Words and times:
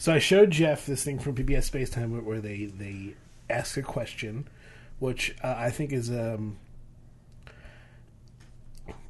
So 0.00 0.14
I 0.14 0.18
showed 0.18 0.50
Jeff 0.50 0.86
this 0.86 1.04
thing 1.04 1.18
from 1.18 1.34
PBS 1.34 1.64
Space 1.64 1.90
Time 1.90 2.12
where, 2.12 2.22
where 2.22 2.40
they 2.40 2.64
they 2.64 3.16
ask 3.50 3.76
a 3.76 3.82
question, 3.82 4.48
which 4.98 5.36
uh, 5.44 5.54
I 5.58 5.68
think 5.68 5.92
is 5.92 6.10
um 6.10 6.56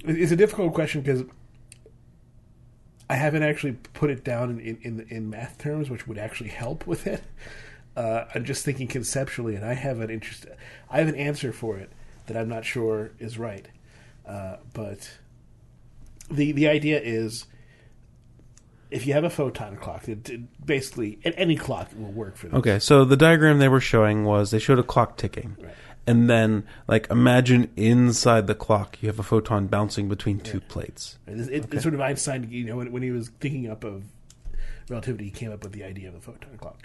is 0.05 0.33
a 0.33 0.37
difficult 0.37 0.75
question 0.75 1.01
because 1.01 1.23
I 3.09 3.15
haven't 3.15 3.45
actually 3.45 3.75
put 3.93 4.11
it 4.11 4.25
down 4.25 4.59
in 4.59 4.79
in, 4.83 5.07
in 5.09 5.31
math 5.31 5.59
terms, 5.59 5.91
which 5.91 6.09
would 6.09 6.19
actually 6.19 6.51
help 6.51 6.89
with 6.89 7.07
it. 7.07 7.23
Uh, 7.97 8.25
I'm 8.35 8.45
just 8.45 8.65
thinking 8.65 8.89
conceptually, 8.89 9.55
and 9.55 9.65
I 9.65 9.75
have 9.75 10.01
an 10.01 10.11
interest. 10.11 10.47
I 10.91 10.99
have 10.99 11.09
an 11.09 11.15
answer 11.15 11.53
for 11.53 11.77
it 11.77 11.93
that 12.27 12.37
I'm 12.37 12.49
not 12.49 12.65
sure 12.65 13.13
is 13.21 13.39
right, 13.39 13.69
uh, 14.27 14.57
but 14.75 15.19
the 16.29 16.51
the 16.51 16.67
idea 16.67 17.01
is 17.01 17.47
if 18.91 19.07
you 19.07 19.13
have 19.13 19.25
a 19.25 19.31
photon 19.31 19.77
clock, 19.77 20.09
it, 20.09 20.29
it 20.29 20.67
basically 20.67 21.19
and 21.25 21.35
any 21.37 21.57
clock 21.57 21.91
will 21.97 22.13
work 22.13 22.37
for 22.37 22.49
this. 22.49 22.55
Okay, 22.57 22.79
so 22.79 23.05
the 23.05 23.17
diagram 23.17 23.59
they 23.59 23.69
were 23.69 23.81
showing 23.81 24.25
was 24.25 24.51
they 24.51 24.59
showed 24.59 24.79
a 24.79 24.83
clock 24.85 25.17
ticking. 25.17 25.57
Right. 25.61 25.75
And 26.07 26.29
then, 26.31 26.65
like, 26.89 27.09
imagine 27.11 27.71
inside 27.77 28.47
the 28.47 28.55
clock 28.55 28.97
you 29.01 29.09
have 29.09 29.19
a 29.19 29.23
photon 29.23 29.67
bouncing 29.67 30.09
between 30.09 30.41
two 30.41 30.61
plates. 30.61 31.19
It, 31.27 31.39
it, 31.49 31.73
It's 31.75 31.83
sort 31.83 31.95
of 31.95 32.01
Einstein, 32.01 32.49
you 32.51 32.65
know, 32.65 32.77
when, 32.77 32.91
when 32.91 33.03
he 33.03 33.11
was 33.11 33.29
thinking 33.39 33.71
up 33.71 33.85
of 33.85 34.05
relativity, 34.89 35.27
he 35.27 35.31
came 35.31 35.53
up 35.53 35.63
with 35.63 35.73
the 35.73 35.85
idea 35.85 36.09
of 36.09 36.15
a 36.15 36.21
photon 36.21 36.57
clock. 36.57 36.83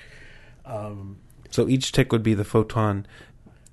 Um, 0.65 1.17
So 1.49 1.67
each 1.67 1.91
tick 1.91 2.11
would 2.11 2.23
be 2.23 2.33
the 2.33 2.43
photon 2.43 3.07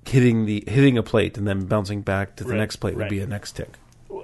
hitting 0.05 0.45
the 0.45 0.63
hitting 0.67 0.97
a 0.97 1.03
plate 1.03 1.37
and 1.37 1.47
then 1.47 1.65
bouncing 1.65 2.01
back 2.01 2.35
to 2.37 2.43
the 2.43 2.51
Right, 2.51 2.57
next 2.57 2.77
plate 2.77 2.95
would 2.95 3.01
right. 3.03 3.09
be 3.09 3.19
a 3.19 3.27
next 3.27 3.51
tick. 3.57 3.69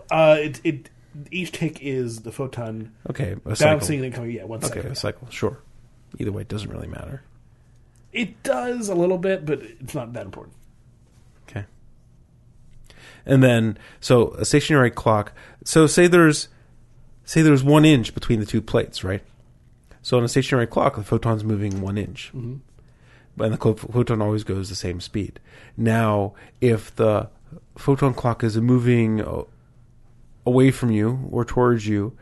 uh, 0.10 0.38
it, 0.40 0.62
it 0.64 0.90
each 1.32 1.52
tick 1.52 1.80
is 1.82 2.22
the 2.22 2.32
photon 2.32 2.92
Okay, 3.10 3.32
a 3.34 3.36
bouncing 3.38 3.56
cycle. 3.56 3.94
and 3.96 4.04
then 4.04 4.12
coming. 4.12 4.32
Yeah, 4.32 4.44
one 4.46 4.64
Okay, 4.64 4.68
cycle. 4.76 4.92
a 4.92 4.96
cycle. 4.96 5.28
Sure. 5.30 5.58
Either 6.18 6.32
way, 6.32 6.42
it 6.42 6.48
doesn't 6.48 6.70
really 6.70 6.88
matter. 6.88 7.22
It 8.12 8.42
does 8.44 8.90
a 8.90 8.96
little 8.96 9.18
bit, 9.20 9.46
but 9.46 9.62
it's 9.62 9.94
not 9.94 10.14
that 10.14 10.26
important. 10.26 10.56
Okay. 11.50 11.66
And 13.26 13.44
then, 13.44 13.78
so 14.00 14.32
a 14.32 14.46
stationary 14.46 14.90
clock. 14.92 15.34
So 15.64 15.86
say 15.88 16.08
there's, 16.08 16.48
say 17.26 17.42
there's 17.42 17.64
one 17.64 17.86
inch 17.86 18.14
between 18.14 18.40
the 18.40 18.46
two 18.46 18.62
plates, 18.62 19.04
right? 19.04 19.22
So 20.02 20.18
on 20.18 20.24
a 20.24 20.28
stationary 20.28 20.66
clock, 20.68 20.96
the 20.96 21.04
photon's 21.04 21.44
moving 21.44 21.82
one 21.82 21.98
inch, 21.98 22.32
Mm-hmm. 22.36 23.42
and 23.44 23.54
the 23.54 23.58
photon 23.76 24.22
always 24.22 24.44
goes 24.44 24.70
the 24.70 24.76
same 24.76 25.00
speed. 25.02 25.40
Now, 25.78 26.34
if 26.62 26.96
the 26.96 27.30
photon 27.78 28.14
clock 28.14 28.44
is 28.44 28.56
a 28.56 28.62
moving 28.62 29.22
uh, 29.22 29.44
away 30.46 30.72
from 30.72 30.92
you 30.92 31.28
or 31.32 31.46
towards 31.46 31.88
you, 31.88 32.18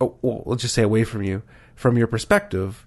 oh, 0.00 0.16
well, 0.22 0.42
let's 0.46 0.62
just 0.62 0.74
say 0.74 0.82
away 0.82 1.04
from 1.04 1.22
you, 1.22 1.42
from 1.74 1.96
your 1.96 2.06
perspective, 2.06 2.86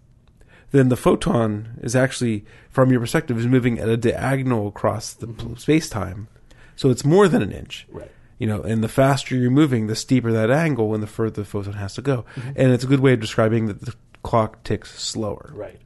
then 0.71 0.89
the 0.89 0.97
photon 0.97 1.79
is 1.81 1.95
actually, 1.95 2.45
from 2.69 2.91
your 2.91 3.01
perspective, 3.01 3.37
is 3.37 3.47
moving 3.47 3.79
at 3.79 3.89
a 3.89 3.97
diagonal 3.97 4.67
across 4.67 5.13
the 5.13 5.27
mm-hmm. 5.27 5.55
space 5.55 5.89
time. 5.89 6.27
So 6.75 6.89
it's 6.89 7.05
more 7.05 7.27
than 7.27 7.41
an 7.41 7.51
inch. 7.51 7.85
Right. 7.89 8.11
You 8.39 8.47
know, 8.47 8.61
and 8.63 8.83
the 8.83 8.89
faster 8.89 9.35
you're 9.35 9.51
moving, 9.51 9.87
the 9.87 9.95
steeper 9.95 10.31
that 10.31 10.49
angle, 10.49 10.93
and 10.93 11.03
the 11.03 11.07
further 11.07 11.41
the 11.41 11.45
photon 11.45 11.73
has 11.73 11.93
to 11.95 12.01
go. 12.01 12.25
Mm-hmm. 12.35 12.51
And 12.55 12.71
it's 12.71 12.83
a 12.83 12.87
good 12.87 13.01
way 13.01 13.13
of 13.13 13.19
describing 13.19 13.67
that 13.67 13.81
the 13.81 13.93
clock 14.23 14.63
ticks 14.63 14.99
slower. 14.99 15.51
Right. 15.53 15.79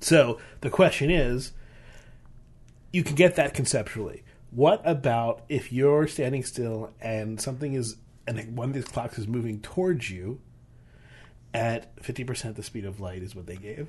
So 0.00 0.38
the 0.60 0.70
question 0.70 1.10
is 1.10 1.52
you 2.92 3.02
can 3.02 3.16
get 3.16 3.34
that 3.36 3.54
conceptually. 3.54 4.22
What 4.54 4.82
about 4.84 5.42
if 5.48 5.72
you're 5.72 6.06
standing 6.06 6.44
still 6.44 6.92
and 7.00 7.40
something 7.40 7.74
is, 7.74 7.96
and 8.26 8.56
one 8.56 8.68
of 8.68 8.74
these 8.74 8.84
clocks 8.84 9.18
is 9.18 9.26
moving 9.26 9.60
towards 9.60 10.10
you 10.10 10.40
at 11.52 11.94
50% 11.96 12.54
the 12.54 12.62
speed 12.62 12.84
of 12.84 13.00
light, 13.00 13.22
is 13.22 13.34
what 13.34 13.46
they 13.46 13.56
gave, 13.56 13.88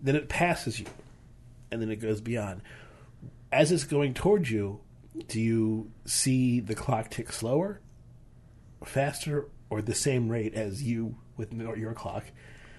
then 0.00 0.16
it 0.16 0.28
passes 0.28 0.80
you 0.80 0.86
and 1.70 1.82
then 1.82 1.90
it 1.90 1.96
goes 1.96 2.20
beyond. 2.20 2.62
As 3.52 3.72
it's 3.72 3.84
going 3.84 4.14
towards 4.14 4.50
you, 4.50 4.80
do 5.28 5.40
you 5.40 5.90
see 6.04 6.60
the 6.60 6.74
clock 6.74 7.10
tick 7.10 7.32
slower, 7.32 7.80
faster, 8.84 9.48
or 9.70 9.82
the 9.82 9.94
same 9.94 10.28
rate 10.28 10.54
as 10.54 10.82
you 10.82 11.16
with 11.36 11.52
your 11.52 11.92
clock? 11.92 12.24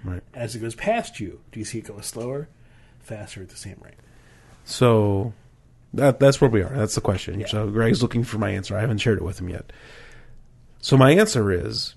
Right. 0.04 0.24
As 0.34 0.56
it 0.56 0.60
goes 0.60 0.76
past 0.76 1.20
you, 1.20 1.42
do 1.52 1.60
you 1.60 1.66
see 1.66 1.80
it 1.80 1.86
go 1.86 2.00
slower, 2.02 2.50
faster, 3.00 3.42
at 3.42 3.50
the 3.50 3.58
same 3.58 3.78
rate? 3.82 3.96
So 4.66 5.34
that 5.98 6.20
that's 6.20 6.40
where 6.40 6.50
we 6.50 6.62
are. 6.62 6.76
That's 6.76 6.96
the 6.96 7.02
question. 7.02 7.40
Yeah. 7.40 7.48
So 7.48 7.70
Greg's 7.70 8.02
looking 8.02 8.24
for 8.24 8.38
my 8.38 8.50
answer. 8.50 8.78
I 8.78 8.82
haven't 8.82 9.00
shared 9.00 9.18
it 9.18 9.24
with 9.24 9.40
him 9.40 9.50
yet. 9.50 9.72
So 10.80 10.96
my 10.98 11.12
answer 11.12 11.52
is, 11.52 11.96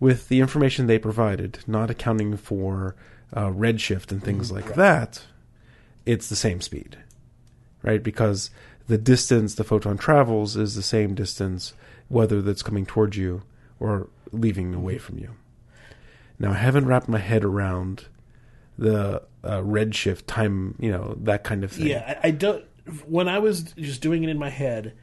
with 0.00 0.28
the 0.28 0.40
information 0.40 0.86
they 0.86 0.98
provided, 0.98 1.60
not 1.66 1.90
accounting 1.90 2.36
for 2.36 2.96
uh, 3.32 3.48
redshift 3.48 4.10
and 4.10 4.22
things 4.22 4.50
like 4.50 4.74
that, 4.74 5.24
it's 6.04 6.28
the 6.28 6.36
same 6.36 6.60
speed, 6.60 6.98
right? 7.82 8.02
Because 8.02 8.50
the 8.88 8.98
distance 8.98 9.54
the 9.54 9.64
photon 9.64 9.96
travels 9.96 10.56
is 10.56 10.74
the 10.74 10.82
same 10.82 11.14
distance, 11.14 11.74
whether 12.08 12.42
that's 12.42 12.62
coming 12.62 12.84
towards 12.84 13.16
you 13.16 13.42
or 13.78 14.08
leaving 14.32 14.74
away 14.74 14.98
from 14.98 15.18
you. 15.18 15.30
Now 16.38 16.50
I 16.52 16.56
haven't 16.56 16.86
wrapped 16.86 17.08
my 17.08 17.18
head 17.18 17.44
around 17.44 18.06
the 18.76 19.22
uh, 19.44 19.60
redshift 19.60 20.24
time, 20.26 20.74
you 20.78 20.90
know, 20.90 21.16
that 21.22 21.44
kind 21.44 21.62
of 21.62 21.72
thing. 21.72 21.86
Yeah, 21.86 22.18
I, 22.22 22.28
I 22.28 22.30
don't. 22.30 22.64
When 23.00 23.28
I 23.28 23.38
was 23.38 23.62
just 23.62 24.00
doing 24.00 24.24
it 24.24 24.30
in 24.30 24.38
my 24.38 24.50
head, 24.50 24.94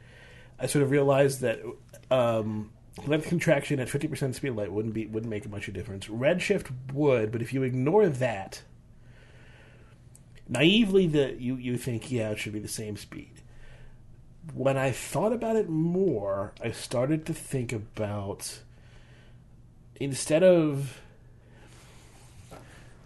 I 0.58 0.66
sort 0.66 0.82
of 0.82 0.90
realized 0.90 1.40
that 1.40 1.60
um, 2.10 2.70
length 3.06 3.28
contraction 3.28 3.80
at 3.80 3.88
fifty 3.88 4.08
percent 4.08 4.34
speed 4.34 4.48
of 4.48 4.56
light 4.56 4.72
wouldn't 4.72 4.94
be 4.94 5.06
wouldn't 5.06 5.30
make 5.30 5.48
much 5.48 5.68
of 5.68 5.74
a 5.74 5.78
difference. 5.78 6.06
Redshift 6.06 6.70
would, 6.92 7.32
but 7.32 7.42
if 7.42 7.52
you 7.52 7.62
ignore 7.62 8.08
that, 8.08 8.62
naively, 10.48 11.06
that 11.08 11.40
you 11.40 11.56
you 11.56 11.76
think 11.76 12.10
yeah, 12.10 12.30
it 12.30 12.38
should 12.38 12.52
be 12.52 12.58
the 12.58 12.68
same 12.68 12.96
speed. 12.96 13.42
When 14.54 14.76
I 14.76 14.90
thought 14.90 15.32
about 15.32 15.56
it 15.56 15.68
more, 15.68 16.52
I 16.62 16.70
started 16.70 17.26
to 17.26 17.34
think 17.34 17.72
about 17.72 18.60
instead 19.96 20.42
of 20.42 21.00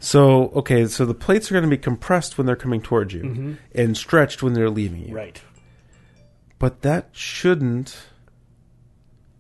So 0.04 0.50
okay, 0.54 0.86
so 0.86 1.06
the 1.06 1.14
plates 1.14 1.50
are 1.50 1.54
going 1.54 1.64
to 1.64 1.70
be 1.70 1.78
compressed 1.78 2.36
when 2.36 2.46
they're 2.46 2.56
coming 2.56 2.82
towards 2.82 3.14
you 3.14 3.22
mm-hmm. 3.22 3.54
and 3.74 3.96
stretched 3.96 4.42
when 4.42 4.52
they're 4.52 4.68
leaving 4.68 5.08
you. 5.08 5.14
right. 5.14 5.40
But 6.58 6.82
that 6.82 7.08
shouldn't 7.12 7.96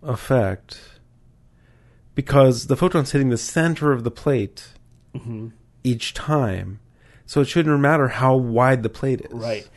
affect 0.02 0.80
because 2.14 2.66
the 2.66 2.76
photon's 2.76 3.12
hitting 3.12 3.28
the 3.28 3.36
center 3.36 3.92
of 3.92 4.04
the 4.04 4.10
plate 4.10 4.68
mm-hmm. 5.14 5.48
each 5.82 6.14
time. 6.14 6.80
So 7.26 7.42
it 7.42 7.48
shouldn't 7.48 7.78
matter 7.80 8.08
how 8.08 8.34
wide 8.34 8.82
the 8.82 8.88
plate 8.88 9.20
is. 9.20 9.32
Right. 9.32 9.68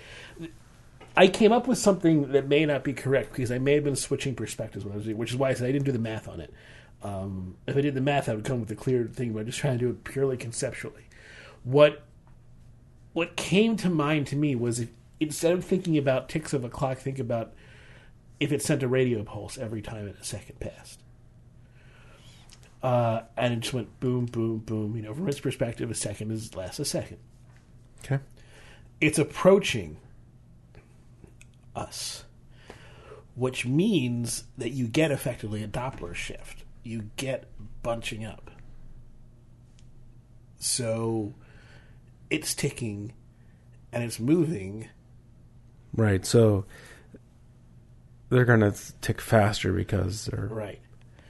I 1.18 1.28
came 1.28 1.52
up 1.52 1.68
with 1.68 1.78
something 1.78 2.32
that 2.32 2.48
may 2.48 2.66
not 2.66 2.84
be 2.84 2.94
correct 2.94 3.32
because 3.32 3.52
I 3.52 3.58
may 3.58 3.74
have 3.74 3.84
been 3.84 3.96
switching 3.96 4.36
perspectives 4.36 4.86
when 4.86 4.94
I 4.94 4.98
was 4.98 5.06
doing, 5.06 5.18
which 5.18 5.32
is 5.32 5.38
why 5.38 5.50
I 5.50 5.54
said 5.54 5.68
I 5.68 5.72
didn't 5.72 5.86
do 5.86 5.92
the 5.92 6.00
math 6.00 6.28
on 6.28 6.40
it. 6.40 6.54
Um, 7.04 7.58
if 7.68 7.78
I 7.78 7.82
did 7.82 7.94
the 7.94 8.02
math, 8.02 8.28
I 8.28 8.34
would 8.36 8.44
come 8.44 8.60
with 8.60 8.72
a 8.72 8.76
clear 8.76 9.06
thing, 9.06 9.34
but 9.34 9.40
I'm 9.42 9.46
just 9.46 9.60
trying 9.60 9.78
to 9.78 9.86
do 9.86 9.90
it 9.92 10.04
purely 10.04 10.38
conceptually. 10.38 11.04
What 11.64 12.04
what 13.14 13.36
came 13.36 13.76
to 13.78 13.90
mind 13.90 14.28
to 14.28 14.36
me 14.36 14.56
was 14.56 14.80
if 14.80 14.90
instead 15.20 15.54
of 15.54 15.64
thinking 15.66 15.98
about 15.98 16.30
ticks 16.30 16.54
of 16.54 16.64
a 16.64 16.70
clock, 16.70 16.98
think 17.00 17.20
about 17.20 17.54
if 18.40 18.52
it 18.52 18.62
sent 18.62 18.84
a 18.84 18.88
radio 18.88 19.24
pulse 19.24 19.58
every 19.58 19.82
time 19.82 20.08
a 20.08 20.24
second 20.24 20.60
passed. 20.60 21.02
Uh, 22.84 23.22
and 23.36 23.54
it 23.56 23.60
just 23.62 23.74
went 23.74 24.00
boom, 24.00 24.26
boom, 24.26 24.60
boom. 24.60 24.96
You 24.96 25.02
know, 25.02 25.14
from 25.14 25.28
its 25.28 25.40
perspective, 25.40 25.90
a 25.90 25.96
second 25.96 26.32
is 26.32 26.56
less 26.56 26.78
a 26.80 26.86
second 26.86 27.18
Okay. 28.06 28.20
it's 29.02 29.18
approaching 29.18 29.98
us, 31.76 32.24
which 33.36 33.66
means 33.66 34.44
that 34.58 34.70
you 34.70 34.88
get 34.88 35.10
effectively 35.12 35.64
a 35.64 35.68
Doppler 35.68 36.14
shift. 36.14 36.64
You 36.88 37.10
get 37.18 37.50
bunching 37.84 38.26
up. 38.26 38.50
So 40.60 41.34
it's 42.30 42.54
ticking 42.54 43.14
and 43.92 44.04
it's 44.04 44.20
moving. 44.20 44.90
Right. 45.94 46.26
So 46.26 46.66
they're 48.30 48.46
going 48.46 48.62
to 48.62 48.74
tick 49.02 49.22
faster 49.22 49.74
because 49.74 50.26
they're 50.26 50.48
Right. 50.52 50.80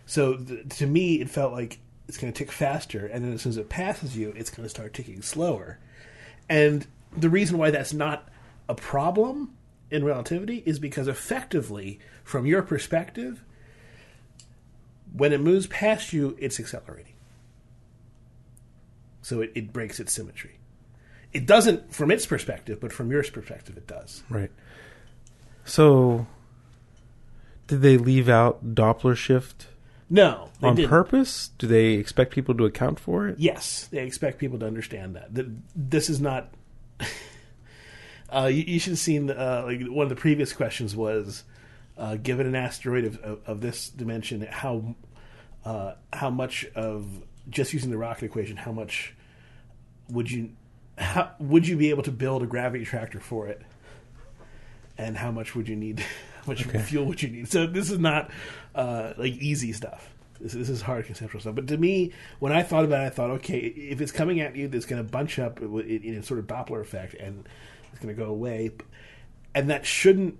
So 0.05 0.37
th- 0.37 0.69
to 0.77 0.87
me, 0.87 1.21
it 1.21 1.29
felt 1.29 1.53
like 1.53 1.79
it's 2.07 2.17
going 2.17 2.31
to 2.31 2.37
tick 2.37 2.51
faster, 2.51 3.05
and 3.05 3.25
then 3.25 3.33
as 3.33 3.41
soon 3.41 3.49
as 3.51 3.57
it 3.57 3.67
passes 3.67 4.15
you, 4.15 4.33
it's 4.35 4.49
going 4.49 4.63
to 4.63 4.69
start 4.69 4.93
ticking 4.93 5.21
slower. 5.21 5.79
And 6.47 6.87
the 7.15 7.29
reason 7.29 7.57
why 7.57 7.71
that's 7.71 7.93
not 7.93 8.29
a 8.69 8.75
problem 8.75 9.53
in 9.91 10.05
relativity 10.05 10.63
is 10.65 10.79
because 10.79 11.07
effectively, 11.07 11.99
from 12.23 12.45
your 12.45 12.61
perspective, 12.61 13.43
when 15.13 15.33
it 15.33 15.39
moves 15.39 15.67
past 15.67 16.13
you, 16.13 16.35
it's 16.39 16.59
accelerating. 16.59 17.13
So 19.21 19.41
it, 19.41 19.51
it 19.55 19.73
breaks 19.73 19.99
its 19.99 20.13
symmetry. 20.13 20.59
It 21.33 21.45
doesn't 21.45 21.93
from 21.93 22.11
its 22.11 22.25
perspective, 22.25 22.79
but 22.79 22.93
from 22.93 23.11
your 23.11 23.23
perspective, 23.23 23.77
it 23.77 23.87
does. 23.87 24.23
Right. 24.29 24.51
So, 25.65 26.25
did 27.67 27.81
they 27.81 27.97
leave 27.97 28.29
out 28.29 28.73
Doppler 28.73 29.15
shift? 29.15 29.67
No, 30.09 30.49
on 30.63 30.75
didn't. 30.75 30.89
purpose? 30.89 31.51
Do 31.57 31.67
they 31.67 31.93
expect 31.93 32.31
people 32.33 32.55
to 32.55 32.65
account 32.65 32.99
for 32.99 33.27
it? 33.27 33.37
Yes, 33.37 33.87
they 33.91 34.05
expect 34.05 34.37
people 34.37 34.57
to 34.59 34.65
understand 34.65 35.15
that. 35.17 35.35
That 35.35 35.47
this 35.75 36.09
is 36.09 36.21
not. 36.21 36.53
uh, 38.33 38.45
you, 38.45 38.63
you 38.63 38.79
should 38.79 38.91
have 38.91 38.99
seen 38.99 39.29
uh, 39.29 39.63
like 39.65 39.81
one 39.87 40.03
of 40.03 40.09
the 40.09 40.15
previous 40.15 40.53
questions 40.53 40.95
was, 40.95 41.43
uh, 41.97 42.15
given 42.15 42.45
an 42.47 42.55
asteroid 42.55 43.05
of, 43.05 43.17
of, 43.19 43.39
of 43.45 43.61
this 43.61 43.89
dimension, 43.89 44.41
how 44.49 44.95
uh, 45.65 45.93
how 46.13 46.29
much 46.29 46.65
of 46.75 47.05
just 47.49 47.73
using 47.73 47.89
the 47.89 47.97
rocket 47.97 48.25
equation, 48.25 48.57
how 48.57 48.71
much 48.71 49.13
would 50.09 50.29
you 50.31 50.51
how 50.97 51.31
would 51.39 51.67
you 51.67 51.75
be 51.77 51.89
able 51.89 52.03
to 52.03 52.11
build 52.11 52.43
a 52.43 52.45
gravity 52.47 52.85
tractor 52.85 53.19
for 53.19 53.47
it? 53.47 53.61
And 54.97 55.15
how 55.15 55.31
much 55.31 55.55
would 55.55 55.67
you 55.67 55.75
need? 55.75 55.99
How 56.45 56.53
much 56.53 56.65
Okay. 56.65 56.79
fuel 56.79 57.05
would 57.05 57.21
you 57.21 57.29
need? 57.29 57.49
So 57.51 57.67
this 57.67 57.91
is 57.91 57.99
not 57.99 58.31
uh, 58.73 59.13
like 59.17 59.33
easy 59.33 59.73
stuff. 59.73 60.09
This, 60.39 60.53
this 60.53 60.69
is 60.69 60.81
hard 60.81 61.05
conceptual 61.05 61.41
stuff. 61.41 61.55
But 61.55 61.67
to 61.67 61.77
me, 61.77 62.13
when 62.39 62.51
I 62.53 62.63
thought 62.63 62.85
about 62.85 63.03
it, 63.03 63.07
I 63.07 63.09
thought, 63.09 63.31
okay, 63.31 63.57
if 63.59 63.99
it's 64.01 64.11
coming 64.13 64.39
at 64.39 64.55
you, 64.55 64.69
it's 64.71 64.85
going 64.85 65.03
to 65.03 65.11
bunch 65.11 65.39
up 65.39 65.59
in, 65.61 65.79
in 66.03 66.15
a 66.15 66.23
sort 66.23 66.39
of 66.39 66.47
Doppler 66.47 66.79
effect, 66.81 67.15
and 67.15 67.47
it's 67.91 67.99
going 68.01 68.15
to 68.15 68.19
go 68.19 68.29
away. 68.29 68.71
And 69.53 69.69
that 69.69 69.85
shouldn't 69.85 70.39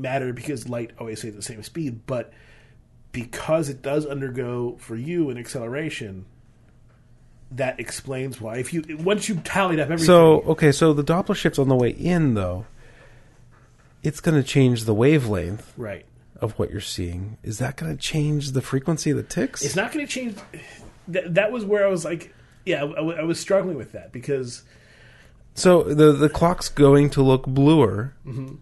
matter 0.00 0.32
because 0.32 0.68
light 0.68 0.92
always 0.98 1.18
stays 1.20 1.30
at 1.30 1.36
the 1.36 1.42
same 1.42 1.62
speed. 1.62 2.00
But 2.06 2.32
because 3.12 3.68
it 3.68 3.82
does 3.82 4.06
undergo 4.06 4.76
for 4.78 4.96
you 4.96 5.30
an 5.30 5.36
acceleration, 5.36 6.26
that 7.52 7.80
explains 7.80 8.40
why. 8.40 8.58
If 8.58 8.72
you 8.72 8.84
once 9.00 9.28
you 9.28 9.36
tallied 9.36 9.80
up 9.80 9.86
everything, 9.86 10.06
So 10.06 10.40
okay, 10.42 10.72
so 10.72 10.92
the 10.92 11.04
Doppler 11.04 11.34
shift 11.34 11.58
on 11.58 11.68
the 11.68 11.74
way 11.76 11.90
in, 11.90 12.34
though, 12.34 12.66
it's 14.02 14.20
going 14.20 14.40
to 14.40 14.46
change 14.46 14.84
the 14.84 14.94
wavelength 14.94 15.72
right, 15.76 16.06
of 16.40 16.58
what 16.58 16.70
you're 16.70 16.80
seeing. 16.80 17.38
Is 17.42 17.58
that 17.58 17.76
going 17.76 17.94
to 17.94 18.00
change 18.00 18.52
the 18.52 18.62
frequency 18.62 19.10
of 19.10 19.16
the 19.16 19.22
ticks? 19.22 19.62
it's 19.62 19.76
not 19.76 19.92
going 19.92 20.06
to 20.06 20.12
change. 20.12 20.36
That, 21.08 21.34
that 21.34 21.50
was 21.50 21.64
where 21.64 21.84
I 21.84 21.90
was 21.90 22.04
like, 22.04 22.32
yeah, 22.64 22.84
I, 22.84 22.86
w- 22.86 23.16
I 23.16 23.22
was 23.22 23.40
struggling 23.40 23.76
with 23.76 23.92
that 23.92 24.12
because 24.12 24.62
So 25.54 25.82
the 25.82 26.12
the 26.12 26.28
clock's 26.28 26.68
going 26.68 27.10
to 27.10 27.22
look 27.22 27.46
bluer, 27.46 28.14
mm-hmm. 28.24 28.56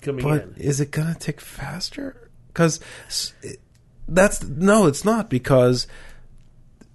Coming 0.00 0.24
but 0.24 0.42
in, 0.42 0.54
is 0.56 0.80
it 0.80 0.90
going 0.90 1.12
to 1.12 1.18
tick 1.18 1.40
faster? 1.40 2.30
Because 2.48 2.80
that's 4.08 4.42
no, 4.42 4.86
it's 4.86 5.04
not 5.04 5.30
because 5.30 5.86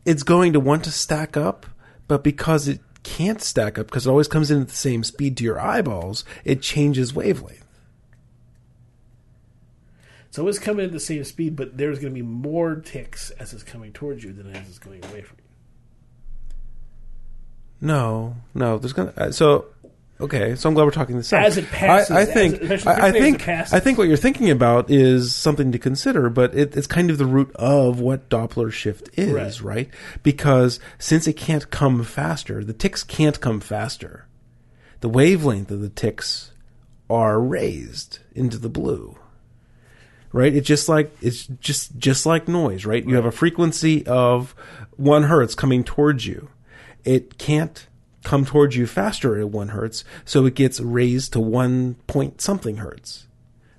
it's 0.05 0.23
going 0.23 0.53
to 0.53 0.59
want 0.59 0.83
to 0.83 0.91
stack 0.91 1.37
up, 1.37 1.65
but 2.07 2.23
because 2.23 2.67
it 2.67 2.81
can't 3.03 3.41
stack 3.41 3.77
up 3.77 3.87
because 3.87 4.07
it 4.07 4.09
always 4.09 4.27
comes 4.27 4.51
in 4.51 4.61
at 4.61 4.67
the 4.67 4.75
same 4.75 5.03
speed 5.03 5.37
to 5.37 5.43
your 5.43 5.59
eyeballs, 5.59 6.25
it 6.43 6.61
changes 6.61 7.13
wavelength. 7.13 7.63
so 10.31 10.47
it's 10.47 10.59
coming 10.59 10.85
at 10.85 10.91
the 10.91 10.99
same 10.99 11.23
speed, 11.23 11.55
but 11.55 11.77
there's 11.77 11.99
going 11.99 12.13
to 12.13 12.15
be 12.15 12.25
more 12.25 12.75
ticks 12.75 13.29
as 13.31 13.53
it's 13.53 13.63
coming 13.63 13.93
towards 13.93 14.23
you 14.23 14.33
than 14.33 14.47
as 14.53 14.67
it's 14.67 14.79
going 14.79 15.03
away 15.05 15.21
from 15.21 15.37
you. 15.37 15.45
No, 17.81 18.35
no. 18.53 18.77
There's 18.77 18.93
gonna 18.93 19.13
uh, 19.17 19.31
so 19.31 19.65
okay. 20.19 20.55
So 20.55 20.67
I'm 20.69 20.75
glad 20.75 20.85
we're 20.85 20.91
talking 20.91 21.17
this 21.17 21.31
out. 21.33 21.43
As 21.45 21.57
it 21.57 21.67
passes, 21.67 22.11
I, 22.11 22.21
I 22.21 22.25
think 22.25 22.61
it- 22.61 22.87
I, 22.87 22.91
I 22.91 22.95
quickly 22.95 23.09
as 23.09 23.15
it 23.15 23.21
think. 23.21 23.47
I 23.73 23.79
think 23.79 23.97
what 23.97 24.07
you're 24.07 24.17
thinking 24.17 24.49
about 24.49 24.89
is 24.89 25.33
something 25.35 25.71
to 25.71 25.79
consider, 25.79 26.29
but 26.29 26.55
it, 26.55 26.75
it's 26.75 26.87
kind 26.87 27.09
of 27.09 27.17
the 27.17 27.25
root 27.25 27.51
of 27.55 27.99
what 27.99 28.29
Doppler 28.29 28.71
shift 28.71 29.09
is, 29.17 29.61
Right. 29.61 29.75
right? 29.75 29.89
Because 30.23 30.79
since 30.99 31.27
it 31.27 31.33
can't 31.33 31.69
come 31.69 32.03
faster, 32.03 32.63
the 32.63 32.73
ticks 32.73 33.03
can't 33.03 33.39
come 33.41 33.59
faster. 33.59 34.25
The 35.01 35.09
wavelength 35.09 35.69
of 35.71 35.81
the 35.81 35.89
ticks 35.89 36.51
are 37.09 37.39
raised 37.39 38.19
into 38.33 38.57
the 38.57 38.69
blue. 38.69 39.17
Right? 40.31 40.53
It's 40.53 40.67
just 40.67 40.89
like 40.89 41.15
it's 41.21 41.45
just 41.47 41.97
just 41.97 42.25
like 42.25 42.47
noise, 42.49 42.85
right? 42.85 43.05
You 43.07 43.15
have 43.15 43.23
a 43.25 43.31
frequency 43.31 44.05
of 44.05 44.53
one 44.97 45.23
hertz 45.23 45.55
coming 45.55 45.83
towards 45.85 46.25
you. 46.27 46.49
It 47.05 47.37
can't 47.37 47.87
come 48.25 48.43
towards 48.43 48.75
you 48.75 48.85
faster 48.85 49.39
at 49.39 49.49
one 49.49 49.69
hertz, 49.69 50.03
so 50.25 50.45
it 50.45 50.55
gets 50.55 50.81
raised 50.81 51.31
to 51.33 51.39
one 51.39 51.95
point 52.07 52.41
something 52.41 52.77
hertz. 52.77 53.27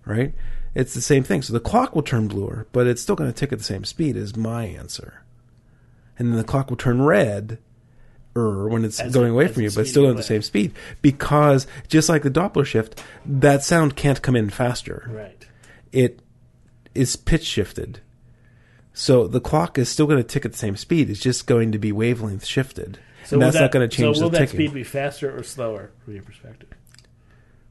Right? 0.07 0.33
It's 0.75 0.95
the 0.95 1.01
same 1.03 1.25
thing. 1.25 1.43
So 1.43 1.53
the 1.53 1.61
clock 1.61 1.95
will 1.95 2.03
turn 2.03 2.29
bluer, 2.29 2.67
but 2.73 2.87
it's 2.87 3.03
still 3.03 3.17
going 3.17 3.31
to 3.31 3.39
tick 3.39 3.53
at 3.53 3.59
the 3.59 3.65
same 3.65 3.85
speed 3.85 4.17
is 4.17 4.37
my 4.37 4.65
answer. 4.65 5.23
And 6.19 6.29
then 6.29 6.37
the 6.37 6.45
clock 6.45 6.71
will 6.71 6.77
turn 6.77 7.03
red 7.03 7.59
er 8.37 8.69
when 8.69 8.85
it's 8.85 9.01
As 9.01 9.13
going 9.13 9.29
it- 9.29 9.33
away 9.33 9.49
from 9.49 9.63
you, 9.63 9.71
but 9.71 9.81
it's 9.81 9.91
still 9.91 10.09
at 10.09 10.17
the 10.17 10.23
same 10.23 10.43
speed. 10.43 10.73
Because 11.03 11.67
just 11.89 12.09
like 12.09 12.23
the 12.23 12.31
Doppler 12.31 12.65
shift, 12.65 13.03
that 13.25 13.65
sound 13.65 13.97
can't 13.97 14.23
come 14.23 14.37
in 14.37 14.51
faster. 14.51 15.09
Right. 15.11 15.47
It 15.93 16.21
is 16.95 17.17
pitch 17.17 17.45
shifted. 17.45 18.01
So 18.93 19.27
the 19.27 19.41
clock 19.41 19.79
is 19.79 19.89
still 19.89 20.07
going 20.07 20.23
to 20.23 20.25
tick 20.25 20.45
at 20.45 20.53
the 20.53 20.59
same 20.59 20.77
speed. 20.77 21.11
It's 21.11 21.21
just 21.21 21.47
going 21.47 21.73
to 21.73 21.79
be 21.79 21.93
wavelength 21.93 22.45
shifted. 22.45 22.99
So 23.27 23.37
and 23.37 23.43
that's 23.43 23.55
that, 23.57 23.63
not 23.63 23.71
going 23.73 23.89
to 23.89 23.95
change 23.97 24.17
So 24.17 24.23
will 24.25 24.31
the 24.31 24.39
that 24.39 24.49
ticking. 24.51 24.67
speed 24.69 24.75
be 24.75 24.85
faster 24.85 25.37
or 25.37 25.43
slower 25.43 25.91
from 26.05 26.15
your 26.15 26.23
perspective? 26.23 26.69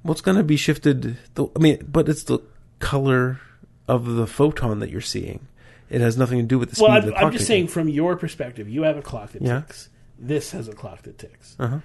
Well, 0.03 0.11
it's 0.11 0.21
going 0.21 0.37
to 0.37 0.43
be 0.43 0.57
shifted. 0.57 1.17
The, 1.35 1.47
I 1.55 1.59
mean, 1.59 1.85
but 1.91 2.07
it's 2.09 2.23
the 2.23 2.39
color 2.79 3.39
of 3.87 4.05
the 4.05 4.27
photon 4.27 4.79
that 4.79 4.89
you're 4.89 5.01
seeing. 5.01 5.47
It 5.89 6.01
has 6.01 6.17
nothing 6.17 6.39
to 6.39 6.43
do 6.45 6.59
with 6.59 6.69
the 6.71 6.75
speed 6.75 6.83
Well, 6.87 6.97
of 6.97 7.03
I'm, 7.05 7.09
the 7.09 7.15
I'm 7.17 7.31
just 7.31 7.43
ticking. 7.47 7.47
saying 7.47 7.67
from 7.69 7.89
your 7.89 8.15
perspective, 8.17 8.67
you 8.69 8.83
have 8.83 8.97
a 8.97 9.01
clock 9.01 9.31
that 9.31 9.41
Yeah. 9.41 9.61
ticks. 9.61 9.89
This 10.19 10.51
has 10.51 10.67
a 10.67 10.73
clock 10.73 11.03
that 11.03 11.17
ticks. 11.17 11.55
Uh-huh. 11.59 11.79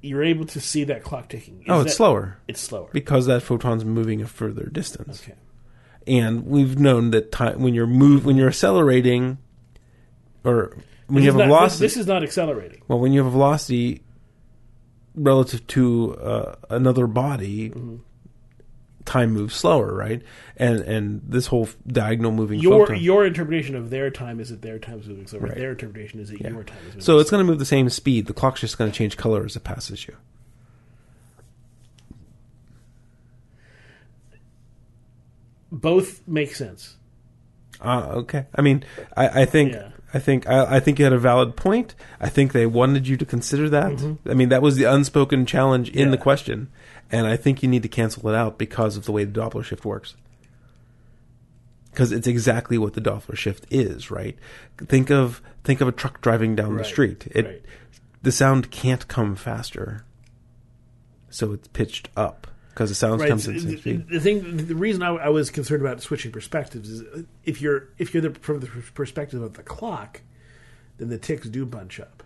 You're 0.00 0.24
able 0.24 0.44
to 0.46 0.60
see 0.60 0.84
that 0.84 1.04
clock 1.04 1.28
ticking. 1.28 1.58
Is 1.60 1.66
Oh, 1.68 1.80
it's 1.80 1.90
that- 1.92 1.96
slower 1.96 2.38
It's 2.48 2.60
slower. 2.60 2.88
because 2.92 3.26
that 3.26 3.42
photon's 3.42 3.84
moving 3.84 4.20
a 4.22 4.26
further 4.26 4.64
distance. 4.66 5.22
okay. 5.22 5.38
and 6.04 6.44
we've 6.46 6.78
known 6.80 7.12
that 7.12 7.30
time 7.30 7.62
when 7.62 7.74
you're 7.74 7.86
move 7.86 8.24
when 8.26 8.34
you're 8.36 8.48
accelerating 8.48 9.38
or 10.44 10.76
when 11.12 11.22
This 11.22 11.24
you 11.24 11.30
is 11.30 11.34
have 11.34 11.34
a 11.34 11.38
not- 11.48 11.54
velocity 11.56 11.84
This 11.84 11.96
is 11.96 12.06
not 12.06 12.22
accelerating. 12.22 12.80
well 12.88 12.98
when 12.98 13.12
you 13.12 13.20
have 13.20 13.26
a 13.26 13.30
velocity 13.30 14.02
relative 15.14 15.66
to 15.68 16.16
uh, 16.16 16.54
another 16.70 17.06
body 17.06 17.68
Mm-hmm. 17.70 17.96
time 19.04 19.32
moves 19.32 19.54
slower 19.54 19.92
right 19.94 20.22
and 20.56 20.80
and 20.80 21.20
this 21.28 21.46
whole 21.48 21.68
diagonal 21.86 22.30
moving 22.32 22.60
Your 22.60 22.86
photon 22.86 23.02
your 23.02 23.26
interpretation 23.26 23.74
of 23.74 23.90
their 23.90 24.10
time 24.10 24.40
is 24.40 24.48
that 24.50 24.62
their 24.62 24.78
time 24.78 25.00
is 25.00 25.06
moving 25.08 25.26
slower. 25.26 25.42
Right. 25.42 25.56
Their 25.56 25.72
interpretation 25.72 26.20
is 26.20 26.28
that 26.30 26.40
Yeah. 26.40 26.50
your 26.50 26.64
time 26.64 26.78
is 26.78 26.86
moving 26.86 27.00
so 27.02 27.18
it's 27.18 27.30
going 27.30 27.44
to 27.44 27.50
move 27.50 27.58
the 27.58 27.64
same 27.66 27.88
speed 27.90 28.26
the 28.26 28.32
clock's 28.32 28.60
just 28.60 28.78
going 28.78 28.90
to 28.90 28.96
change 28.96 29.16
color 29.16 29.44
as 29.44 29.54
it 29.56 29.64
passes 29.64 30.06
you 30.06 30.14
Both 35.70 36.26
make 36.26 36.54
sense. 36.54 36.96
Uh, 37.80 38.08
okay. 38.16 38.46
I 38.54 38.60
mean, 38.62 38.84
I, 39.16 39.42
I 39.42 39.44
think 39.44 39.72
Yeah. 39.72 39.88
I 40.14 40.18
think 40.18 40.48
I, 40.48 40.76
I 40.76 40.80
think 40.80 40.98
you 40.98 41.04
had 41.04 41.12
a 41.12 41.18
valid 41.18 41.56
point. 41.56 41.94
I 42.20 42.28
think 42.28 42.52
they 42.52 42.66
wanted 42.66 43.08
you 43.08 43.16
to 43.16 43.24
consider 43.24 43.68
that. 43.70 44.16
I 44.28 44.34
mean, 44.34 44.50
that 44.50 44.62
was 44.62 44.76
the 44.76 44.84
unspoken 44.84 45.46
challenge 45.46 45.88
in 45.90 46.10
the 46.10 46.16
Mm-hmm. 46.16 46.22
Question, 46.22 46.68
and 47.10 47.26
I 47.26 47.36
think 47.36 47.62
you 47.62 47.68
need 47.68 47.82
to 47.82 47.88
cancel 47.88 48.28
it 48.28 48.34
out 48.34 48.56
because 48.56 48.96
of 48.96 49.06
the 49.06 49.12
way 49.12 49.24
the 49.24 49.40
Doppler 49.40 49.64
shift 49.64 49.84
works. 49.84 50.14
Because 51.90 52.12
it's 52.12 52.26
exactly 52.26 52.78
what 52.78 52.94
the 52.94 53.00
Doppler 53.00 53.36
shift 53.36 53.66
is, 53.70 54.10
right? 54.10 54.38
Think 54.78 55.10
of 55.10 55.42
think 55.64 55.80
of 55.80 55.88
a 55.88 55.92
truck 55.92 56.20
driving 56.20 56.54
down 56.54 56.76
the 56.76 56.84
street. 56.84 57.26
It 57.32 57.44
right. 57.44 57.62
the 58.22 58.32
sound 58.32 58.70
can't 58.70 59.08
come 59.08 59.34
faster, 59.34 60.04
so 61.28 61.52
it's 61.52 61.68
pitched 61.68 62.08
up 62.16 62.46
because 62.72 62.88
the 62.88 62.94
sounds 62.94 63.20
Right. 63.20 63.28
comes 63.28 63.46
at 63.48 63.54
the 63.54 63.60
same 63.60 63.70
the, 63.70 63.76
speed. 63.78 64.08
the 64.08 64.20
thing, 64.20 64.56
the 64.66 64.74
reason 64.74 65.02
I, 65.02 65.10
I 65.10 65.28
was 65.28 65.50
concerned 65.50 65.82
about 65.82 66.00
switching 66.00 66.32
perspectives 66.32 66.88
is 66.88 67.02
uh, 67.02 67.22
if 67.44 67.60
you're 67.60 67.88
if 67.98 68.14
you're 68.14 68.22
the, 68.22 68.30
from 68.40 68.60
the 68.60 68.66
perspective 68.94 69.42
of 69.42 69.54
the 69.54 69.62
clock, 69.62 70.22
then 70.98 71.08
the 71.08 71.18
ticks 71.18 71.48
do 71.48 71.66
bunch 71.66 72.00
up. 72.00 72.22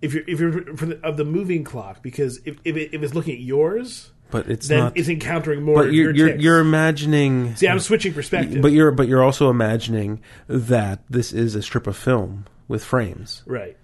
If 0.00 0.14
you're 0.14 0.24
if 0.26 0.40
you're 0.40 0.76
from 0.76 0.90
the, 0.90 1.00
of 1.06 1.16
the 1.16 1.24
moving 1.24 1.64
clock, 1.64 2.02
because 2.02 2.38
if 2.44 2.56
if, 2.64 2.76
it, 2.76 2.94
if 2.94 3.02
it's 3.02 3.14
looking 3.14 3.34
at 3.34 3.40
yours, 3.40 4.10
But 4.30 4.48
it's 4.48 4.66
then 4.66 4.78
not. 4.78 4.96
it's 4.96 5.08
encountering 5.08 5.62
more 5.62 5.84
But 5.84 5.92
you're 5.92 6.12
your 6.14 6.28
you're, 6.28 6.36
you're 6.38 6.58
imagining. 6.58 7.54
See, 7.54 7.68
I'm 7.68 7.78
switching 7.78 8.12
perspective. 8.12 8.60
But 8.62 8.72
you're 8.72 8.90
but 8.90 9.06
you're 9.06 9.22
also 9.22 9.48
imagining 9.48 10.20
that 10.48 11.02
this 11.08 11.32
is 11.32 11.54
a 11.54 11.62
strip 11.62 11.86
of 11.86 11.96
film 11.96 12.46
with 12.66 12.82
frames, 12.84 13.42
right. 13.46 13.76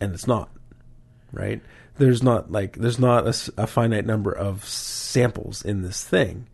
and 0.00 0.14
it's 0.14 0.26
not. 0.26 0.48
Right? 1.32 1.60
There's 1.96 2.22
not 2.22 2.50
like 2.50 2.76
there's 2.76 2.98
not 2.98 3.26
a 3.56 3.66
finite 3.66 4.06
number 4.06 4.32
of 4.32 4.64
samples 4.64 5.64
in 5.64 5.82
this 5.82 6.02
thing, 6.04 6.48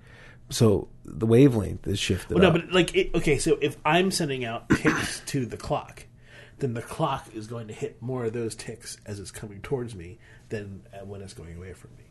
so 0.51 0.89
the 1.05 1.27
wavelength 1.27 1.87
is 1.87 1.99
shifted. 1.99 2.35
Well, 2.35 2.43
no, 2.43 2.49
up. 2.49 2.55
but 2.55 2.73
like, 2.73 2.95
it, 2.95 3.15
okay, 3.15 3.39
so 3.39 3.59
if 3.61 3.77
I'm 3.85 4.11
sending 4.11 4.45
out 4.45 4.69
ticks 4.71 5.21
to 5.27 5.47
the 5.47 5.57
clock, 5.57 6.07
then 6.59 6.75
the 6.75 6.83
clock 6.83 7.29
is 7.35 7.47
going 7.47 7.69
to 7.69 7.75
hit 7.75 8.01
more 8.01 8.25
of 8.25 8.33
those 8.33 8.55
ticks 8.55 8.97
as 9.07 9.21
it's 9.21 9.31
coming 9.31 9.61
towards 9.61 9.95
me 9.95 10.19
than 10.49 10.83
uh, 10.93 11.05
when 11.05 11.23
it's 11.23 11.35
going 11.35 11.57
away 11.57 11.73
from 11.73 11.91
me. 11.99 12.05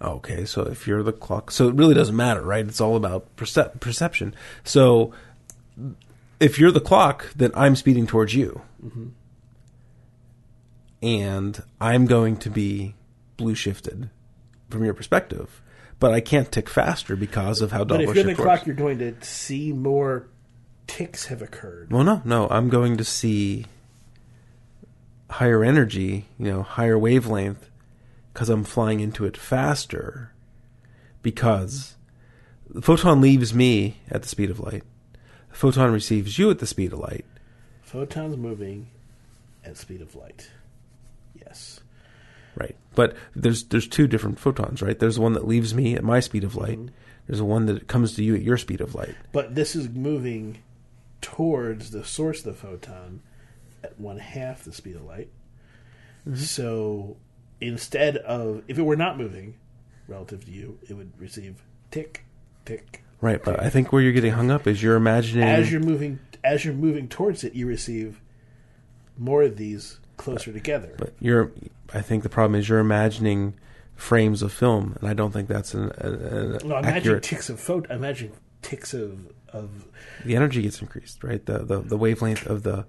Okay, 0.00 0.44
so 0.44 0.62
if 0.62 0.86
you're 0.86 1.02
the 1.02 1.12
clock, 1.12 1.50
so 1.50 1.68
it 1.68 1.74
really 1.74 1.94
doesn't 1.94 2.14
matter, 2.14 2.42
right? 2.42 2.66
It's 2.66 2.80
all 2.80 2.94
about 2.96 3.34
percep- 3.36 3.80
perception. 3.80 4.34
So 4.62 5.12
if 6.38 6.58
you're 6.58 6.70
the 6.70 6.80
clock, 6.80 7.32
then 7.34 7.50
I'm 7.54 7.74
speeding 7.74 8.06
towards 8.06 8.32
you. 8.34 8.62
And 11.02 11.62
I'm 11.80 12.06
going 12.06 12.36
to 12.38 12.50
be 12.50 12.94
blue 13.36 13.54
shifted 13.54 14.10
from 14.68 14.84
your 14.84 14.94
perspective. 14.94 15.62
but 16.00 16.12
I 16.12 16.20
can't 16.20 16.50
tick 16.50 16.68
faster 16.68 17.16
because 17.16 17.60
of 17.60 17.72
how 17.72 17.84
But 17.84 18.00
Doppler 18.00 18.08
if 18.08 18.14
you're 18.14 18.24
the 18.24 18.30
shift 18.30 18.40
clock, 18.40 18.66
you're 18.66 18.76
going 18.76 18.98
to 18.98 19.14
see 19.20 19.72
more 19.72 20.28
ticks 20.86 21.26
have 21.26 21.42
occurred. 21.42 21.90
Well, 21.90 22.04
no, 22.04 22.22
no, 22.24 22.48
I'm 22.50 22.68
going 22.68 22.96
to 22.96 23.04
see 23.04 23.66
higher 25.30 25.64
energy, 25.64 26.26
you 26.38 26.50
know, 26.50 26.62
higher 26.62 26.98
wavelength, 26.98 27.68
because 28.32 28.48
I'm 28.48 28.64
flying 28.64 29.00
into 29.00 29.24
it 29.24 29.36
faster. 29.36 30.32
Because 31.20 31.96
the 32.70 32.80
photon 32.80 33.20
leaves 33.20 33.52
me 33.52 33.98
at 34.10 34.22
the 34.22 34.28
speed 34.28 34.50
of 34.50 34.60
light, 34.60 34.84
the 35.50 35.56
photon 35.56 35.92
receives 35.92 36.38
you 36.38 36.50
at 36.50 36.60
the 36.60 36.66
speed 36.66 36.92
of 36.92 37.00
light. 37.00 37.24
Photons 37.82 38.36
moving 38.36 38.88
at 39.64 39.76
speed 39.76 40.00
of 40.00 40.14
light. 40.14 40.48
Yes. 41.44 41.80
Right. 42.56 42.76
But 42.94 43.16
there's 43.34 43.64
there's 43.64 43.86
two 43.88 44.06
different 44.06 44.38
photons, 44.38 44.82
right? 44.82 44.98
There's 44.98 45.18
one 45.18 45.34
that 45.34 45.46
leaves 45.46 45.74
me 45.74 45.94
at 45.94 46.04
my 46.04 46.20
speed 46.20 46.44
of 46.44 46.56
light. 46.56 46.78
Mm-hmm. 46.78 46.94
There's 47.26 47.40
a 47.40 47.44
one 47.44 47.66
that 47.66 47.86
comes 47.88 48.14
to 48.14 48.24
you 48.24 48.34
at 48.34 48.42
your 48.42 48.56
speed 48.56 48.80
of 48.80 48.94
light. 48.94 49.14
But 49.32 49.54
this 49.54 49.76
is 49.76 49.88
moving 49.88 50.58
towards 51.20 51.90
the 51.90 52.04
source 52.04 52.38
of 52.38 52.44
the 52.44 52.54
photon 52.54 53.20
at 53.84 53.98
one 54.00 54.18
half 54.18 54.64
the 54.64 54.72
speed 54.72 54.96
of 54.96 55.04
light. 55.04 55.28
Mm-hmm. 56.26 56.36
So 56.36 57.16
instead 57.60 58.16
of, 58.18 58.62
if 58.68 58.78
it 58.78 58.82
were 58.82 58.96
not 58.96 59.18
moving 59.18 59.54
relative 60.06 60.44
to 60.46 60.50
you, 60.50 60.78
it 60.88 60.94
would 60.94 61.12
receive 61.18 61.62
tick, 61.90 62.24
tick. 62.64 63.04
Right, 63.20 63.42
but 63.42 63.60
I 63.60 63.68
think 63.68 63.92
where 63.92 64.00
you're 64.00 64.12
getting 64.12 64.32
hung 64.32 64.50
up 64.50 64.66
is 64.66 64.82
you're 64.82 64.96
imagining 64.96 65.44
As 65.44 65.72
you're 65.72 65.80
moving, 65.80 66.20
as 66.44 66.64
you're 66.64 66.74
moving 66.74 67.08
towards 67.08 67.42
it, 67.44 67.54
you 67.54 67.66
receive 67.66 68.20
more 69.16 69.42
of 69.42 69.56
these 69.56 69.98
closer 70.18 70.52
together. 70.52 70.94
but 70.98 71.14
you're 71.20 71.50
I 71.94 72.02
think 72.02 72.22
the 72.22 72.28
problem 72.28 72.60
is 72.60 72.68
you're 72.68 72.78
imagining 72.80 73.54
frames 73.96 74.42
of 74.42 74.52
film 74.52 74.96
and 75.00 75.08
I 75.08 75.14
don't 75.14 75.32
think 75.32 75.48
that's 75.48 75.72
an, 75.74 75.90
an, 75.98 76.58
no, 76.64 76.76
imagine 76.78 76.84
accurate 76.84 77.22
ticks 77.22 77.48
of 77.48 77.58
phot. 77.58 77.90
Imagine 77.90 78.32
ticks 78.62 78.92
of 78.94 79.32
of. 79.52 79.86
the 80.24 80.36
energy 80.36 80.60
gets 80.62 80.80
increased, 80.82 81.24
right? 81.24 81.44
The 81.44 81.58
the, 81.64 81.80
the 81.80 81.96
wavelength 81.96 82.46
of 82.46 82.62
the 82.62 82.84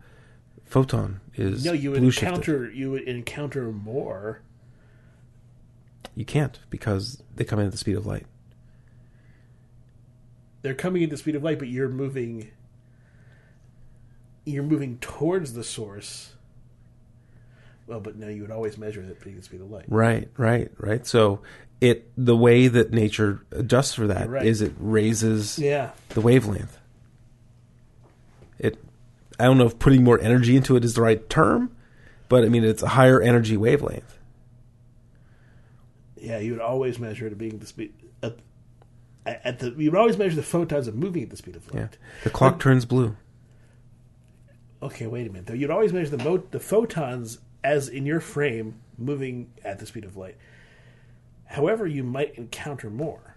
photon 0.65 1.21
is 1.35 1.63
No, 1.65 1.71
you 1.71 1.91
would 1.91 2.03
shifted. 2.13 2.27
encounter 2.27 2.69
you 2.71 2.91
would 2.91 3.03
encounter 3.03 3.71
more. 3.71 4.41
You 6.15 6.25
can't 6.25 6.59
because 6.69 7.23
they 7.35 7.45
come 7.45 7.59
in 7.59 7.65
at 7.67 7.71
the 7.71 7.77
speed 7.77 7.95
of 7.95 8.05
light. 8.05 8.25
they're 10.61 10.73
coming 10.75 11.03
at 11.03 11.09
the 11.09 11.17
speed 11.17 11.35
of 11.35 11.43
light, 11.43 11.57
but 11.59 11.69
you're 11.69 11.87
moving. 11.89 12.51
You're 14.45 14.63
moving 14.63 14.97
towards 14.99 15.53
the 15.53 15.63
source. 15.63 16.33
Well, 17.89 17.99
but 17.99 18.15
no, 18.17 18.27
you 18.27 18.43
would 18.43 18.51
always 18.51 18.77
measure 18.77 19.01
it 19.01 19.09
at 19.09 19.19
the 19.19 19.41
speed 19.41 19.61
of 19.61 19.71
light. 19.71 19.85
Right, 19.87 20.29
right, 20.37 20.71
right. 20.77 21.07
So 21.07 21.41
it 21.81 22.07
the 22.15 22.37
way 22.37 22.67
that 22.67 22.91
nature 22.91 23.41
adjusts 23.51 23.95
for 23.95 24.05
that 24.07 24.27
is 24.43 24.61
Right. 24.61 24.69
it 24.69 24.75
raises 24.79 25.57
Yeah, 25.57 25.89
the 26.09 26.21
wavelength. 26.21 26.77
It 28.59 28.77
I 29.39 29.45
don't 29.45 29.57
know 29.57 29.65
if 29.65 29.79
putting 29.79 30.03
more 30.03 30.19
energy 30.21 30.55
into 30.55 30.75
it 30.75 30.85
is 30.85 30.93
the 30.93 31.01
right 31.01 31.27
term, 31.31 31.75
but 32.27 32.43
I 32.45 32.49
mean 32.49 32.63
it's 32.63 32.83
a 32.83 32.89
higher 32.89 33.19
energy 33.21 33.57
wavelength. 33.57 34.19
yeah, 36.15 36.37
you 36.37 36.51
would 36.51 36.61
always 36.61 36.99
measure 36.99 37.25
it 37.25 37.31
at 37.31 37.37
being 37.39 37.57
the 37.57 37.65
speed 37.65 37.93
at, 38.21 38.37
at 39.25 39.57
the. 39.59 39.71
You 39.71 39.89
would 39.89 39.99
always 39.99 40.17
measure 40.17 40.35
the 40.35 40.43
photons 40.43 40.87
of 40.87 40.95
moving 40.95 41.23
at 41.23 41.29
the 41.31 41.37
speed 41.37 41.55
of 41.55 41.67
Yeah. 41.73 41.81
light. 41.81 41.97
The 42.23 42.29
clock 42.29 42.59
turns 42.59 42.85
blue. 42.85 43.15
Okay, 44.83 45.07
wait 45.07 45.25
a 45.27 45.29
minute. 45.31 45.47
Though 45.47 45.53
you'd 45.55 45.71
always 45.71 45.91
measure 45.91 46.15
the 46.15 46.23
mo- 46.23 46.43
the 46.51 46.59
photons 46.59 47.39
as 47.63 47.87
in 47.89 48.05
your 48.05 48.19
frame 48.19 48.75
moving 48.97 49.51
at 49.63 49.79
the 49.79 49.85
speed 49.85 50.03
of 50.05 50.15
light. 50.17 50.35
However, 51.45 51.87
you 51.87 52.03
might 52.03 52.35
encounter 52.35 52.89
more. 52.89 53.35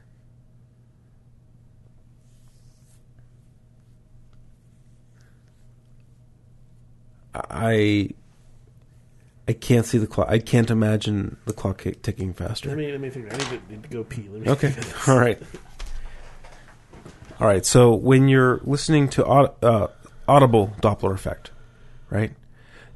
I 7.35 8.11
I 9.49 9.52
can't 9.55 9.87
see 9.87 9.99
the 9.99 10.07
clock. 10.07 10.29
I 10.29 10.38
can't 10.38 10.71
imagine 10.71 11.37
the 11.47 11.52
clock 11.52 11.85
ticking 12.02 12.33
faster. 12.33 12.69
Let 12.69 12.79
me 12.79 12.91
let 12.93 13.00
me 13.00 13.11
think. 13.11 13.33
I 13.33 13.37
need 13.37 13.47
to, 13.49 13.73
need 13.73 13.83
to 13.83 13.88
go 13.88 14.05
pee. 14.05 14.29
Let 14.31 14.43
me 14.43 14.49
Okay. 14.50 14.69
think 14.71 14.79
of 14.87 14.93
this. 14.93 15.09
All 15.09 15.19
right. 15.19 15.41
All 17.41 17.47
right. 17.47 17.64
So 17.64 17.95
when 17.95 18.29
you're 18.29 18.61
listening 18.64 19.09
to 19.11 19.26
uh, 19.26 19.88
audible 20.29 20.73
Doppler 20.81 21.14
effect, 21.14 21.50
right? 22.11 22.33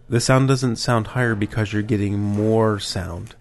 The 0.08 0.20
sound 0.20 0.48
doesn't 0.48 0.76
sound 0.76 1.08
higher 1.08 1.34
because 1.34 1.72
you're 1.72 1.82
getting 1.82 2.18
more 2.18 2.78
sound. 2.78 3.34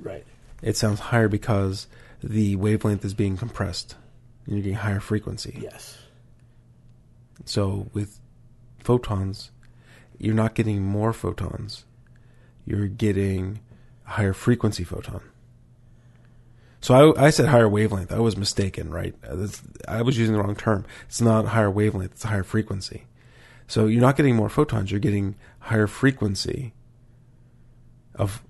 Right. 0.00 0.24
It 0.62 0.76
sounds 0.76 1.00
higher 1.00 1.28
because 1.28 1.86
the 2.22 2.56
wavelength 2.56 3.04
is 3.04 3.14
being 3.14 3.36
compressed 3.36 3.96
and 4.44 4.54
you're 4.54 4.62
getting 4.62 4.78
higher 4.78 5.00
frequency. 5.00 5.58
Yes. 5.62 5.98
So 7.44 7.88
with 7.92 8.20
photons, 8.78 9.50
you're 10.18 10.34
not 10.34 10.54
getting 10.54 10.82
more 10.82 11.12
photons. 11.12 11.84
You're 12.66 12.86
getting 12.86 13.60
a 14.06 14.10
higher 14.10 14.32
frequency 14.32 14.84
photon. 14.84 15.22
So 16.80 17.14
I, 17.14 17.26
I 17.26 17.30
said 17.30 17.46
higher 17.46 17.68
wavelength. 17.68 18.12
I 18.12 18.18
was 18.18 18.36
mistaken, 18.36 18.90
right? 18.90 19.14
I 19.88 20.02
was 20.02 20.18
using 20.18 20.34
the 20.34 20.42
wrong 20.42 20.54
term. 20.54 20.84
It's 21.08 21.20
not 21.20 21.46
higher 21.46 21.70
wavelength. 21.70 22.12
It's 22.12 22.24
higher 22.24 22.42
frequency. 22.42 23.04
So 23.66 23.86
you're 23.86 24.02
not 24.02 24.16
getting 24.16 24.36
more 24.36 24.50
photons. 24.50 24.90
You're 24.90 25.00
getting 25.00 25.36
higher 25.64 25.86
frequency 25.86 26.72
of 28.14 28.42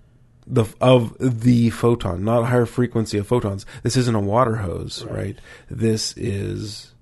the 0.47 0.65
of 0.81 1.17
the 1.21 1.71
photon, 1.71 2.25
not 2.25 2.45
higher 2.47 2.67
frequency 2.67 3.17
of 3.19 3.27
photons. 3.27 3.65
This 3.83 3.97
isn't 3.97 4.15
a 4.15 4.21
water 4.21 4.57
hose, 4.57 5.05
Right. 5.05 5.15
right? 5.15 5.39
This 5.71 6.15
is 6.17 6.93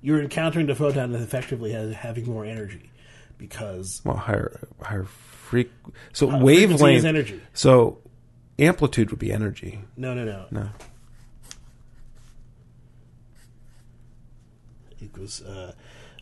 You're 0.00 0.22
encountering 0.22 0.66
the 0.66 0.74
photon 0.74 1.12
that 1.12 1.20
effectively 1.20 1.72
has 1.72 1.94
having 1.94 2.24
more 2.26 2.44
energy 2.44 2.90
because 3.36 4.00
well 4.04 4.16
higher 4.16 4.58
higher 4.82 5.06
freq 5.50 5.68
so 6.12 6.30
uh, 6.30 6.38
wavelength 6.38 7.04
energy. 7.04 7.40
so 7.52 7.98
amplitude 8.58 9.10
would 9.10 9.18
be 9.20 9.32
energy 9.32 9.80
No, 9.96 10.12
no, 10.14 10.24
no. 10.24 10.46
no 10.50 10.68
Equals 15.00 15.42
uh, 15.42 15.72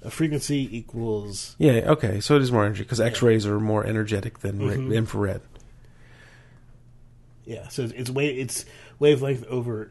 a 0.07 0.11
frequency 0.11 0.69
equals 0.79 1.57
yeah 1.59 1.83
okay 1.93 2.21
so 2.21 2.37
it 2.37 2.43
is 2.43 2.51
more 2.53 2.65
energy 2.65 2.83
because 2.85 3.01
x-rays 3.01 3.45
are 3.47 3.59
more 3.61 3.85
energetic 3.85 4.39
than 4.39 4.59
ra- 4.61 4.75
Mhm. 4.75 4.95
infrared 4.95 5.43
yeah. 7.45 7.69
So 7.69 7.83
it's, 7.85 7.93
it's 7.93 8.11
wave 8.11 8.39
it's 8.39 8.65
wavelength 8.99 9.45
over 9.45 9.91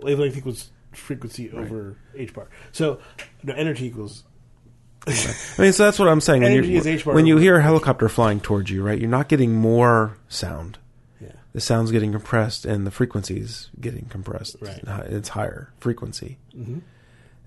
wavelength 0.00 0.36
equals 0.36 0.70
frequency 0.92 1.50
over 1.52 1.96
h 2.14 2.34
bar. 2.34 2.48
So 2.72 2.98
no 3.42 3.54
energy 3.54 3.86
equals 3.86 4.24
i 5.06 5.12
mean 5.58 5.72
so 5.72 5.84
that's 5.84 5.98
what 5.98 6.06
i'm 6.08 6.20
saying 6.20 6.42
when, 6.42 6.52
Energy 6.52 6.68
you 6.72 6.78
is 6.78 6.86
H 6.86 7.04
bar 7.04 7.14
when 7.14 7.26
you 7.26 7.34
over- 7.34 7.42
hear 7.42 7.56
a 7.56 7.62
helicopter 7.62 8.08
flying 8.08 8.38
towards 8.38 8.70
you 8.70 8.84
right 8.84 9.00
you're 9.00 9.10
not 9.10 9.28
getting 9.28 9.52
more 9.52 10.16
sound 10.28 10.78
yeah 11.20 11.32
the 11.52 11.60
sound's 11.60 11.90
getting 11.90 12.12
compressed 12.12 12.64
and 12.64 12.86
the 12.86 12.90
frequency's 12.92 13.68
getting 13.80 14.04
compressed 14.06 14.56
Right. 14.60 14.78
It's 14.78 14.88
hi- 14.88 15.06
it's 15.08 15.28
higher 15.30 15.72
frequency 15.80 16.38
hmm 16.54 16.78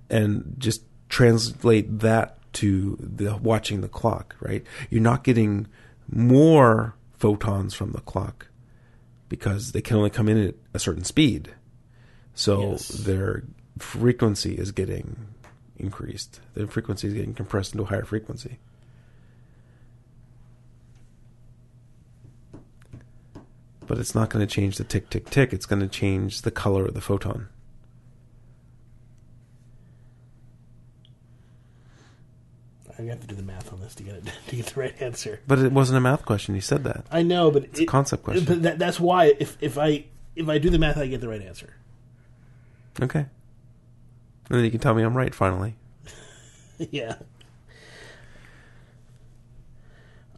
and 0.09 0.55
just 0.57 0.81
translate 1.09 1.99
that 1.99 2.37
to 2.53 2.97
the 2.99 3.35
watching 3.37 3.81
the 3.81 3.87
clock, 3.89 4.35
right? 4.39 4.63
You're 4.89 5.01
not 5.01 5.23
getting 5.23 5.67
more 6.09 6.95
photons 7.17 7.73
from 7.73 7.91
the 7.91 8.01
clock 8.01 8.47
because 9.29 9.71
they 9.71 9.81
can 9.81 9.97
only 9.97 10.09
come 10.09 10.29
in 10.29 10.37
at 10.37 10.55
a 10.73 10.79
certain 10.79 11.03
speed. 11.03 11.53
So 12.33 12.71
Yes. 12.71 12.87
their 12.89 13.43
frequency 13.79 14.55
is 14.55 14.71
getting 14.71 15.27
increased. 15.77 16.39
Their 16.53 16.67
frequency 16.67 17.07
is 17.07 17.13
getting 17.13 17.33
compressed 17.33 17.73
into 17.73 17.83
a 17.83 17.87
higher 17.87 18.05
frequency. 18.05 18.59
But 23.87 23.99
it's 23.99 24.15
not 24.15 24.29
going 24.29 24.45
to 24.45 24.51
change 24.51 24.77
the 24.77 24.83
tick 24.83 25.09
tick 25.09 25.29
tick. 25.29 25.53
It's 25.53 25.65
going 25.65 25.81
to 25.81 25.87
change 25.87 26.41
the 26.41 26.51
color 26.51 26.85
of 26.85 26.93
the 26.93 27.01
photon. 27.01 27.49
I 32.97 33.01
have 33.03 33.21
to 33.21 33.27
do 33.27 33.35
the 33.35 33.43
math 33.43 33.73
on 33.73 33.81
this 33.81 33.95
to 33.95 34.03
get 34.03 34.15
it 34.15 34.23
to 34.47 34.55
get 34.55 34.67
the 34.67 34.79
right 34.79 35.01
answer. 35.01 35.39
But 35.47 35.59
it 35.59 35.71
wasn't 35.71 35.97
a 35.97 36.01
math 36.01 36.25
question. 36.25 36.55
You 36.55 36.61
said 36.61 36.83
that. 36.85 37.05
I 37.11 37.23
know, 37.23 37.51
but 37.51 37.65
It's 37.65 37.79
a 37.81 37.85
concept 37.85 38.23
question. 38.23 38.45
But 38.45 38.63
that, 38.63 38.79
that's 38.79 38.99
why 38.99 39.33
if 39.39 39.57
if 39.61 39.77
I 39.77 40.05
if 40.35 40.47
I 40.49 40.57
do 40.57 40.69
the 40.69 40.79
math, 40.79 40.97
I 40.97 41.07
get 41.07 41.21
the 41.21 41.29
right 41.29 41.41
answer. 41.41 41.73
Okay. 43.01 43.25
And 44.49 44.57
then 44.57 44.63
you 44.63 44.71
can 44.71 44.79
tell 44.79 44.93
me 44.93 45.03
I'm 45.03 45.17
right 45.17 45.33
finally. 45.33 45.75
yeah. 46.77 47.15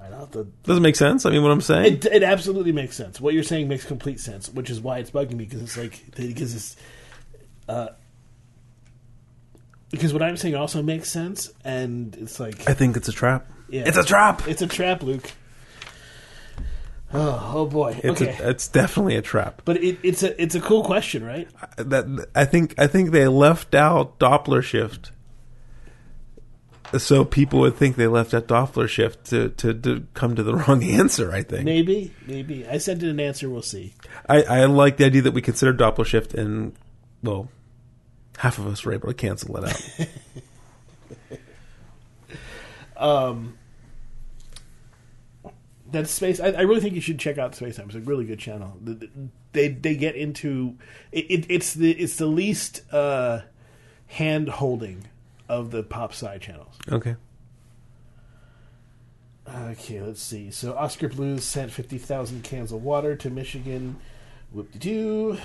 I 0.02 0.10
don't 0.10 0.20
have 0.20 0.32
to 0.32 0.48
Does 0.64 0.78
it 0.78 0.82
make 0.82 0.96
sense? 0.96 1.26
I 1.26 1.32
mean, 1.32 1.44
what 1.44 1.52
I'm 1.52 1.62
saying? 1.62 1.96
It, 1.96 2.06
it 2.06 2.24
absolutely 2.24 2.72
makes 2.72 2.96
sense. 2.96 3.20
What 3.20 3.34
you're 3.34 3.44
saying 3.44 3.68
makes 3.68 3.86
complete 3.86 4.20
sense, 4.20 4.50
which 4.50 4.70
is 4.70 4.80
why 4.80 5.00
it's 5.00 5.12
bugging 5.12 5.34
me 5.34 5.46
because 5.46 5.62
it's 5.62 5.78
like 5.78 6.02
because 6.16 6.56
it's 6.56 6.76
uh, 7.68 7.90
because 9.92 10.14
what 10.14 10.22
I'm 10.24 10.38
saying 10.38 10.56
also 10.56 10.82
makes 10.84 11.10
sense, 11.10 11.52
and 11.64 12.16
it's 12.18 12.40
like 12.40 12.70
I 12.70 12.74
think 12.74 12.98
it's 12.98 13.08
a 13.08 13.14
trap. 13.14 13.48
yeah, 13.70 13.84
It's 13.86 13.98
a 13.98 14.04
trap. 14.04 14.48
It's 14.48 14.62
a 14.62 14.68
trap, 14.68 15.02
Luke. 15.04 15.32
Oh, 17.14 17.52
oh 17.56 17.66
boy. 17.66 18.00
It's 18.04 18.22
okay. 18.22 18.38
a, 18.44 18.50
it's 18.50 18.68
definitely 18.68 19.16
a 19.16 19.22
trap. 19.22 19.62
but 19.64 19.78
it, 19.78 19.98
it's 20.04 20.24
a 20.24 20.42
it's 20.42 20.56
a 20.56 20.62
cool 20.62 20.84
question, 20.84 21.24
right? 21.24 21.48
That 21.78 22.28
I 22.36 22.44
think 22.46 22.76
I 22.78 22.88
think 22.88 23.12
they 23.12 23.28
left 23.30 23.74
out 23.74 24.20
Doppler 24.20 24.62
shift, 24.62 25.12
so 26.98 27.24
people 27.24 27.60
would 27.62 27.78
think 27.78 27.96
they 27.96 28.08
left 28.08 28.34
out 28.34 28.48
Doppler 28.48 28.90
shift 28.90 29.24
to 29.28 29.50
to, 29.52 29.74
to 29.74 30.06
come 30.16 30.36
to 30.36 30.44
the 30.44 30.54
wrong 30.68 30.84
answer. 30.84 31.32
I 31.32 31.44
think 31.44 31.64
Maybe, 31.64 32.14
maybe. 32.26 32.68
I 32.68 32.78
sent 32.78 33.04
it 33.04 33.10
an 33.10 33.22
answer. 33.22 33.50
We'll 33.50 33.62
see. 33.62 33.94
I, 34.28 34.42
I 34.44 34.66
like 34.66 34.98
the 34.98 35.06
idea 35.06 35.22
that 35.22 35.34
we 35.34 35.42
consider 35.42 35.74
Doppler 35.74 36.06
shift, 36.06 36.34
and 36.34 36.76
well, 37.24 37.48
half 38.38 38.58
of 38.58 38.68
us 38.68 38.84
were 38.86 38.94
able 38.94 39.08
to 39.10 39.14
cancel 39.14 39.58
it 39.58 39.64
out. 39.66 40.08
That 45.92 46.08
space. 46.10 46.40
I, 46.42 46.48
I 46.48 46.62
really 46.62 46.82
think 46.82 46.96
you 46.96 47.02
should 47.02 47.18
check 47.20 47.38
out 47.38 47.56
Space 47.56 47.78
Time. 47.78 47.86
It's 47.86 47.96
a 47.96 48.02
really 48.02 48.26
good 48.26 48.40
channel. 48.40 48.78
The- 48.84 48.94
the- 48.96 49.10
They 49.54 49.70
they 49.70 49.96
get 49.96 50.16
into 50.16 50.76
it, 51.14 51.26
it, 51.32 51.46
it's 51.50 51.74
the 51.74 51.92
it's 51.94 52.18
the 52.18 52.26
least 52.28 52.82
uh, 52.94 53.42
hand 54.08 54.50
holding 54.50 55.06
of 55.48 55.72
the 55.72 55.82
pop 55.84 56.12
sci 56.12 56.38
channels. 56.40 56.76
okay, 56.92 57.16
Okay, 59.48 60.02
let's 60.02 60.22
see. 60.22 60.52
So 60.52 60.74
Oskar 60.74 61.08
Blues 61.08 61.46
sent 61.46 61.72
fifty 61.72 61.98
thousand 61.98 62.44
cans 62.44 62.74
of 62.74 62.84
water 62.84 63.16
to 63.16 63.30
Michigan. 63.30 63.96
Whoop 64.52 64.72
de 64.74 64.80
doo. 64.80 65.38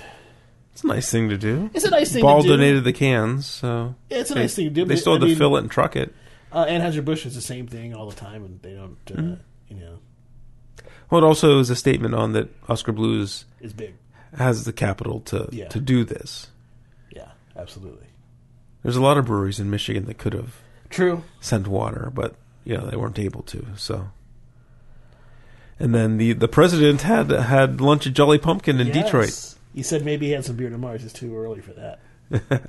It's 0.73 0.83
a 0.83 0.87
nice 0.87 1.09
thing 1.11 1.29
to 1.29 1.37
do. 1.37 1.69
It's 1.73 1.85
a 1.85 1.89
nice 1.91 2.11
thing 2.11 2.21
Ball 2.23 2.41
to 2.41 2.47
do. 2.47 2.57
donated 2.57 2.83
the 2.83 2.93
cans, 2.93 3.45
so 3.45 3.95
Yeah, 4.09 4.17
it's 4.19 4.31
a 4.31 4.33
they, 4.33 4.39
nice 4.41 4.55
thing 4.55 4.65
to 4.65 4.71
do. 4.71 4.85
They 4.85 4.95
but, 4.95 4.99
still 4.99 5.13
I 5.13 5.15
had 5.15 5.21
to 5.21 5.25
mean, 5.27 5.37
fill 5.37 5.55
it 5.55 5.59
and 5.61 5.69
truck 5.71 5.95
it. 5.95 6.13
Uh, 6.51 6.65
Anheuser 6.65 7.03
Busch 7.05 7.25
is 7.25 7.35
the 7.35 7.41
same 7.41 7.67
thing 7.67 7.93
all 7.95 8.09
the 8.09 8.15
time, 8.15 8.43
and 8.43 8.61
they 8.61 8.73
don't. 8.73 8.97
Uh, 9.09 9.13
Mm-hmm. 9.13 9.33
You 9.69 9.79
know, 9.79 9.99
Well, 11.09 11.23
it 11.23 11.25
also 11.27 11.59
is 11.59 11.69
a 11.71 11.75
statement 11.75 12.13
on 12.13 12.33
that 12.33 12.49
Oskar 12.69 12.91
Blues 12.91 13.45
is 13.61 13.73
big. 13.73 13.95
has 14.37 14.65
the 14.65 14.73
capital 14.73 15.19
to 15.21 15.47
Yeah. 15.51 15.67
to 15.69 15.79
do 15.79 16.03
this. 16.03 16.47
Yeah, 17.11 17.29
absolutely. 17.55 18.07
There's 18.83 18.95
a 18.97 19.01
lot 19.01 19.17
of 19.17 19.25
breweries 19.25 19.59
in 19.59 19.69
Michigan 19.71 20.05
that 20.05 20.17
could 20.19 20.33
have 20.33 20.57
True. 20.89 21.23
sent 21.39 21.67
water, 21.67 22.11
but 22.13 22.35
you 22.65 22.77
know 22.77 22.85
they 22.87 22.97
weren't 22.97 23.17
able 23.19 23.41
to. 23.43 23.65
So, 23.77 24.09
and 25.79 25.93
then 25.95 26.17
the 26.17 26.33
the 26.33 26.47
president 26.47 27.01
had 27.01 27.29
had 27.31 27.81
lunch 27.81 28.05
at 28.07 28.13
Jolly 28.13 28.37
Pumpkin 28.37 28.79
in 28.79 28.87
Yes. 28.87 29.05
Detroit. 29.05 29.55
You 29.73 29.83
said 29.83 30.05
maybe 30.05 30.27
he 30.27 30.31
had 30.33 30.45
some 30.45 30.55
beer 30.55 30.69
to 30.69 30.77
Mars. 30.77 31.03
It's 31.03 31.13
too 31.13 31.35
early 31.35 31.61
for 31.61 31.73
that. 31.73 31.99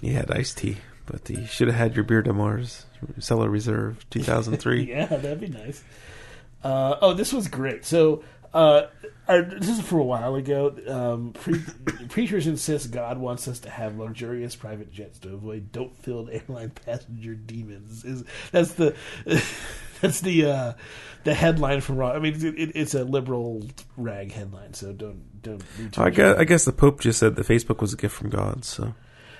He 0.00 0.12
had 0.12 0.30
iced 0.30 0.58
tea, 0.58 0.78
but 1.06 1.26
he 1.26 1.46
should 1.46 1.68
have 1.68 1.76
had 1.76 1.96
your 1.96 2.04
Bière 2.04 2.24
de 2.24 2.32
Mars 2.32 2.84
Cellar 3.18 3.48
Reserve 3.48 4.04
2003. 4.10 4.82
yeah, 4.88 5.06
that'd 5.06 5.40
be 5.40 5.48
nice. 5.48 5.82
Uh, 6.62 6.96
oh, 7.00 7.14
this 7.14 7.32
was 7.32 7.48
great. 7.48 7.84
So, 7.84 8.22
uh, 8.52 8.86
our, 9.28 9.42
this 9.42 9.68
is 9.68 9.80
for 9.80 9.98
a 9.98 10.04
while 10.04 10.34
ago. 10.34 10.74
Um, 10.86 11.32
pre- 11.32 11.62
preachers 12.08 12.46
insist 12.46 12.90
God 12.90 13.18
wants 13.18 13.48
us 13.48 13.60
to 13.60 13.70
have 13.70 13.98
luxurious 13.98 14.54
private 14.54 14.92
jets 14.92 15.18
to 15.20 15.32
avoid 15.32 15.72
dope-filled 15.72 16.30
airline 16.48 16.70
passenger 16.70 17.34
demons. 17.34 18.04
Is 18.04 18.24
that's 18.52 18.72
the 18.74 18.94
that's 20.00 20.20
the 20.20 20.46
uh, 20.46 20.72
the 21.24 21.34
headline 21.34 21.80
from 21.80 21.96
Raw? 21.96 22.12
I 22.12 22.18
mean, 22.18 22.34
it, 22.34 22.44
it, 22.44 22.72
it's 22.74 22.94
a 22.94 23.04
liberal 23.04 23.66
rag 23.96 24.32
headline, 24.32 24.74
so 24.74 24.92
don't 24.92 25.42
don't. 25.42 25.62
I 25.98 26.10
guess 26.10 26.38
I 26.38 26.44
guess 26.44 26.64
the 26.64 26.72
Pope 26.72 27.00
just 27.00 27.18
said 27.18 27.36
that 27.36 27.46
Facebook 27.46 27.80
was 27.80 27.92
a 27.92 27.96
gift 27.96 28.14
from 28.14 28.30
God. 28.30 28.64
So 28.64 28.94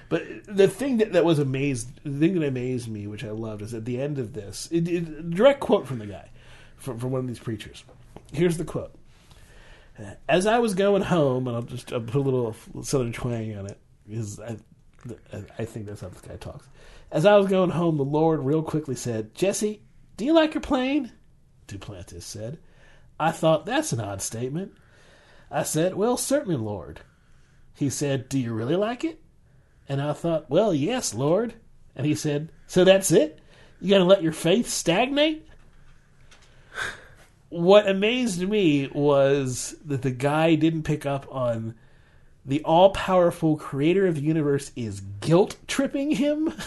But 0.08 0.22
the 0.46 0.68
thing 0.68 0.98
that, 0.98 1.12
that 1.12 1.24
was 1.24 1.38
amazed, 1.38 2.00
the 2.04 2.18
thing 2.18 2.38
that 2.38 2.46
amazed 2.46 2.88
me, 2.88 3.06
which 3.06 3.24
I 3.24 3.30
loved, 3.30 3.62
is 3.62 3.74
at 3.74 3.84
the 3.84 4.00
end 4.00 4.18
of 4.18 4.32
this, 4.32 4.68
it, 4.70 4.88
it, 4.88 5.30
direct 5.30 5.60
quote 5.60 5.86
from 5.86 5.98
the 5.98 6.06
guy, 6.06 6.30
from, 6.76 6.98
from 6.98 7.10
one 7.10 7.20
of 7.20 7.26
these 7.26 7.38
preachers. 7.38 7.84
Here's 8.32 8.56
the 8.56 8.64
quote: 8.64 8.94
"As 10.28 10.46
I 10.46 10.58
was 10.58 10.74
going 10.74 11.02
home, 11.02 11.46
and 11.46 11.56
I'll 11.56 11.62
just 11.62 11.92
I'll 11.92 12.00
put 12.00 12.16
a 12.16 12.20
little 12.20 12.56
southern 12.82 13.12
twang 13.12 13.56
on 13.56 13.66
it, 13.66 13.78
because 14.08 14.40
I, 14.40 14.56
I 15.58 15.64
think 15.64 15.86
that's 15.86 16.00
how 16.00 16.08
this 16.08 16.20
guy 16.20 16.36
talks. 16.36 16.66
As 17.12 17.24
I 17.24 17.36
was 17.36 17.46
going 17.46 17.70
home, 17.70 17.96
the 17.96 18.04
Lord 18.04 18.40
real 18.40 18.62
quickly 18.62 18.96
said, 18.96 19.34
"Jesse, 19.34 19.82
do 20.16 20.24
you 20.24 20.32
like 20.32 20.54
your 20.54 20.60
plane?" 20.60 21.12
Duplantis 21.68 22.22
said. 22.22 22.58
I 23.18 23.30
thought 23.30 23.64
that's 23.66 23.92
an 23.92 24.00
odd 24.00 24.20
statement. 24.20 24.72
I 25.50 25.62
said, 25.62 25.94
"Well, 25.94 26.16
certainly, 26.16 26.56
Lord." 26.56 27.00
He 27.74 27.90
said, 27.90 28.28
"Do 28.28 28.38
you 28.38 28.52
really 28.52 28.76
like 28.76 29.04
it?" 29.04 29.20
And 29.88 30.02
I 30.02 30.12
thought, 30.12 30.50
well, 30.50 30.74
yes, 30.74 31.14
Lord. 31.14 31.54
And 31.94 32.06
he 32.06 32.14
said, 32.14 32.50
so 32.66 32.84
that's 32.84 33.10
it? 33.12 33.40
You 33.80 33.90
got 33.90 33.98
to 33.98 34.04
let 34.04 34.22
your 34.22 34.32
faith 34.32 34.68
stagnate? 34.68 35.46
What 37.48 37.88
amazed 37.88 38.46
me 38.46 38.88
was 38.88 39.76
that 39.84 40.02
the 40.02 40.10
guy 40.10 40.56
didn't 40.56 40.82
pick 40.82 41.06
up 41.06 41.26
on 41.30 41.74
the 42.44 42.62
all 42.64 42.90
powerful 42.90 43.56
creator 43.56 44.06
of 44.06 44.16
the 44.16 44.22
universe 44.22 44.72
is 44.76 45.00
guilt 45.20 45.56
tripping 45.66 46.12
him. 46.12 46.52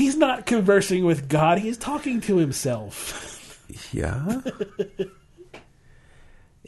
he's 0.00 0.16
not 0.16 0.46
conversing 0.46 1.04
with 1.04 1.28
God, 1.28 1.58
he's 1.58 1.76
talking 1.78 2.20
to 2.22 2.36
himself. 2.38 3.64
yeah, 3.92 4.40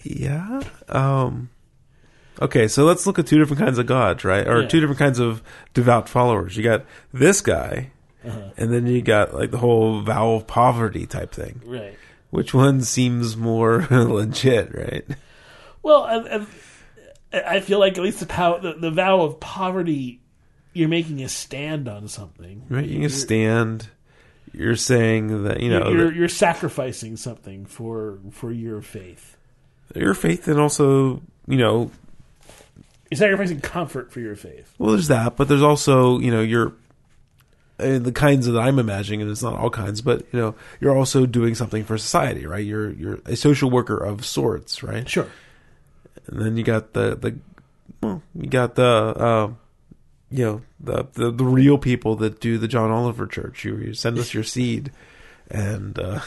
yeah. 0.04 0.60
Um, 0.88 1.50
okay, 2.40 2.68
so 2.68 2.84
let's 2.84 3.06
look 3.06 3.18
at 3.18 3.26
two 3.26 3.38
different 3.38 3.60
kinds 3.62 3.78
of 3.78 3.86
gods, 3.86 4.24
right? 4.24 4.46
Or 4.46 4.62
Yeah. 4.62 4.68
two 4.68 4.80
different 4.80 4.98
kinds 4.98 5.18
of 5.18 5.42
devout 5.74 6.08
followers. 6.08 6.56
You 6.56 6.62
got 6.62 6.84
this 7.12 7.40
guy, 7.40 7.90
Uh-huh. 8.24 8.50
and 8.56 8.72
then 8.72 8.86
you 8.86 9.02
got 9.02 9.34
like 9.34 9.50
the 9.50 9.58
whole 9.58 10.00
vow 10.00 10.32
of 10.34 10.46
poverty 10.46 11.06
type 11.06 11.32
thing. 11.32 11.60
Right. 11.64 11.96
Which 12.30 12.54
one 12.54 12.80
seems 12.80 13.36
more 13.36 13.86
legit, 13.90 14.74
right? 14.74 15.04
Well, 15.82 16.02
I, 16.04 16.46
I, 17.34 17.56
I 17.56 17.60
feel 17.60 17.78
like 17.78 17.98
at 17.98 18.04
least 18.04 18.20
the, 18.20 18.26
pow- 18.26 18.58
the 18.58 18.72
the 18.74 18.90
vow 18.90 19.20
of 19.22 19.38
poverty, 19.40 20.21
you're 20.72 20.88
making 20.88 21.22
a 21.22 21.28
stand 21.28 21.88
on 21.88 22.08
something. 22.08 22.64
Right? 22.68 22.86
You 22.86 23.00
can 23.00 23.10
stand. 23.10 23.88
You're 24.52 24.76
saying 24.76 25.44
that 25.44 25.60
you 25.60 25.70
know 25.70 25.90
you're, 25.90 26.12
you're 26.12 26.28
sacrificing 26.28 27.16
something 27.16 27.64
for 27.64 28.18
for 28.30 28.52
your 28.52 28.82
faith. 28.82 29.36
your 29.94 30.14
faith, 30.14 30.46
and 30.46 30.60
also 30.60 31.22
you 31.46 31.56
know, 31.56 31.90
You're 33.10 33.18
sacrificing 33.18 33.60
comfort 33.60 34.12
for 34.12 34.20
your 34.20 34.36
faith. 34.36 34.74
well, 34.78 34.92
there's 34.92 35.08
that, 35.08 35.36
but 35.36 35.48
there's 35.48 35.62
also 35.62 36.18
you 36.18 36.30
know 36.30 36.42
your 36.42 36.74
uh, 37.78 37.98
the 37.98 38.12
kinds 38.12 38.46
that 38.46 38.58
I'm 38.58 38.78
imagining, 38.78 39.22
and 39.22 39.30
it's 39.30 39.42
not 39.42 39.58
all 39.58 39.70
kinds, 39.70 40.02
but 40.02 40.26
you 40.32 40.38
know, 40.38 40.54
you're 40.80 40.96
also 40.96 41.24
doing 41.26 41.54
something 41.54 41.84
for 41.84 41.96
society, 41.96 42.46
right? 42.46 42.64
You're 42.64 42.90
you're 42.92 43.20
a 43.24 43.36
social 43.36 43.70
worker 43.70 43.96
of 43.96 44.24
sorts, 44.24 44.82
right? 44.82 45.08
Sure. 45.08 45.28
And 46.26 46.40
then 46.40 46.56
you 46.56 46.62
got 46.62 46.92
the 46.92 47.16
the 47.16 47.38
well, 48.02 48.22
you 48.34 48.48
got 48.48 48.74
the 48.74 48.84
uh, 48.84 49.50
you 50.32 50.44
know 50.44 50.62
the, 50.80 51.06
the 51.12 51.30
the 51.30 51.44
real 51.44 51.78
people 51.78 52.16
that 52.16 52.40
do 52.40 52.58
the 52.58 52.68
John 52.68 52.90
Oliver 52.90 53.26
Church. 53.26 53.64
You, 53.64 53.76
you 53.76 53.94
send 53.94 54.18
us 54.18 54.32
your 54.32 54.44
seed, 54.44 54.90
and 55.50 55.98
uh, 55.98 56.20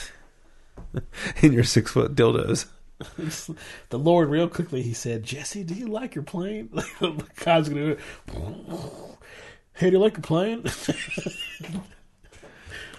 in 1.42 1.54
your 1.54 1.64
six 1.64 1.92
foot 1.92 2.16
dildos. 2.16 2.68
the 3.90 4.00
Lord, 4.00 4.30
real 4.30 4.48
quickly, 4.48 4.82
he 4.82 4.94
said, 4.94 5.24
"Jesse, 5.24 5.64
do 5.64 5.74
you 5.74 5.88
like 5.88 6.16
your 6.16 6.24
plane?" 6.24 6.70
God's 7.44 7.70
gonna. 7.70 7.98
Hey, 9.74 9.90
do 9.90 9.98
you 9.98 10.00
like 10.00 10.14
your 10.14 10.22
plane? 10.22 10.64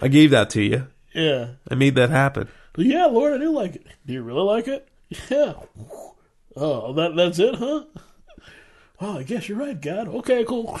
I 0.01 0.09
gave 0.09 0.31
that 0.31 0.51
to 0.51 0.61
you. 0.61 0.87
yeah. 1.13 1.51
I 1.69 1.75
made 1.75 1.95
that 1.95 2.11
happen. 2.11 2.49
Yeah, 2.77 3.05
Lord, 3.05 3.33
I 3.33 3.37
do 3.39 3.49
like 3.49 3.75
it. 3.75 3.87
Do 4.05 4.13
you 4.13 4.21
really 4.21 4.41
like 4.41 4.67
it? 4.67 4.87
Yeah. 5.31 5.53
Oh, 6.55 6.93
that 6.93 7.15
that's 7.15 7.39
it, 7.39 7.55
huh? 7.55 7.85
Oh, 8.99 9.19
I 9.19 9.23
guess 9.23 9.47
you're 9.47 9.57
right, 9.59 9.79
God. 9.79 10.07
Okay, 10.07 10.43
cool. 10.43 10.79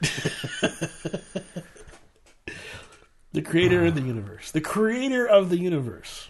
the 3.32 3.42
creator 3.42 3.84
of 3.84 3.94
the 3.94 4.02
universe. 4.02 4.52
The 4.52 4.60
creator 4.60 5.26
of 5.26 5.50
the 5.50 5.58
universe. 5.58 6.28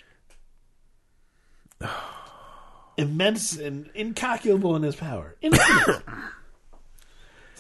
Immense 2.97 3.59
and 3.59 3.91
incalculable 3.95 4.75
in 4.77 4.83
his 4.83 4.97
power. 4.97 5.37
Infinite. 5.43 6.03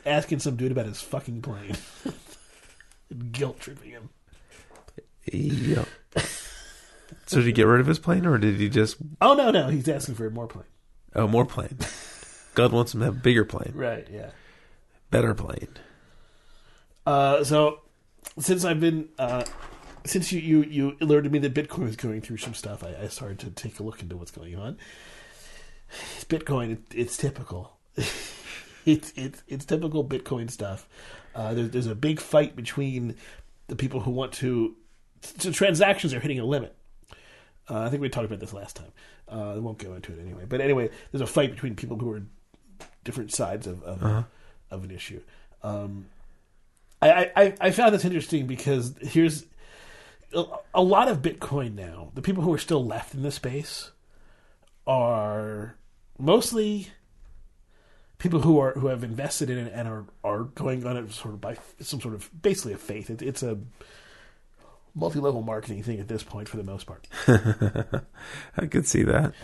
Asking 0.07 0.39
some 0.39 0.57
dude 0.57 0.73
about 0.73 0.87
his 0.87 1.03
fucking 1.03 1.43
plane. 1.43 1.77
Guilt 3.33 3.61
tripping 3.61 3.91
him. 3.91 4.09
Yeah. 5.31 5.85
so 7.27 7.39
did 7.39 7.47
he 7.47 7.53
get 7.53 7.67
rid 7.67 7.81
of 7.81 7.87
his 7.87 7.99
plane, 7.99 8.25
or 8.25 8.39
did 8.39 8.57
he 8.57 8.69
just 8.69 8.97
Oh 9.21 9.35
no, 9.35 9.51
no, 9.51 9.69
he's 9.69 9.89
asking 9.89 10.15
for 10.15 10.31
more 10.31 10.47
plane. 10.47 10.65
oh 11.15 11.27
more 11.27 11.45
plane? 11.45 11.77
God 12.57 12.73
wants 12.73 12.91
them 12.93 13.01
to 13.03 13.05
have 13.05 13.17
a 13.17 13.21
bigger 13.21 13.45
plane, 13.45 13.73
Right, 13.75 14.09
yeah. 14.11 14.31
better 15.11 15.35
plane. 15.35 15.69
Uh, 17.07 17.45
so 17.45 17.81
since 18.39 18.65
I've 18.65 18.81
been 18.81 19.09
uh, 19.19 19.45
since 20.05 20.33
you, 20.33 20.41
you 20.41 20.63
you 20.65 20.97
alerted 21.01 21.31
me 21.31 21.39
that 21.41 21.55
Bitcoin 21.55 21.85
was 21.85 21.97
going 21.97 22.21
through 22.23 22.39
some 22.39 22.55
stuff, 22.55 22.83
I, 22.83 23.05
I 23.05 23.09
started 23.09 23.39
to 23.41 23.51
take 23.51 23.79
a 23.79 23.83
look 23.85 24.03
into 24.03 24.17
what's 24.17 24.31
going 24.33 24.57
on. 24.57 24.79
It's 26.17 26.25
Bitcoin, 26.25 26.73
it, 26.73 26.81
it's 26.95 27.17
typical. 27.17 27.77
it's 27.97 29.13
it's 29.15 29.43
it's 29.47 29.65
typical 29.65 30.05
Bitcoin 30.05 30.51
stuff. 30.51 30.89
Uh, 31.35 31.55
there's 31.55 31.71
there's 31.71 31.87
a 31.87 31.95
big 31.95 32.19
fight 32.19 32.57
between 32.57 33.15
the 33.69 33.77
people 33.77 34.01
who 34.01 34.11
want 34.11 34.33
to. 34.33 34.75
So 35.39 35.53
transactions 35.53 36.13
are 36.15 36.21
hitting 36.21 36.41
a 36.41 36.45
limit. 36.45 36.75
Uh, 37.69 37.81
I 37.81 37.91
think 37.91 38.01
we 38.01 38.09
talked 38.09 38.27
about 38.27 38.41
this 38.41 38.53
last 38.53 38.77
time. 38.77 38.93
Uh, 39.31 39.55
I 39.55 39.59
won't 39.59 39.79
go 39.79 39.95
into 39.95 40.13
it 40.13 40.21
anyway. 40.21 40.45
But 40.49 40.61
anyway, 40.61 40.89
there's 41.11 41.21
a 41.21 41.27
fight 41.27 41.51
between 41.51 41.75
people 41.75 41.99
who 41.99 42.13
are 42.13 42.23
different 43.07 43.33
sides 43.33 43.67
of 43.67 43.83
of, 43.83 44.27
of 44.71 44.85
an 44.85 44.91
issue. 44.91 45.21
Um, 45.63 46.07
I, 47.01 47.31
I 47.35 47.55
I 47.61 47.71
found 47.71 47.95
this 47.95 48.05
interesting 48.05 48.47
because 48.47 48.95
here's 49.01 49.45
a, 50.35 50.45
a 50.75 50.83
lot 50.83 51.09
of 51.09 51.23
Bitcoin 51.23 51.75
now. 51.75 52.11
The 52.15 52.23
people 52.23 52.43
who 52.43 52.53
are 52.53 52.59
still 52.59 52.85
left 52.85 53.15
in 53.15 53.23
the 53.23 53.31
space 53.31 53.91
are 54.87 55.77
mostly 56.19 56.89
people 58.19 58.41
who 58.41 58.59
are 58.59 58.73
who 58.73 58.89
have 58.89 59.05
invested 59.05 59.51
in 59.51 59.59
it 59.59 59.73
and 59.75 59.89
are 59.89 60.05
are 60.25 60.45
going 60.45 60.87
on 60.87 60.97
it 60.97 61.13
sort 61.13 61.35
of 61.35 61.41
by 61.41 61.57
some 61.81 62.01
sort 62.01 62.15
of 62.15 62.31
basically 62.43 62.73
a 62.73 62.79
faith. 62.79 63.11
It, 63.11 63.23
it's 63.23 63.43
a 63.43 63.59
multi-level 64.95 65.43
marketing 65.43 65.83
thing 65.83 66.01
at 66.01 66.09
this 66.09 66.23
point 66.23 66.49
for 66.49 66.57
the 66.57 66.65
most 66.65 66.87
part. 66.87 67.07
I 68.57 68.67
could 68.67 68.87
see 68.87 69.03
that. 69.03 69.35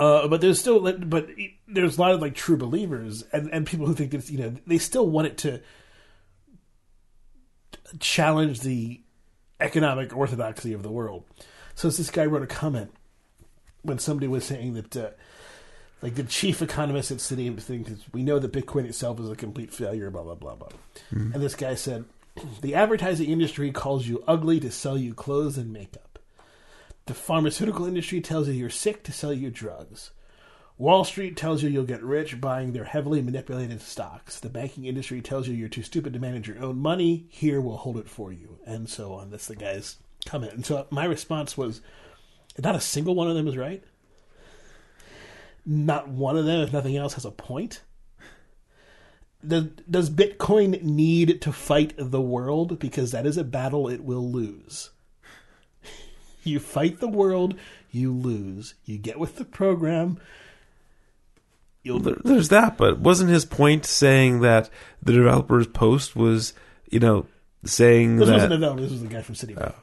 Uh, 0.00 0.26
but 0.28 0.40
there's 0.40 0.58
still, 0.58 0.80
but 0.80 1.28
there's 1.68 1.98
a 1.98 2.00
lot 2.00 2.12
of 2.12 2.22
like 2.22 2.34
true 2.34 2.56
believers 2.56 3.22
and, 3.34 3.50
and 3.52 3.66
people 3.66 3.86
who 3.86 3.92
think 3.92 4.12
that 4.12 4.30
you 4.30 4.38
know 4.38 4.54
they 4.66 4.78
still 4.78 5.06
want 5.06 5.26
it 5.26 5.36
to 5.36 5.60
challenge 7.98 8.60
the 8.60 9.02
economic 9.60 10.16
orthodoxy 10.16 10.72
of 10.72 10.82
the 10.82 10.90
world. 10.90 11.24
So 11.74 11.90
this 11.90 12.10
guy 12.10 12.24
wrote 12.24 12.42
a 12.42 12.46
comment 12.46 12.94
when 13.82 13.98
somebody 13.98 14.26
was 14.26 14.46
saying 14.46 14.72
that, 14.72 14.96
uh, 14.96 15.10
like 16.00 16.14
the 16.14 16.22
chief 16.24 16.62
economist 16.62 17.10
at 17.10 17.18
Citi 17.18 17.54
thinks 17.60 17.90
we 18.14 18.22
know 18.22 18.38
that 18.38 18.54
Bitcoin 18.54 18.86
itself 18.86 19.20
is 19.20 19.28
a 19.28 19.36
complete 19.36 19.70
failure, 19.70 20.10
blah 20.10 20.22
blah 20.22 20.34
blah 20.34 20.54
blah. 20.54 20.70
And 21.34 21.42
this 21.42 21.54
guy 21.54 21.74
said, 21.74 22.06
the 22.62 22.74
advertising 22.74 23.28
industry 23.28 23.70
calls 23.70 24.06
you 24.06 24.24
ugly 24.26 24.60
to 24.60 24.70
sell 24.70 24.96
you 24.96 25.12
clothes 25.12 25.58
and 25.58 25.74
makeup. 25.74 26.09
The 27.10 27.14
pharmaceutical 27.14 27.86
industry 27.86 28.20
tells 28.20 28.46
you 28.46 28.54
you're 28.54 28.70
sick 28.70 29.02
to 29.02 29.10
sell 29.10 29.32
you 29.32 29.50
drugs. 29.50 30.12
Wall 30.78 31.02
Street 31.02 31.36
tells 31.36 31.60
you 31.60 31.68
you'll 31.68 31.82
get 31.82 32.04
rich 32.04 32.40
buying 32.40 32.72
their 32.72 32.84
heavily 32.84 33.20
manipulated 33.20 33.82
stocks. 33.82 34.38
The 34.38 34.48
banking 34.48 34.84
industry 34.84 35.20
tells 35.20 35.48
you 35.48 35.54
you're 35.54 35.68
too 35.68 35.82
stupid 35.82 36.12
to 36.12 36.20
manage 36.20 36.46
your 36.46 36.62
own 36.62 36.78
money. 36.78 37.26
Here, 37.28 37.60
we'll 37.60 37.78
hold 37.78 37.96
it 37.96 38.08
for 38.08 38.32
you, 38.32 38.60
and 38.64 38.88
so 38.88 39.12
on. 39.12 39.32
That's 39.32 39.48
the 39.48 39.56
guy's 39.56 39.96
comment. 40.24 40.52
And 40.52 40.64
so 40.64 40.86
my 40.90 41.04
response 41.04 41.58
was, 41.58 41.80
not 42.62 42.76
a 42.76 42.80
single 42.80 43.16
one 43.16 43.28
of 43.28 43.34
them 43.34 43.48
is 43.48 43.56
right. 43.56 43.82
Not 45.66 46.06
one 46.06 46.36
of 46.36 46.44
them, 46.44 46.60
if 46.60 46.72
nothing 46.72 46.96
else, 46.96 47.14
has 47.14 47.24
a 47.24 47.32
point. 47.32 47.82
Does, 49.44 49.64
does 49.90 50.10
Bitcoin 50.10 50.80
need 50.84 51.42
to 51.42 51.50
fight 51.50 51.92
the 51.98 52.20
world? 52.20 52.78
Because 52.78 53.10
that 53.10 53.26
is 53.26 53.36
a 53.36 53.42
battle 53.42 53.88
it 53.88 54.04
will 54.04 54.30
lose. 54.30 54.90
You 56.42 56.58
fight 56.58 57.00
the 57.00 57.08
world, 57.08 57.54
you 57.90 58.12
lose. 58.12 58.74
You 58.84 58.98
get 58.98 59.18
with 59.18 59.36
the 59.36 59.44
program, 59.44 60.18
you'll 61.82 62.00
There- 62.00 62.16
There's 62.24 62.48
that, 62.48 62.76
but 62.76 62.98
wasn't 62.98 63.30
his 63.30 63.44
point 63.44 63.84
saying 63.86 64.40
that 64.40 64.70
the 65.02 65.12
developer's 65.12 65.66
post 65.66 66.14
was, 66.16 66.52
you 66.90 66.98
know, 67.00 67.26
saying 67.64 68.16
This 68.16 68.28
that? 68.28 68.34
wasn't 68.34 68.52
a 68.54 68.58
no. 68.58 68.74
This 68.76 68.90
was 68.90 69.02
the 69.02 69.08
guy 69.08 69.22
from 69.22 69.34
Citibank. 69.34 69.72
Oh. 69.72 69.74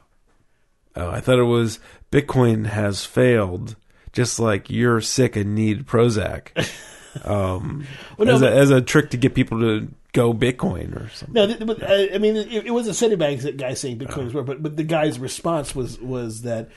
oh, 0.96 1.10
I 1.10 1.20
thought 1.20 1.38
it 1.38 1.44
was 1.44 1.78
Bitcoin 2.10 2.66
has 2.66 3.04
failed, 3.04 3.76
just 4.12 4.40
like 4.40 4.70
you're 4.70 5.00
sick 5.00 5.36
and 5.36 5.54
need 5.54 5.86
Prozac, 5.86 6.48
um, 7.24 7.86
Well, 8.16 8.26
no, 8.26 8.34
as, 8.34 8.42
a, 8.42 8.50
as 8.50 8.70
a 8.70 8.80
trick 8.80 9.10
to 9.10 9.16
get 9.16 9.34
people 9.34 9.60
to 9.60 9.88
go 10.12 10.32
Bitcoin 10.32 10.96
or 10.96 11.08
something. 11.10 11.34
No, 11.34 11.46
th- 11.46 11.66
but 11.66 11.82
uh, 11.82 12.06
I 12.14 12.18
mean, 12.18 12.36
it, 12.36 12.66
it 12.66 12.70
was 12.70 12.88
a 12.88 12.92
Citibank 12.92 13.56
guy 13.56 13.74
saying 13.74 13.98
Bitcoin 13.98 14.26
is 14.26 14.34
worth, 14.34 14.46
but 14.46 14.62
but 14.62 14.76
the 14.76 14.84
guy's 14.84 15.18
response 15.18 15.74
was 15.74 15.98
was 16.00 16.42
that 16.42 16.68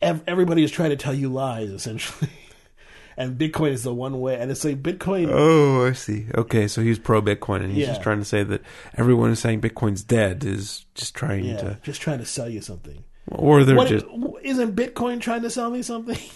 ev- 0.00 0.22
everybody 0.26 0.64
is 0.64 0.70
trying 0.70 0.90
to 0.90 0.96
tell 0.96 1.14
you 1.14 1.28
lies 1.28 1.70
essentially, 1.70 2.30
and 3.16 3.38
Bitcoin 3.38 3.70
is 3.72 3.82
the 3.84 3.94
one 3.94 4.20
way. 4.20 4.36
And 4.38 4.50
it's 4.50 4.64
like 4.64 4.82
Bitcoin. 4.82 5.28
Oh, 5.30 5.86
I 5.86 5.92
see. 5.92 6.26
Okay, 6.34 6.66
so 6.68 6.82
he's 6.82 6.98
pro 6.98 7.22
Bitcoin, 7.22 7.62
and 7.62 7.72
he's 7.72 7.82
Yeah. 7.82 7.86
just 7.88 8.02
trying 8.02 8.18
to 8.18 8.24
say 8.24 8.42
that 8.44 8.62
everyone 8.96 9.28
who's 9.30 9.40
saying 9.40 9.60
Bitcoin's 9.60 10.02
dead 10.02 10.44
is 10.44 10.84
just 10.94 11.14
trying 11.14 11.44
yeah, 11.44 11.56
to, 11.58 11.78
just 11.82 12.00
trying 12.00 12.18
to 12.18 12.26
sell 12.26 12.48
you 12.48 12.60
something. 12.60 13.04
or 13.30 13.64
they're 13.64 13.76
What, 13.76 13.88
just 13.88 14.06
isn't 14.42 14.74
Bitcoin 14.74 15.20
trying 15.20 15.42
to 15.42 15.50
sell 15.50 15.70
me 15.70 15.82
something? 15.82 16.18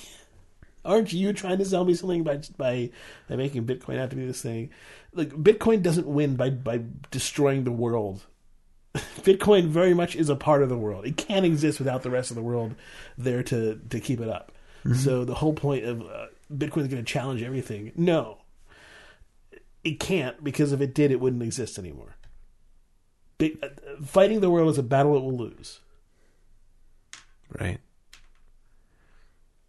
Aren't 0.86 1.12
you 1.12 1.32
trying 1.32 1.58
to 1.58 1.64
sell 1.64 1.84
me 1.84 1.94
something 1.94 2.22
by 2.22 2.40
by 2.56 2.90
by 3.28 3.36
making 3.36 3.66
Bitcoin 3.66 3.98
out 3.98 4.10
to 4.10 4.16
be 4.16 4.26
this 4.26 4.42
thing? 4.42 4.70
Like 5.12 5.30
Bitcoin 5.30 5.82
doesn't 5.82 6.06
win 6.06 6.36
by 6.36 6.50
by 6.50 6.82
destroying 7.10 7.64
the 7.64 7.72
world. 7.72 8.24
Bitcoin 8.94 9.68
very 9.68 9.94
much 9.94 10.16
is 10.16 10.28
a 10.28 10.36
part 10.36 10.62
of 10.62 10.68
the 10.68 10.78
world. 10.78 11.06
It 11.06 11.16
can't 11.16 11.44
exist 11.44 11.78
without 11.78 12.02
the 12.02 12.10
rest 12.10 12.30
of 12.30 12.36
the 12.36 12.42
world 12.42 12.74
there 13.18 13.42
to 13.44 13.80
to 13.90 14.00
keep 14.00 14.20
it 14.20 14.28
up. 14.28 14.52
So 14.94 15.24
the 15.24 15.34
whole 15.34 15.52
point 15.52 15.84
of 15.84 16.00
uh, 16.02 16.26
Bitcoin 16.52 16.82
is 16.82 16.88
going 16.88 17.04
to 17.04 17.12
challenge 17.12 17.42
everything. 17.42 17.90
No, 17.96 18.38
it 19.82 19.98
can't 19.98 20.42
because 20.44 20.72
if 20.72 20.80
it 20.80 20.94
did, 20.94 21.10
it 21.10 21.18
wouldn't 21.20 21.42
exist 21.42 21.78
anymore. 21.78 22.16
Big, 23.38 23.58
uh, 23.62 23.68
fighting 24.04 24.40
the 24.40 24.50
world 24.50 24.70
is 24.70 24.78
a 24.78 24.82
battle 24.82 25.16
it 25.16 25.22
will 25.22 25.36
lose. 25.36 25.80
right. 27.58 27.80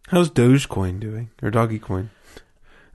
How's 0.08 0.30
Dogecoin 0.30 1.00
doing 1.00 1.30
or 1.42 1.50
Doggycoin? 1.50 2.08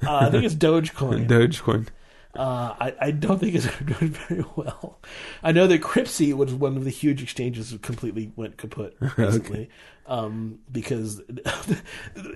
Uh, 0.05 0.15
I 0.17 0.29
think 0.29 0.43
it's 0.43 0.55
Dogecoin. 0.55 1.27
Dogecoin. 1.27 1.87
Uh, 2.35 2.73
I, 2.79 2.95
I 2.99 3.11
don't 3.11 3.37
think 3.39 3.53
it's 3.53 3.67
doing 3.99 4.11
very 4.11 4.43
well. 4.55 4.97
I 5.43 5.51
know 5.51 5.67
that 5.67 5.81
Cryptsy 5.81 6.33
was 6.33 6.51
one 6.51 6.75
of 6.77 6.83
the 6.83 6.89
huge 6.89 7.21
exchanges 7.21 7.69
that 7.69 7.83
completely 7.83 8.31
went 8.35 8.57
kaput 8.57 8.95
recently. 9.17 9.69
um, 10.07 10.57
because 10.71 11.21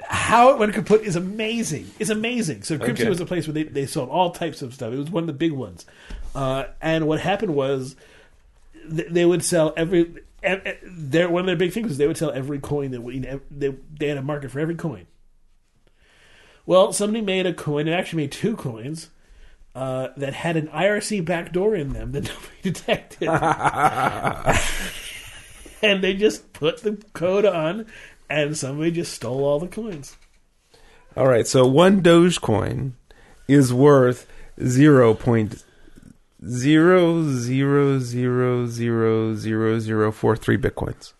how 0.07 0.51
it 0.51 0.59
went 0.59 0.73
kaput 0.75 1.01
is 1.01 1.15
amazing. 1.15 1.89
It's 1.97 2.11
amazing. 2.11 2.61
So 2.61 2.77
Cryptsy 2.77 2.89
Okay. 3.01 3.09
was 3.09 3.19
a 3.19 3.25
place 3.25 3.47
where 3.47 3.55
they, 3.55 3.63
they 3.63 3.87
sold 3.87 4.09
all 4.09 4.29
types 4.29 4.61
of 4.61 4.75
stuff. 4.75 4.93
It 4.93 4.97
was 4.99 5.09
one 5.09 5.23
of 5.23 5.27
the 5.27 5.33
big 5.33 5.51
ones. 5.53 5.87
Uh, 6.35 6.65
and 6.79 7.07
what 7.07 7.19
happened 7.19 7.55
was 7.55 7.95
th- 8.95 9.07
they 9.09 9.25
would 9.25 9.43
sell 9.43 9.73
every. 9.75 10.13
Their, 10.83 11.29
one 11.29 11.41
of 11.41 11.47
their 11.47 11.55
big 11.55 11.73
things 11.73 11.87
was 11.87 11.97
they 11.97 12.07
would 12.07 12.17
sell 12.17 12.31
every 12.31 12.59
coin 12.59 12.91
that 12.91 13.01
we, 13.01 13.19
they, 13.19 13.75
they 13.99 14.07
had 14.07 14.17
a 14.17 14.21
market 14.21 14.51
for 14.51 14.59
every 14.59 14.75
coin. 14.75 15.07
Well, 16.65 16.93
somebody 16.93 17.23
made 17.23 17.45
a 17.45 17.53
coin. 17.53 17.87
It 17.87 17.93
actually 17.93 18.23
made 18.23 18.31
two 18.31 18.57
coins 18.57 19.09
uh, 19.73 20.09
that 20.17 20.33
had 20.33 20.57
an 20.57 20.67
IRC 20.67 21.25
backdoor 21.25 21.75
in 21.75 21.93
them 21.93 22.11
that 22.11 22.23
nobody 22.25 22.61
detected. 22.63 23.29
and 25.81 26.03
they 26.03 26.13
just 26.13 26.53
put 26.53 26.81
the 26.81 27.01
code 27.13 27.45
on, 27.45 27.85
and 28.29 28.57
somebody 28.57 28.91
just 28.91 29.13
stole 29.13 29.45
all 29.45 29.59
the 29.59 29.67
coins. 29.67 30.17
All 31.15 31.27
right, 31.27 31.47
so 31.47 31.65
one 31.65 32.01
Dogecoin 32.01 32.91
is 33.47 33.73
worth 33.73 34.27
zero 34.63 35.13
point 35.13 35.63
zero 36.45 37.23
zero 37.23 37.99
zero 37.99 38.67
zero 38.67 39.35
zero 39.35 39.79
zero 39.79 40.11
four 40.11 40.35
three 40.35 40.57
bitcoins. 40.57 41.13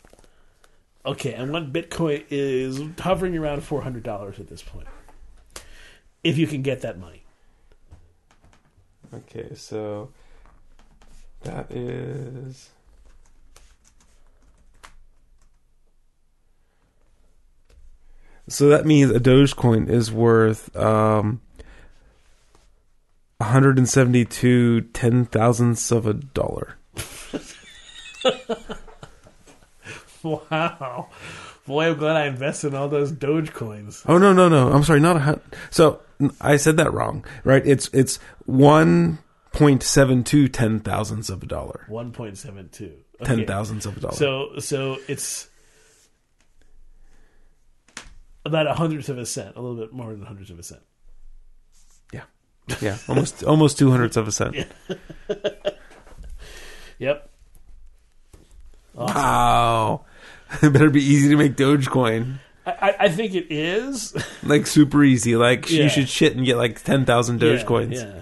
Okay, 1.08 1.34
and 1.34 1.54
one 1.54 1.72
Bitcoin 1.72 2.26
is 2.30 2.82
hovering 3.00 3.38
around 3.38 3.64
four 3.64 3.82
hundred 3.82 4.04
dollars 4.04 4.40
at 4.40 4.48
this 4.48 4.62
point, 4.62 4.88
if 6.22 6.38
you 6.38 6.46
can 6.46 6.62
get 6.62 6.82
that 6.82 7.00
money. 7.00 7.24
Okay, 9.14 9.56
so 9.56 10.10
that 11.44 11.72
is 11.72 12.72
so 18.50 18.68
that 18.68 18.86
means 18.86 19.10
a 19.12 19.20
Dogecoin 19.22 19.90
is 19.90 20.12
worth 20.12 20.76
um 20.76 21.40
172 23.40 24.82
ten 24.94 25.26
thousandths 25.26 25.92
of 25.92 26.06
a 26.08 26.14
dollar. 26.14 26.76
Wow, 30.24 31.10
boy, 31.66 31.92
I'm 31.92 31.98
glad 31.98 32.18
I 32.18 32.26
invested 32.26 32.70
in 32.70 32.76
all 32.76 32.90
those 32.90 33.12
Doge 33.12 33.54
coins. 33.54 34.04
Oh 34.08 34.18
no 34.18 34.34
no 34.34 34.50
no! 34.50 34.72
I'm 34.74 34.84
sorry, 34.84 35.00
not 35.00 35.16
a 35.16 35.20
hun- 35.20 35.42
so 35.70 36.02
I 36.42 36.58
said 36.58 36.76
that 36.78 36.92
wrong. 36.92 37.24
Right? 37.46 37.66
It's 37.66 37.90
it's 37.94 38.20
one 38.46 39.20
point 39.54 39.84
seven 39.84 40.24
two 40.26 40.50
ten 40.50 40.80
thousandths 40.82 41.30
of 41.30 41.44
a 41.44 41.46
dollar. 41.46 41.86
One 41.88 42.12
point 42.12 42.38
seven 42.38 42.68
two. 42.70 42.94
Ten 43.24 43.46
thousandths 43.46 43.86
of 43.86 43.98
a 43.98 44.00
dollar. 44.02 44.16
So 44.16 44.60
so 44.60 44.98
it's 45.08 45.48
about 48.44 48.68
a 48.68 48.74
hundredth 48.74 49.08
of 49.10 49.18
a 49.18 49.26
cent, 49.26 49.56
a 49.56 49.62
little 49.62 49.78
bit 49.78 49.94
more 49.94 50.12
than 50.12 50.24
a 50.24 50.26
hundredth 50.26 50.50
of 50.50 50.60
a 50.60 50.64
cent. 50.64 50.82
Yeah, 52.82 52.98
almost 53.08 53.44
almost 53.44 53.78
two 53.78 53.90
hundredths 53.92 54.18
of 54.18 54.28
a 54.28 54.32
cent. 54.32 54.56
Yep. 57.00 57.30
Wow, 58.96 60.06
it 60.64 60.74
better 60.74 60.90
be 60.90 61.04
easy 61.04 61.30
to 61.30 61.36
make 61.36 61.56
Dogecoin. 61.56 62.40
I, 62.66 62.72
I, 62.72 62.96
I 63.02 63.10
think 63.10 63.36
it 63.36 63.52
is. 63.52 64.16
Like 64.44 64.66
super 64.66 65.04
easy. 65.04 65.36
Like 65.36 65.70
Yeah. 65.70 65.84
you 65.84 65.90
should 65.90 66.10
shit 66.10 66.36
and 66.36 66.46
get 66.46 66.58
like 66.58 66.84
ten 66.84 67.06
thousand 67.06 67.42
Yeah, 67.42 67.50
Dogecoins. 67.58 67.94
Yeah. 67.96 68.22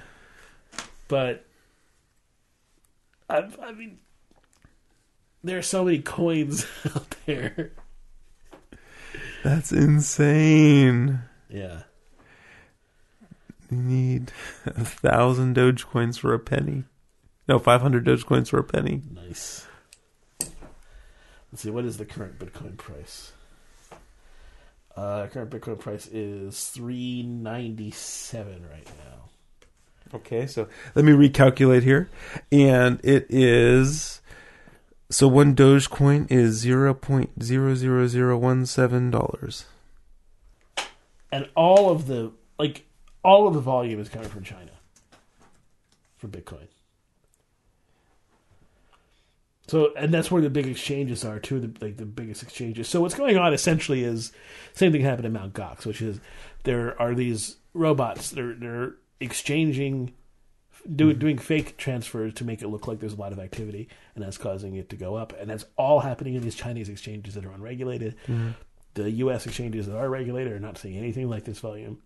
But 1.07 1.45
I, 3.29 3.47
I 3.63 3.71
mean, 3.71 3.99
there 5.43 5.57
are 5.57 5.61
so 5.63 5.85
many 5.85 5.99
coins 5.99 6.65
out 6.95 7.15
there. 7.25 7.71
That's 9.43 9.71
insane. 9.71 11.19
Yeah. 11.49 11.83
You 13.75 13.81
need 13.81 14.31
a 14.65 14.85
thousand 14.85 15.55
Dogecoins 15.55 16.17
for 16.17 16.33
a 16.33 16.39
penny. 16.39 16.85
No, 17.47 17.59
500 17.59 18.05
Dogecoins 18.05 18.49
for 18.49 18.59
a 18.59 18.63
penny. 18.63 19.01
Nice. 19.11 19.67
Let's 20.39 21.63
see, 21.63 21.69
what 21.69 21.85
is 21.85 21.97
the 21.97 22.05
current 22.05 22.39
Bitcoin 22.39 22.77
price? 22.77 23.33
Uh, 24.95 25.27
current 25.27 25.49
Bitcoin 25.49 25.77
price 25.77 26.07
is 26.07 26.69
three 26.69 27.21
ninety 27.21 27.91
seven 27.91 28.65
right 28.71 28.89
now. 28.97 29.29
Okay, 30.15 30.47
so 30.47 30.69
let 30.95 31.03
me 31.03 31.11
recalculate 31.11 31.83
here. 31.83 32.09
And 32.51 33.01
it 33.03 33.25
is. 33.29 34.21
So 35.09 35.27
one 35.27 35.55
Dogecoin 35.55 36.31
is 36.31 36.63
$0.00017. 36.65 39.65
And 41.31 41.49
all 41.55 41.89
of 41.89 42.07
the 42.07 42.31
like 42.57 42.85
all 43.25 43.47
of 43.47 43.55
the 43.55 43.59
volume 43.59 43.99
is 43.99 44.07
coming 44.07 44.29
from 44.29 44.43
China 44.43 44.71
for 46.17 46.27
Bitcoin. 46.27 46.67
So, 49.67 49.91
and 49.95 50.13
that's 50.13 50.29
where 50.29 50.43
the 50.43 50.49
big 50.51 50.67
exchanges 50.67 51.25
are 51.25 51.39
too. 51.39 51.59
The 51.59 51.85
like 51.85 51.97
the 51.97 52.05
biggest 52.05 52.43
exchanges. 52.43 52.87
So, 52.87 53.01
what's 53.01 53.15
going 53.15 53.35
on 53.35 53.51
essentially 53.51 54.03
is 54.03 54.31
same 54.73 54.91
thing 54.91 55.01
happened 55.01 55.25
in 55.25 55.33
Mount 55.33 55.53
Gox, 55.53 55.87
which 55.87 56.03
is 56.03 56.19
there 56.63 56.99
are 57.01 57.15
these 57.15 57.57
robots. 57.73 58.29
They're 58.29 58.53
they're 58.53 58.93
exchanging, 59.19 60.13
do, 60.95 61.11
hmm. 61.11 61.17
doing 61.17 61.37
fake 61.39 61.77
transfers 61.77 62.35
to 62.35 62.43
make 62.43 62.61
it 62.61 62.67
look 62.67 62.87
like 62.87 62.99
there's 62.99 63.13
a 63.13 63.19
lot 63.19 63.31
of 63.31 63.39
activity, 63.39 63.89
and 64.13 64.23
that's 64.23 64.37
causing 64.37 64.75
it 64.75 64.87
to 64.89 64.95
go 64.95 65.15
up. 65.15 65.33
And 65.39 65.49
that's 65.49 65.65
all 65.77 66.01
happening 66.01 66.35
in 66.35 66.43
these 66.43 66.55
Chinese 66.55 66.87
exchanges 66.87 67.33
that 67.33 67.43
are 67.43 67.51
unregulated. 67.51 68.17
Hmm. 68.27 68.49
The 68.93 69.09
U.S. 69.11 69.47
exchanges 69.47 69.87
that 69.87 69.97
are 69.97 70.09
regulated 70.09 70.53
are 70.53 70.59
not 70.59 70.77
seeing 70.77 70.95
anything 70.95 71.27
like 71.27 71.43
this 71.43 71.59
volume. 71.59 71.97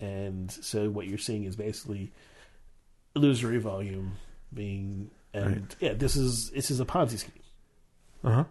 And 0.00 0.50
so, 0.50 0.88
what 0.88 1.06
you're 1.06 1.18
seeing 1.18 1.44
is 1.44 1.56
basically 1.56 2.12
illusory 3.16 3.58
volume 3.58 4.12
being 4.54 5.10
and 5.34 5.56
Right. 5.56 5.76
yeah, 5.80 5.92
this 5.94 6.16
is 6.16 6.50
this 6.50 6.70
is 6.70 6.80
a 6.80 6.84
Ponzi 6.84 7.18
scheme. 7.18 7.42
Uh 8.24 8.32
huh. 8.32 8.44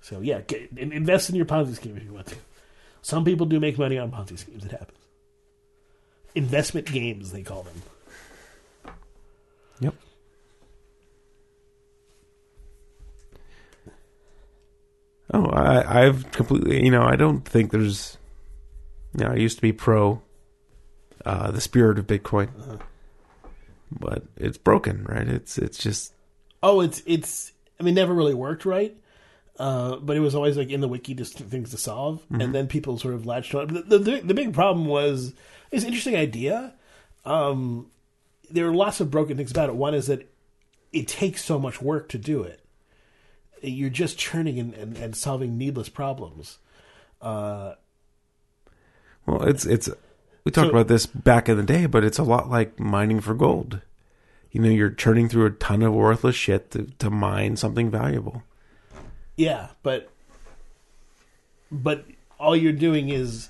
So 0.00 0.20
yeah, 0.20 0.40
get, 0.40 0.70
invest 0.78 1.30
in 1.30 1.36
your 1.36 1.46
Ponzi 1.46 1.74
scheme 1.74 1.96
if 1.96 2.04
you 2.04 2.12
want 2.12 2.26
to. 2.28 2.36
Some 3.02 3.24
people 3.24 3.46
do 3.46 3.58
make 3.60 3.76
money 3.78 3.98
on 3.98 4.10
Ponzi 4.10 4.38
schemes. 4.38 4.64
It 4.64 4.70
happens. 4.70 4.98
Investment 6.34 6.86
games, 6.90 7.32
they 7.32 7.42
call 7.42 7.62
them. 7.64 7.82
Yep. 9.80 9.94
Oh, 15.34 15.46
I, 15.46 16.04
I've 16.04 16.30
completely, 16.32 16.84
you 16.84 16.90
know, 16.90 17.02
I 17.02 17.16
don't 17.16 17.44
think 17.46 17.72
there's, 17.72 18.16
you 19.16 19.24
know, 19.24 19.30
I 19.32 19.36
used 19.36 19.56
to 19.58 19.62
be 19.62 19.72
pro 19.72 20.22
uh, 21.24 21.50
the 21.50 21.60
spirit 21.60 21.98
of 21.98 22.06
Bitcoin, 22.06 22.48
Uh-huh. 22.60 22.76
but 23.90 24.24
it's 24.36 24.58
broken, 24.58 25.04
right? 25.08 25.26
It's 25.28 25.58
it's 25.58 25.78
just 25.78 26.12
Oh, 26.62 26.80
it's 26.80 27.02
it's. 27.06 27.52
I 27.78 27.82
mean, 27.82 27.94
never 27.94 28.14
really 28.14 28.34
worked 28.34 28.64
right. 28.64 28.96
Uh, 29.58 29.96
but 29.96 30.16
it 30.16 30.20
was 30.20 30.34
always 30.34 30.56
like 30.56 30.68
in 30.70 30.80
the 30.80 30.88
wiki, 30.88 31.14
just 31.14 31.38
things 31.38 31.70
to 31.70 31.78
solve, 31.78 32.22
and 32.30 32.54
then 32.54 32.66
people 32.66 32.98
sort 32.98 33.14
of 33.14 33.24
latched 33.24 33.54
on. 33.54 33.68
The, 33.68 33.98
the 33.98 34.20
the 34.20 34.34
big 34.34 34.52
problem 34.52 34.86
was 34.86 35.32
it's 35.70 35.82
an 35.82 35.88
interesting 35.88 36.16
idea. 36.16 36.74
Um, 37.24 37.90
there 38.50 38.66
are 38.68 38.74
lots 38.74 39.00
of 39.00 39.10
broken 39.10 39.36
things 39.36 39.50
about 39.50 39.68
it. 39.70 39.74
One 39.74 39.94
is 39.94 40.06
that 40.08 40.30
it 40.92 41.08
takes 41.08 41.42
so 41.44 41.58
much 41.58 41.80
work 41.80 42.08
to 42.10 42.18
do 42.18 42.42
it. 42.42 42.60
You're 43.62 43.90
just 43.90 44.18
churning 44.18 44.58
and, 44.58 44.74
and, 44.74 44.96
and 44.96 45.16
solving 45.16 45.56
needless 45.56 45.88
problems. 45.88 46.58
Uh, 47.20 47.74
well, 49.26 49.42
it's 49.42 49.66
it's. 49.66 49.88
We 50.44 50.52
talked 50.52 50.66
So- 50.66 50.70
about 50.70 50.88
this 50.88 51.06
back 51.06 51.48
in 51.48 51.56
the 51.56 51.62
day, 51.62 51.86
but 51.86 52.04
it's 52.04 52.18
a 52.18 52.22
lot 52.22 52.48
like 52.48 52.78
mining 52.78 53.20
for 53.20 53.34
gold. 53.34 53.80
You 54.52 54.62
know, 54.62 54.68
you're 54.70 54.90
churning 54.90 55.28
through 55.28 55.44
a 55.46 55.50
ton 55.50 55.82
of 55.82 55.92
worthless 55.92 56.36
shit 56.36 56.70
to, 56.70 56.84
to 56.98 57.10
mine 57.10 57.56
something 57.56 57.90
valuable. 57.90 58.42
Yeah, 59.36 59.68
but 59.82 60.08
but 61.70 62.04
all 62.38 62.56
you're 62.56 62.72
doing 62.72 63.08
is 63.10 63.48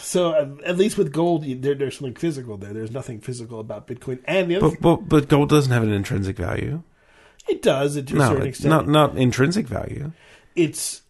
so 0.00 0.34
at- 0.64 0.76
least 0.78 0.96
with 0.96 1.12
gold, 1.12 1.44
there, 1.62 1.74
there's 1.74 1.96
something 1.98 2.14
physical 2.14 2.56
there. 2.56 2.72
There's 2.72 2.92
nothing 2.92 3.20
physical 3.20 3.58
about 3.58 3.86
Bitcoin, 3.88 4.20
and 4.26 4.50
the 4.50 4.56
other 4.56 4.68
But 4.70 4.80
but 4.80 5.08
but 5.08 5.28
gold 5.28 5.48
doesn't 5.48 5.72
have 5.72 5.82
an 5.82 5.92
intrinsic 5.92 6.36
value. 6.36 6.82
it 7.48 7.62
does 7.62 7.96
it 7.96 8.06
to 8.08 8.14
a 8.16 8.18
No, 8.18 8.28
certain 8.28 8.46
it's 8.46 8.58
extent. 8.60 8.70
not 8.70 8.86
not 8.88 9.16
intrinsic 9.18 9.66
value. 9.66 10.12
It's 10.54 11.02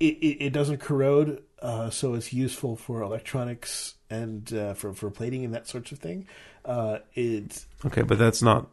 it, 0.00 0.14
it, 0.18 0.46
it 0.46 0.52
doesn't 0.52 0.78
corrode, 0.78 1.42
uh, 1.62 1.88
so 1.90 2.14
it's 2.14 2.32
useful 2.32 2.76
for 2.76 3.00
electronics 3.02 3.94
and 4.10 4.52
uh, 4.52 4.74
for 4.74 4.92
for 4.92 5.10
plating 5.10 5.44
and 5.44 5.54
that 5.54 5.66
sorts 5.68 5.92
of 5.92 5.98
thing. 5.98 6.26
Uh, 6.64 6.98
it 7.14 7.64
Okay, 7.86 8.02
but 8.02 8.18
that's 8.18 8.42
not 8.42 8.68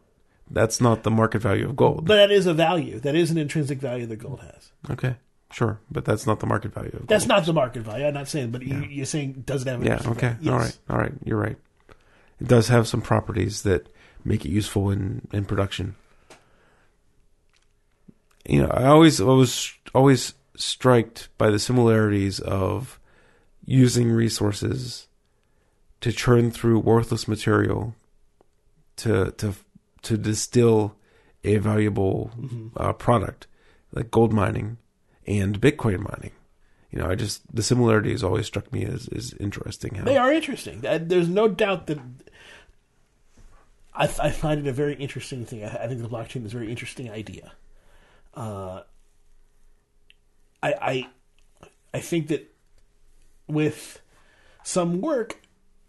that's 0.50 0.80
not 0.80 1.02
the 1.04 1.10
market 1.10 1.40
value 1.40 1.66
of 1.68 1.76
gold. 1.76 2.04
but 2.06 2.16
that 2.16 2.30
is 2.30 2.46
a 2.46 2.52
value. 2.54 2.98
That 3.00 3.14
is 3.14 3.30
an 3.30 3.38
intrinsic 3.38 3.78
value 3.78 4.06
that 4.06 4.16
gold 4.16 4.40
has. 4.40 4.72
okay, 4.90 5.16
sure, 5.52 5.78
but 5.90 6.04
that's 6.04 6.26
not 6.26 6.40
the 6.40 6.46
market 6.46 6.74
value 6.74 6.90
of 6.92 6.98
gold. 6.98 7.08
That's 7.08 7.26
not 7.26 7.46
the 7.46 7.52
market 7.52 7.82
value. 7.82 8.06
I'm 8.06 8.14
not 8.14 8.28
saying, 8.28 8.50
but 8.50 8.62
you, 8.62 8.80
you're 8.90 9.06
saying 9.06 9.44
does 9.46 9.62
it 9.62 9.68
have? 9.68 9.80
An 9.80 9.86
yeah. 9.86 10.00
Okay. 10.06 10.34
value? 10.40 10.50
All 10.52 10.58
Yes. 10.58 10.78
right. 10.88 10.94
All 10.94 11.00
right. 11.00 11.12
You're 11.24 11.38
right. 11.38 11.56
It 12.40 12.48
does 12.48 12.68
have 12.68 12.88
some 12.88 13.00
properties 13.02 13.62
that 13.62 13.88
make 14.24 14.44
it 14.44 14.50
useful 14.50 14.90
in 14.90 15.26
in 15.32 15.44
production. 15.44 15.94
You 18.48 18.62
know, 18.62 18.68
I 18.70 18.86
always 18.86 19.20
I 19.20 19.24
was 19.24 19.72
always 19.94 20.34
striked 20.60 21.28
by 21.38 21.50
the 21.50 21.58
similarities 21.58 22.40
of 22.40 23.00
using 23.64 24.10
resources 24.10 25.08
to 26.00 26.12
churn 26.12 26.50
through 26.50 26.78
worthless 26.78 27.28
material 27.28 27.94
to 28.96 29.30
to 29.32 29.54
to 30.02 30.16
distill 30.16 30.96
a 31.44 31.56
valuable 31.56 32.30
uh, 32.76 32.92
product 32.92 33.46
like 33.92 34.10
gold 34.10 34.32
mining 34.32 34.78
and 35.26 35.60
Bitcoin 35.60 36.00
mining. 36.00 36.32
You 36.90 36.98
know, 36.98 37.08
I 37.08 37.14
just 37.14 37.42
the 37.54 37.62
similarities 37.62 38.22
always 38.22 38.46
struck 38.46 38.72
me 38.72 38.84
as 38.84 39.08
is 39.08 39.34
interesting. 39.34 39.94
How, 39.94 40.04
They 40.04 40.16
are 40.16 40.32
interesting. 40.32 40.84
Uh, 40.86 40.98
There's 41.00 41.28
no 41.28 41.48
doubt 41.48 41.86
that 41.86 41.98
I, 43.94 44.04
I 44.04 44.30
find 44.30 44.60
it 44.60 44.68
a 44.68 44.72
very 44.72 44.94
interesting 44.94 45.44
thing. 45.44 45.64
I, 45.64 45.84
I 45.84 45.86
think 45.86 46.02
the 46.02 46.08
blockchain 46.08 46.44
is 46.44 46.52
a 46.54 46.58
very 46.58 46.70
interesting 46.70 47.10
idea. 47.10 47.52
Uh, 48.34 48.82
I, 50.62 50.74
I 50.80 51.08
I 51.94 52.00
think 52.00 52.28
that 52.28 52.54
with 53.46 54.00
some 54.62 55.00
work, 55.00 55.40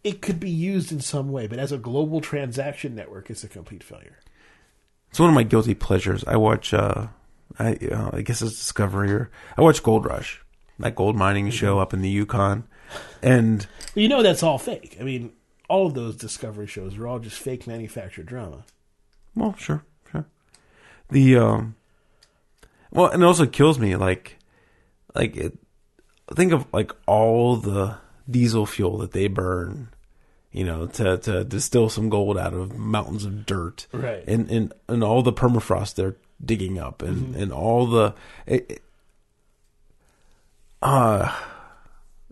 it 0.04 0.22
could 0.22 0.40
be 0.40 0.50
used 0.50 0.92
in 0.92 1.00
some 1.00 1.32
way, 1.32 1.48
but 1.48 1.60
as 1.60 1.72
a 1.72 1.78
global 1.78 2.22
transaction 2.22 2.96
network, 2.96 3.30
it's 3.30 3.44
a 3.44 3.48
complete 3.48 3.84
failure. 3.84 4.20
It's 5.10 5.20
one 5.20 5.30
of 5.30 5.36
my 5.36 5.44
guilty 5.44 5.74
pleasures. 5.76 6.24
I 6.26 6.38
watch. 6.38 6.74
Uh, 6.74 7.08
I 7.60 7.74
uh, 7.92 8.12
I 8.14 8.22
guess 8.22 8.42
it's 8.42 8.56
Discovery 8.56 9.12
or 9.12 9.30
I 9.58 9.62
watch 9.62 9.84
Gold 9.84 10.06
Rush, 10.06 10.42
that 10.80 10.96
gold 10.96 11.16
mining 11.16 11.50
show 11.50 11.80
up 11.80 11.94
in 11.94 12.02
the 12.02 12.10
Yukon, 12.10 12.64
and 13.22 13.68
But 13.94 14.02
you 14.02 14.08
know 14.10 14.24
that's 14.24 14.42
all 14.42 14.58
fake. 14.58 14.98
I 15.00 15.04
mean, 15.04 15.34
all 15.70 15.86
of 15.88 15.94
those 15.94 16.16
Discovery 16.16 16.68
shows 16.68 16.98
are 16.98 17.08
all 17.08 17.20
just 17.20 17.38
fake 17.38 17.68
manufactured 17.68 18.26
drama. 18.26 18.64
well, 19.36 19.54
sure, 19.58 19.84
sure. 20.10 20.26
The 21.10 21.38
um, 21.38 21.76
well, 22.92 23.08
and 23.08 23.22
it 23.22 23.26
also 23.26 23.46
kills 23.46 23.80
me. 23.80 23.96
Like, 23.98 24.38
like 25.16 25.36
it. 25.38 25.58
Think 26.36 26.54
of 26.54 26.66
like 26.74 26.92
all 27.08 27.58
the 27.58 27.98
diesel 28.30 28.66
fuel 28.66 28.98
that 29.00 29.12
they 29.12 29.28
burn, 29.28 29.90
you 30.52 30.64
know, 30.64 30.88
to 30.88 31.18
to 31.20 31.44
distill 31.44 31.90
some 31.90 32.10
gold 32.10 32.38
out 32.38 32.54
of 32.54 32.78
mountains 32.78 33.26
of 33.26 33.46
dirt, 33.46 33.88
Right. 33.92 34.24
And 34.28 34.50
and 34.50 34.74
and 34.88 35.04
all 35.04 35.22
the 35.24 35.34
permafrost 35.34 35.96
they're 35.96 36.16
digging 36.44 36.80
up, 36.80 37.02
and 37.02 37.36
and 37.36 37.52
all 37.52 37.88
the. 37.88 38.14
It, 38.46 38.66
it- 38.72 38.82
uh 40.84 41.32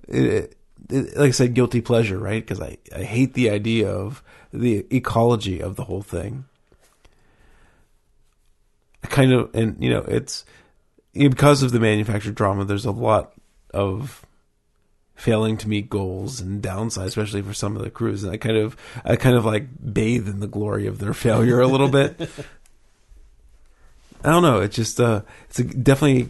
it, 0.08 0.56
it, 0.90 1.16
like 1.18 1.28
I 1.28 1.32
said, 1.32 1.54
guilty 1.54 1.82
pleasure, 1.82 2.18
right? 2.18 2.42
Because 2.44 2.60
I, 2.60 2.78
I 2.96 3.04
hate 3.04 3.36
the 3.36 3.52
idea 3.52 3.88
of 3.92 4.24
the 4.52 4.88
ecology 4.90 5.62
of 5.62 5.76
the 5.76 5.84
whole 5.84 6.02
thing. 6.02 6.46
I 9.04 9.08
kind 9.08 9.32
of, 9.32 9.54
and 9.54 9.78
you 9.84 9.92
know, 9.92 10.00
it's 10.08 10.46
because 11.28 11.64
of 11.64 11.72
the 11.72 11.80
manufactured 11.80 12.36
drama. 12.36 12.66
There's 12.66 12.86
a 12.86 12.92
lot 12.92 13.34
of 13.74 14.26
failing 15.16 15.58
to 15.58 15.68
meet 15.68 15.90
goals 15.90 16.40
and 16.40 16.64
downsides, 16.64 17.08
especially 17.08 17.42
for 17.42 17.54
some 17.54 17.76
of 17.76 17.84
the 17.84 17.90
crews. 17.90 18.24
And 18.24 18.32
I 18.32 18.38
kind 18.38 18.56
of, 18.56 18.78
I 19.04 19.16
kind 19.18 19.36
of 19.36 19.44
like 19.46 19.68
bathe 19.94 20.28
in 20.28 20.40
the 20.40 20.48
glory 20.48 20.88
of 20.88 21.00
their 21.00 21.14
failure 21.14 21.60
a 21.60 21.68
little 21.68 21.90
bit. 21.90 22.30
I 24.24 24.32
don't 24.32 24.44
know. 24.44 24.60
It 24.60 24.72
just 24.72 25.00
uh, 25.00 25.22
it's 25.50 25.60
a, 25.60 25.64
definitely 25.64 26.24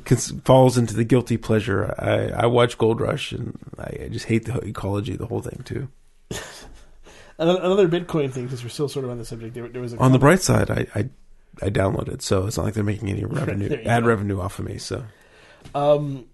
falls 0.44 0.78
into 0.78 0.96
the 0.96 1.04
guilty 1.04 1.38
pleasure. 1.38 1.96
I, 1.98 2.44
I 2.44 2.46
watch 2.46 2.78
Gold 2.78 3.02
Rush 3.02 3.32
and 3.32 3.58
I, 3.80 4.06
I 4.06 4.10
just 4.10 4.26
hate 4.26 4.46
the 4.46 4.60
ecology 4.60 5.14
of 5.14 5.18
the 5.18 5.26
whole 5.26 5.42
thing 5.42 5.62
too. 5.64 5.90
Another 7.40 7.88
Bitcoin 7.88 8.32
thing, 8.32 8.44
because 8.44 8.64
we're 8.64 8.70
still 8.70 8.90
sort 8.90 9.06
of 9.06 9.12
on 9.12 9.18
the 9.18 9.24
subject. 9.24 9.54
There, 9.54 9.68
there 9.70 9.82
was 9.82 9.94
a 9.94 9.98
On 9.98 10.12
the 10.12 10.20
bright 10.20 10.42
side, 10.42 10.70
I, 10.70 10.88
I 10.94 11.10
I 11.62 11.70
downloaded, 11.70 12.22
so 12.22 12.46
it's 12.48 12.58
not 12.58 12.64
like 12.64 12.74
they're 12.74 12.84
making 12.84 13.10
any 13.10 13.26
revenue, 13.26 13.74
ad 13.86 14.04
go. 14.04 14.08
revenue 14.10 14.40
off 14.40 14.60
of 14.60 14.66
me. 14.66 14.78
So 14.78 15.04
Um, 15.76 16.26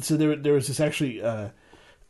so 0.00 0.16
there, 0.16 0.36
there 0.36 0.52
was 0.54 0.66
this 0.68 0.80
actually 0.80 1.22
uh, 1.22 1.48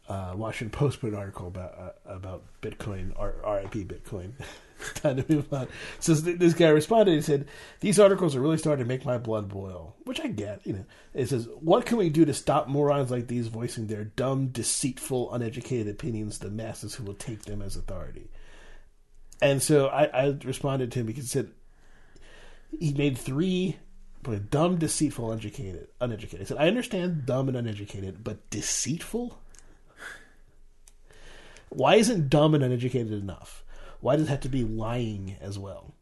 uh, 0.08 0.32
Washington 0.36 0.76
Post 0.76 1.00
put 1.00 1.12
an 1.12 1.18
article 1.18 1.46
about 1.48 1.74
uh, 1.78 1.90
about 2.12 2.44
Bitcoin, 2.62 3.12
R- 3.16 3.34
RIP 3.44 3.88
Bitcoin. 3.88 4.32
Time 4.94 5.16
to 5.16 5.32
move 5.32 5.52
on. 5.52 5.66
So 5.98 6.14
this 6.14 6.54
guy 6.54 6.68
responded. 6.68 7.12
He 7.12 7.20
said, 7.20 7.48
"These 7.80 7.98
articles 7.98 8.36
are 8.36 8.40
really 8.40 8.58
starting 8.58 8.84
to 8.84 8.88
make 8.88 9.04
my 9.04 9.18
blood 9.18 9.48
boil," 9.48 9.96
which 10.04 10.20
I 10.20 10.28
get. 10.28 10.64
You 10.64 10.74
know, 10.74 10.84
it 11.14 11.28
says, 11.28 11.48
"What 11.60 11.84
can 11.84 11.98
we 11.98 12.10
do 12.10 12.24
to 12.24 12.32
stop 12.32 12.68
morons 12.68 13.10
like 13.10 13.26
these 13.26 13.48
voicing 13.48 13.88
their 13.88 14.04
dumb, 14.04 14.48
deceitful, 14.48 15.34
uneducated 15.34 15.88
opinions 15.88 16.38
to 16.38 16.46
the 16.46 16.52
masses 16.54 16.94
who 16.94 17.02
will 17.02 17.14
take 17.14 17.42
them 17.42 17.60
as 17.60 17.74
authority?" 17.74 18.30
And 19.42 19.60
so 19.60 19.88
I, 19.88 20.04
I 20.04 20.38
responded 20.44 20.92
to 20.92 21.00
him 21.00 21.06
because 21.06 21.24
he 21.24 21.28
said 21.30 21.50
he 22.78 22.92
made 22.92 23.16
three 23.18 23.76
but 24.22 24.50
dumb, 24.50 24.78
deceitful, 24.78 25.30
uneducated. 25.30 25.88
Uneducated. 26.00 26.42
I 26.42 26.44
said, 26.44 26.58
I 26.58 26.68
understand 26.68 27.24
dumb 27.24 27.48
and 27.48 27.56
uneducated, 27.56 28.24
but 28.24 28.50
deceitful? 28.50 29.38
Why 31.70 31.96
isn't 31.96 32.28
dumb 32.28 32.54
and 32.54 32.64
uneducated 32.64 33.12
enough? 33.12 33.64
Why 34.00 34.16
does 34.16 34.26
it 34.26 34.30
have 34.30 34.40
to 34.40 34.48
be 34.48 34.64
lying 34.64 35.36
as 35.40 35.58
well? 35.58 35.94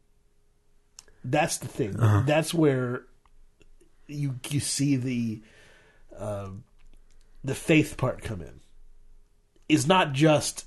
That's 1.23 1.57
the 1.57 1.67
thing. 1.67 1.93
That's 2.25 2.53
where 2.53 3.03
you 4.07 4.39
you 4.49 4.59
see 4.61 4.95
the 4.95 5.41
um 6.17 6.63
the 7.43 7.55
faith 7.55 7.97
part 7.97 8.21
come 8.21 8.41
in. 8.41 8.61
Is 9.67 9.87
not 9.87 10.13
just 10.13 10.65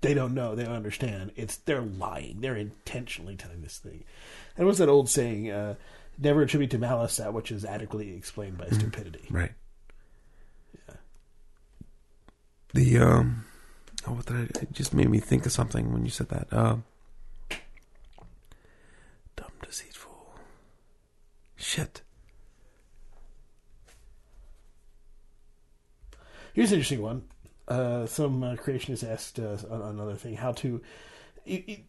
they 0.00 0.14
don't 0.14 0.34
know, 0.34 0.54
they 0.54 0.64
don't 0.64 0.74
understand. 0.74 1.32
It's 1.34 1.56
they're 1.56 1.82
lying. 1.82 2.40
They're 2.40 2.56
intentionally 2.56 3.36
telling 3.36 3.62
this 3.62 3.78
thing. 3.78 4.04
And 4.60 4.66
what's 4.66 4.78
that 4.78 4.90
old 4.90 5.08
saying? 5.08 5.50
Uh, 5.50 5.76
never 6.18 6.42
attribute 6.42 6.70
to 6.72 6.78
malice 6.78 7.16
that 7.16 7.32
which 7.32 7.50
is 7.50 7.64
adequately 7.64 8.14
explained 8.14 8.58
by 8.58 8.68
stupidity. 8.68 9.24
right. 9.30 9.52
The 12.74 12.98
um, 12.98 13.46
oh, 14.06 14.12
what 14.12 14.26
did 14.26 14.36
I? 14.36 14.42
It 14.60 14.72
just 14.72 14.92
made 14.92 15.08
me 15.08 15.18
think 15.18 15.46
of 15.46 15.50
something 15.50 15.94
when 15.94 16.04
you 16.04 16.10
said 16.10 16.28
that. 16.28 16.52
Um, 16.52 16.84
dumb, 19.34 19.50
deceitful. 19.62 20.34
Shit. 21.56 22.02
Here's 26.52 26.70
an 26.70 26.76
interesting 26.76 27.00
one. 27.00 27.22
Uh, 27.66 28.04
some 28.04 28.42
uh, 28.42 28.56
creationist 28.56 29.10
asked 29.10 29.40
uh, 29.40 29.56
another 29.70 30.16
thing 30.16 30.36
how 30.36 30.52
to. 30.52 30.82
It, 31.46 31.64
it, 31.66 31.80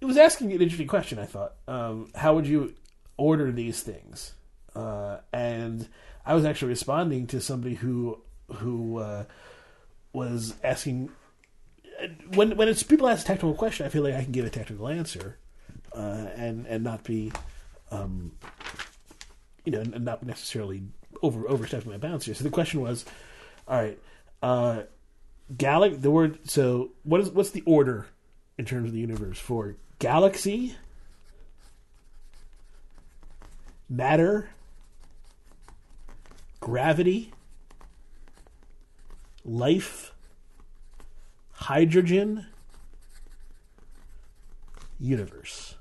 it 0.00 0.04
was 0.04 0.16
asking 0.16 0.52
an 0.52 0.60
interesting 0.60 0.86
question. 0.86 1.18
I 1.18 1.26
thought, 1.26 1.54
um, 1.66 2.10
how 2.14 2.34
would 2.34 2.46
you 2.46 2.74
order 3.16 3.50
these 3.50 3.82
things? 3.82 4.32
Uh, 4.74 5.18
and 5.32 5.88
I 6.24 6.34
was 6.34 6.44
actually 6.44 6.68
responding 6.68 7.26
to 7.28 7.40
somebody 7.40 7.76
who 7.76 8.20
who 8.56 8.98
uh, 8.98 9.24
was 10.12 10.54
asking 10.62 11.10
when 12.34 12.56
when 12.56 12.68
it's 12.68 12.82
people 12.82 13.08
ask 13.08 13.24
a 13.24 13.26
technical 13.26 13.54
question. 13.54 13.86
I 13.86 13.88
feel 13.88 14.02
like 14.02 14.14
I 14.14 14.22
can 14.22 14.32
give 14.32 14.44
a 14.44 14.50
technical 14.50 14.88
answer 14.88 15.38
uh, 15.94 16.26
and 16.36 16.66
and 16.66 16.84
not 16.84 17.04
be, 17.04 17.32
um, 17.90 18.32
you 19.64 19.72
know, 19.72 19.80
and 19.80 20.04
not 20.04 20.24
necessarily 20.24 20.82
over 21.22 21.48
overstepping 21.48 21.90
my 21.90 21.98
bounds 21.98 22.26
here. 22.26 22.34
So 22.34 22.44
the 22.44 22.50
question 22.50 22.80
was, 22.80 23.04
all 23.66 23.80
right, 23.80 23.98
uh. 24.42 24.82
The 25.48 26.10
word. 26.10 26.50
So 26.50 26.90
what 27.04 27.20
is 27.20 27.30
what's 27.30 27.50
the 27.50 27.62
order 27.66 28.06
in 28.58 28.64
terms 28.64 28.88
of 28.88 28.92
the 28.92 28.98
universe 28.98 29.38
for 29.38 29.76
galaxy, 29.98 30.76
matter, 33.88 34.50
gravity, 36.60 37.32
life, 39.44 40.12
hydrogen, 41.52 42.46
universe. 44.98 45.74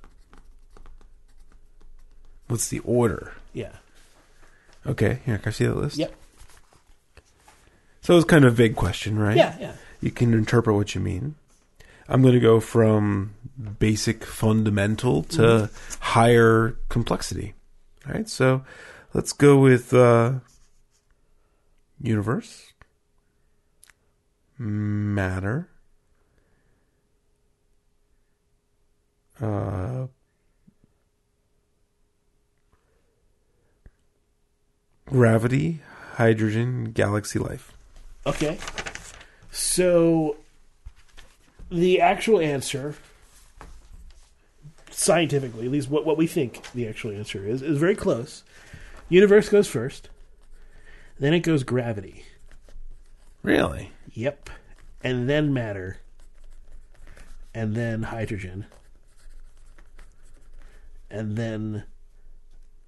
What's 2.48 2.68
the 2.68 2.80
order? 2.80 3.34
Yeah. 3.54 3.72
Okay, 4.86 5.20
here, 5.26 5.40
can 5.40 5.50
I 5.50 5.52
see 5.52 5.66
that 5.66 5.76
list? 5.76 5.98
Yep. 5.98 6.14
So 8.02 8.16
it's 8.16 8.26
kind 8.26 8.46
of 8.46 8.54
a 8.54 8.56
vague 8.56 8.76
question, 8.76 9.18
right? 9.18 9.36
Yeah. 9.36 9.56
Yeah. 9.60 9.74
You 10.00 10.12
can 10.12 10.32
interpret 10.34 10.76
what 10.76 10.94
you 10.94 11.02
mean. 11.02 11.36
I'm 12.08 12.22
going 12.22 12.34
to 12.34 12.40
go 12.40 12.60
from 12.60 13.34
basic 13.80 14.24
fundamental 14.24 15.24
to 15.24 15.70
higher 16.00 16.78
complexity. 16.90 17.54
All 18.08 18.14
right, 18.14 18.30
so 18.30 18.64
let's 19.14 19.34
go 19.34 19.58
with 19.58 19.94
uh, 19.94 20.34
universe, 22.00 22.74
matter, 24.60 25.70
uh, 29.42 30.08
gravity, 35.06 35.82
hydrogen, 36.16 36.92
galaxy 36.92 37.40
life. 37.40 37.72
Okay. 38.26 38.58
So 39.52 40.38
the 41.70 42.02
actual 42.02 42.40
answer 42.40 42.96
scientifically, 44.92 45.66
at 45.66 45.72
least 45.72 45.90
what, 45.90 46.06
what 46.06 46.18
we 46.18 46.28
think 46.28 46.72
the 46.74 46.88
actual 46.88 47.12
answer 47.12 47.46
is, 47.46 47.62
is 47.62 47.78
very 47.78 47.96
close. 47.96 48.44
Universe 49.10 49.50
goes 49.50 49.68
first. 49.68 50.10
Then 51.20 51.34
it 51.34 51.42
goes 51.42 51.64
gravity. 51.64 52.26
Really? 53.44 53.92
Yep. 54.14 54.50
And 55.04 55.30
then 55.30 55.54
matter. 55.54 56.00
And 57.54 57.76
then 57.76 58.04
hydrogen. 58.04 58.66
And 61.10 61.38
then 61.38 61.84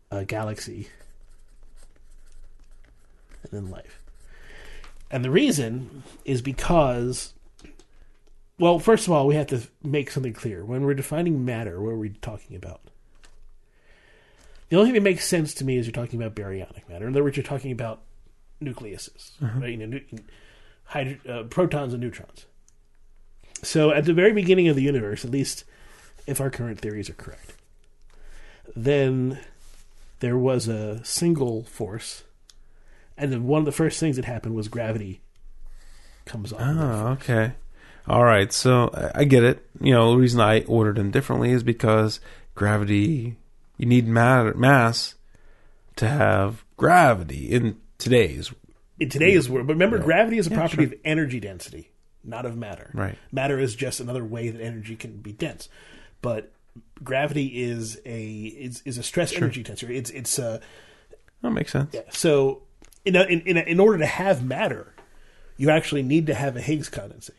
a 0.10 0.26
galaxy. 0.26 0.90
And 3.44 3.52
then 3.52 3.70
life. 3.70 4.02
And 5.12 5.24
the 5.24 5.32
reason 5.32 6.04
is 6.26 6.42
because, 6.42 7.34
well, 8.60 8.80
first 8.80 9.08
of 9.08 9.14
all, 9.14 9.28
we 9.28 9.36
have 9.36 9.48
to 9.48 9.62
make 9.84 10.12
something 10.12 10.34
clear. 10.34 10.66
When 10.66 10.84
we're 10.84 10.94
defining 10.94 11.46
matter, 11.46 11.82
what 11.82 11.92
are 11.92 11.98
we 11.98 12.10
talking 12.10 12.56
about? 12.56 12.82
The 14.70 14.76
only 14.76 14.88
thing 14.88 14.96
that 14.96 15.10
makes 15.10 15.26
sense 15.26 15.54
to 15.56 15.66
me 15.66 15.78
is 15.78 15.86
you're 15.86 15.94
talking 15.94 16.22
about 16.22 16.36
baryonic 16.36 16.90
matter. 16.90 17.08
In 17.08 17.14
other 17.14 17.24
words, 17.24 17.38
you're 17.38 17.44
talking 17.44 17.72
about 17.72 18.02
nucleuses, 18.62 19.32
right? 19.62 19.70
You 19.70 19.88
know, 19.88 20.00
hydro- 20.86 21.32
uh, 21.32 21.44
protons 21.44 21.94
and 21.94 22.02
neutrons. 22.02 22.46
So 23.64 23.92
at 23.92 24.06
the 24.06 24.14
very 24.14 24.34
beginning 24.34 24.68
of 24.68 24.76
the 24.76 24.84
universe, 24.84 25.24
at 25.24 25.32
least 25.32 25.64
if 26.26 26.42
our 26.42 26.50
current 26.50 26.80
theories 26.80 27.10
are 27.10 27.14
correct, 27.14 27.54
then 28.76 29.40
there 30.20 30.38
was 30.38 30.68
a 30.68 31.04
single 31.06 31.64
force, 31.64 32.24
and 33.18 33.32
then 33.32 33.46
one 33.48 33.60
of 33.60 33.66
the 33.66 33.72
first 33.72 34.00
things 34.00 34.16
that 34.16 34.26
happened 34.26 34.56
was 34.56 34.68
gravity 34.68 35.22
comes 36.26 36.52
on. 36.52 36.78
Oh, 36.78 37.08
okay. 37.14 37.54
All 38.08 38.24
right. 38.24 38.52
So 38.54 38.90
I- 39.14 39.24
get 39.26 39.44
it. 39.44 39.66
You 39.82 39.94
know, 39.94 40.12
the 40.12 40.18
reason 40.18 40.40
I 40.40 40.62
ordered 40.64 40.96
them 40.96 41.12
differently 41.12 41.52
is 41.52 41.64
because 41.64 42.20
gravity, 42.56 43.36
you 43.78 43.86
need 43.86 44.08
matter, 44.08 44.54
mass 44.54 45.16
to 45.98 46.08
have 46.08 46.64
gravity 46.78 47.48
in 47.52 47.78
today's. 47.98 48.54
In 49.00 49.10
today's 49.10 49.48
world, 49.50 49.68
but 49.68 49.74
remember, 49.74 49.98
Right. 49.98 50.06
gravity 50.06 50.38
is 50.40 50.48
a 50.48 50.50
Yeah, 50.52 50.56
property 50.58 50.86
sure. 50.86 50.94
of 50.94 51.00
energy 51.06 51.40
density, 51.40 51.92
not 52.24 52.46
of 52.48 52.58
matter. 52.58 52.90
Right. 52.94 53.16
Matter 53.32 53.60
is 53.60 53.76
just 53.76 54.00
another 54.00 54.24
way 54.26 54.50
that 54.50 54.60
energy 54.62 54.96
can 54.96 55.18
be 55.18 55.32
dense, 55.34 55.70
but 56.22 56.52
gravity 57.04 57.62
is 57.64 58.00
a 58.06 58.26
is, 58.48 58.82
is 58.86 58.98
a 58.98 59.04
stress 59.04 59.34
energy 59.36 59.64
tensor. 59.64 59.90
It's 59.90 60.10
it's 60.10 60.40
a 60.40 60.62
That 61.44 61.52
makes 61.52 61.72
sense. 61.74 61.94
Yeah. 61.94 62.02
So, 62.10 62.64
in 63.06 63.16
a, 63.16 63.24
in 63.26 63.42
in, 63.42 63.58
a, 63.58 63.62
in 63.62 63.80
order 63.80 64.00
to 64.00 64.06
have 64.08 64.44
matter, 64.44 64.96
you 65.58 65.70
actually 65.70 66.02
need 66.02 66.26
to 66.28 66.34
have 66.34 66.56
a 66.56 66.62
Higgs 66.62 66.90
condensate, 66.90 67.32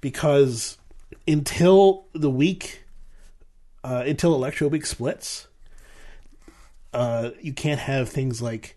because 0.00 0.78
until 1.26 2.06
the 2.12 2.30
week, 2.30 2.84
uh, 3.84 4.04
until 4.06 4.38
electroweak 4.38 4.86
splits, 4.86 5.46
uh, 6.92 7.30
you 7.40 7.52
can't 7.52 7.80
have 7.80 8.08
things 8.08 8.42
like 8.42 8.76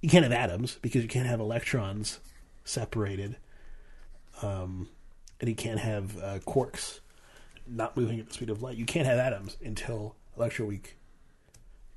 you 0.00 0.08
can't 0.08 0.24
have 0.24 0.32
atoms 0.32 0.78
because 0.82 1.02
you 1.02 1.08
can't 1.08 1.26
have 1.26 1.40
electrons 1.40 2.18
separated, 2.64 3.36
um, 4.42 4.88
and 5.40 5.48
you 5.48 5.54
can't 5.54 5.80
have 5.80 6.16
uh, 6.18 6.38
quarks 6.40 7.00
not 7.66 7.96
moving 7.96 8.18
at 8.18 8.26
the 8.28 8.34
speed 8.34 8.50
of 8.50 8.62
light. 8.62 8.76
You 8.76 8.84
can't 8.84 9.06
have 9.06 9.18
atoms 9.18 9.56
until 9.64 10.16
electroweak 10.38 10.94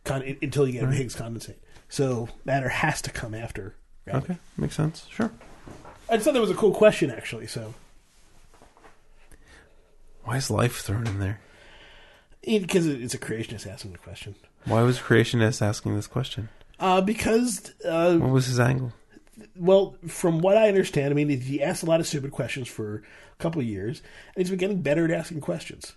con- 0.04 0.38
until 0.42 0.68
you 0.68 0.74
get 0.74 0.84
a 0.84 0.88
Higgs 0.92 1.16
condensate. 1.16 1.56
So 1.90 2.30
matter 2.44 2.70
has 2.70 3.02
to 3.04 3.12
come 3.12 3.34
after. 3.34 3.76
gravity. 4.06 4.34
Okay, 4.34 4.40
makes 4.58 4.76
sense. 4.76 5.08
Sure. 5.10 5.32
I 6.10 6.16
just 6.16 6.26
thought 6.26 6.34
that 6.34 6.42
was 6.42 6.52
a 6.52 6.56
cool 6.56 6.72
question, 6.74 7.10
actually. 7.10 7.48
So 7.48 7.74
Why 10.26 10.38
is 10.38 10.52
life 10.52 10.82
thrown 10.82 11.08
in 11.08 11.20
there? 11.20 11.40
Because 12.44 12.86
it's 12.86 13.14
a 13.14 13.18
creationist 13.18 13.66
asking 13.72 13.94
the 13.94 13.98
question. 13.98 14.36
Why 14.66 14.82
was 14.82 15.00
creationist 15.00 15.62
asking 15.62 15.96
this 15.96 16.08
question? 16.08 16.50
Uh, 16.80 17.00
because, 17.02 17.72
uh, 17.88 18.18
What 18.18 18.32
was 18.32 18.48
his 18.48 18.60
angle? 18.60 18.92
well, 19.56 19.96
from 20.08 20.40
what 20.40 20.58
I 20.58 20.68
understand, 20.68 21.12
I 21.12 21.16
mean, 21.16 21.30
he 21.30 21.62
asked 21.62 21.84
a 21.84 21.86
lot 21.86 22.00
of 22.00 22.08
stupid 22.08 22.32
questions 22.32 22.68
for 22.68 22.98
a 22.98 23.42
couple 23.42 23.62
of 23.62 23.68
years, 23.68 24.02
and 24.36 24.42
he's 24.42 24.50
been 24.50 24.60
getting 24.60 24.82
better 24.82 25.06
at 25.06 25.12
asking 25.12 25.42
questions. 25.42 25.94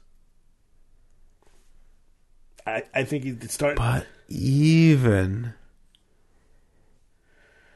I, 2.66 2.84
I 2.94 3.04
think 3.04 3.24
he 3.24 3.36
started. 3.48 3.78
But 3.78 4.06
even 4.28 5.54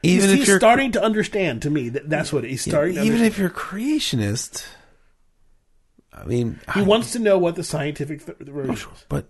He's, 0.03 0.17
even 0.17 0.29
if 0.31 0.39
he's 0.39 0.47
you're 0.49 0.59
starting 0.59 0.91
to 0.91 1.01
understand. 1.03 1.61
To 1.61 1.69
me, 1.69 1.89
that, 1.89 2.09
that's 2.09 2.33
what 2.33 2.43
he's 2.43 2.61
starting. 2.61 2.95
to 2.95 3.03
even 3.03 3.21
if 3.21 3.37
you're 3.37 3.49
creationist, 3.49 4.65
I 6.13 6.25
mean, 6.25 6.59
he 6.75 6.81
I- 6.81 6.83
wants 6.83 7.11
to 7.11 7.19
know 7.19 7.37
what 7.37 7.55
the 7.55 7.63
scientific 7.63 8.25
th- 8.25 8.37
version 8.37 8.73
is. 8.75 8.85
Oh, 8.87 8.93
but 9.09 9.25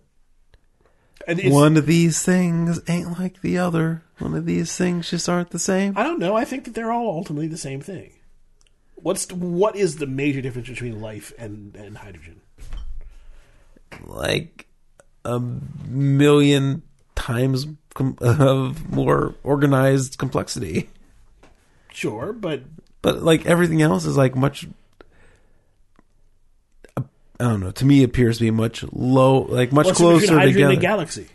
And 1.27 1.39
one 1.51 1.77
of 1.77 1.85
these 1.85 2.21
things 2.23 2.81
ain't 2.87 3.17
like 3.19 3.41
the 3.41 3.57
other. 3.57 4.03
One 4.19 4.35
of 4.35 4.45
these 4.45 4.75
things 4.77 5.09
just 5.09 5.27
aren't 5.29 5.51
the 5.51 5.59
same. 5.59 5.97
I 5.97 6.03
don't 6.03 6.19
know. 6.19 6.35
I 6.35 6.43
think 6.45 6.65
that 6.65 6.73
they're 6.75 6.91
all 6.91 7.07
ultimately 7.17 7.47
the 7.47 7.57
same 7.57 7.79
thing. 7.81 8.11
What's 8.95 9.25
the, 9.25 9.35
what 9.35 9.75
is 9.75 9.97
the 9.97 10.07
major 10.07 10.41
difference 10.41 10.69
between 10.69 11.01
life 11.01 11.33
and, 11.37 11.75
and 11.75 11.97
hydrogen? 11.97 12.41
Like 14.05 14.67
a 15.25 15.39
million 15.39 16.81
times 17.15 17.67
com- 17.93 18.17
of 18.21 18.91
more 18.91 19.35
organized 19.43 20.17
complexity. 20.17 20.89
Sure, 21.91 22.33
but 22.33 22.63
But 23.01 23.21
like 23.23 23.45
everything 23.45 23.81
else 23.81 24.05
is 24.05 24.17
like 24.17 24.35
much. 24.35 24.67
I 27.39 27.45
don't 27.45 27.59
know. 27.61 27.71
To 27.71 27.85
me, 27.85 28.01
it 28.01 28.05
appears 28.05 28.37
to 28.37 28.43
be 28.43 28.51
much 28.51 28.83
low, 28.91 29.41
like 29.43 29.71
much 29.71 29.85
what's 29.87 29.97
the 29.97 30.03
closer 30.03 30.21
between 30.21 30.37
hydrogen 30.39 30.53
together. 30.61 30.73
and 30.73 30.77
a 30.79 30.81
galaxy? 30.81 31.27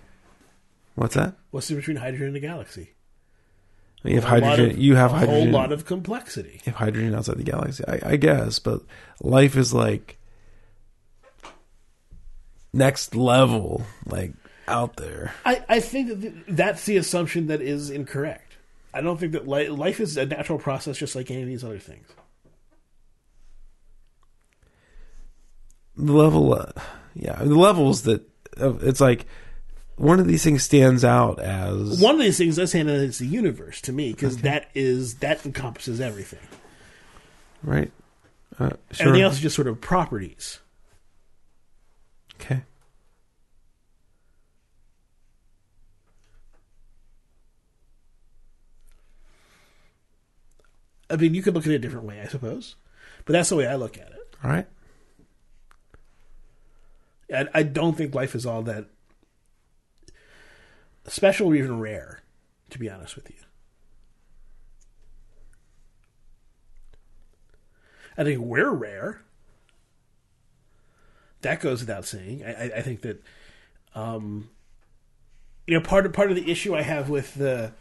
What's 0.95 1.15
that? 1.15 1.35
What's 1.51 1.69
the 1.69 1.75
difference 1.75 1.87
between 1.87 2.03
hydrogen 2.03 2.27
and 2.29 2.37
a 2.37 2.41
galaxy? 2.41 2.91
You 4.05 4.15
have 4.15 4.25
A 4.25 4.29
hydrogen. 4.29 4.71
of- 4.71 4.79
you 4.79 4.95
have 4.95 5.11
a 5.13 5.15
hydrogen. 5.19 5.43
whole 5.43 5.61
lot 5.61 5.73
of 5.73 5.85
complexity. 5.85 6.53
you 6.65 6.73
have 6.73 6.77
hydrogen 6.77 7.15
outside 7.15 7.37
the 7.39 7.43
galaxy. 7.43 7.85
I, 7.87 8.01
I 8.13 8.17
guess, 8.17 8.59
but 8.61 8.83
life 9.21 9.57
is 9.57 9.75
like 9.75 10.19
next 12.73 13.15
level, 13.15 13.83
like 14.07 14.33
out 14.67 14.97
there. 14.97 15.35
I, 15.45 15.65
I 15.69 15.81
think 15.81 16.09
that 16.09 16.21
th- 16.21 16.35
that's 16.49 16.85
the 16.87 16.97
assumption 16.97 17.49
that 17.49 17.61
is 17.61 17.91
incorrect. 17.91 18.57
I 18.95 19.01
don't 19.01 19.19
think 19.19 19.33
that 19.33 19.49
li- 19.49 19.69
life 19.69 20.01
is 20.01 20.17
a 20.17 20.27
natural 20.27 20.59
process 20.59 20.97
just 20.97 21.17
like 21.17 21.31
any 21.31 21.43
of 21.43 21.49
these 21.49 21.65
other 21.65 21.79
things. 21.79 22.07
Level, 25.99 26.55
uh, 26.55 26.73
yeah, 27.15 27.37
the 27.43 27.55
levels 27.55 28.03
that 28.03 28.23
uh, 28.61 28.75
it's 28.79 29.01
like 29.01 29.27
one 29.97 30.21
of 30.21 30.27
these 30.27 30.45
things 30.45 30.63
stands 30.63 31.05
out 31.05 31.41
as 31.41 32.01
One 32.01 32.15
of 32.15 32.21
these 32.21 32.39
things 32.39 32.57
does 32.57 32.73
hand 32.73 32.89
is 32.89 33.19
the 33.19 33.27
universe 33.27 33.81
to 33.83 33.93
me 33.93 34.13
because 34.13 34.39
that 34.39 34.71
is 34.75 35.17
that 35.17 35.45
encompasses 35.45 36.01
everything. 36.01 36.47
right. 37.63 37.91
Uh, 38.59 38.71
sure. 38.91 39.07
Everything 39.09 39.23
else 39.23 39.35
is 39.35 39.41
just 39.41 39.55
sort 39.55 39.69
of 39.69 39.81
properties. 39.81 40.59
Okay. 42.41 42.63
I 51.11 51.17
mean, 51.17 51.35
you 51.35 51.43
could 51.43 51.55
look 51.55 51.65
at 51.67 51.73
it 51.73 51.77
a 51.77 51.79
different 51.79 52.07
way, 52.07 52.21
I 52.21 52.27
suppose, 52.27 52.77
but 53.25 53.33
that's 53.33 53.49
the 53.49 53.57
way 53.57 53.67
I 53.67 53.77
look 53.77 53.97
at 53.97 54.09
it. 54.09 54.37
All 54.45 54.51
right. 54.51 54.67
I, 57.35 57.47
I 57.55 57.63
don't 57.63 57.97
think 57.97 58.15
life 58.15 58.35
is 58.35 58.47
all 58.47 58.63
that 58.63 58.87
special 61.07 61.49
or 61.49 61.55
even 61.55 61.81
rare, 61.81 62.21
to 62.71 62.79
be 62.79 62.89
honest 62.89 63.17
with 63.17 63.31
you. 63.31 63.37
I 68.17 68.25
think 68.25 68.41
we're 68.41 68.71
rare. 68.71 69.23
That 71.43 71.61
goes 71.61 71.81
without 71.81 72.05
saying. 72.05 72.45
I, 72.45 72.65
I, 72.77 72.83
think 72.83 73.03
that, 73.03 73.23
um, 73.95 74.51
you 75.69 75.75
know, 75.75 75.81
part 75.81 76.05
of 76.05 76.13
part 76.13 76.31
of 76.31 76.37
the 76.37 76.51
issue 76.51 76.75
I 76.75 76.83
have 76.83 77.09
with 77.09 77.35
the 77.35 77.73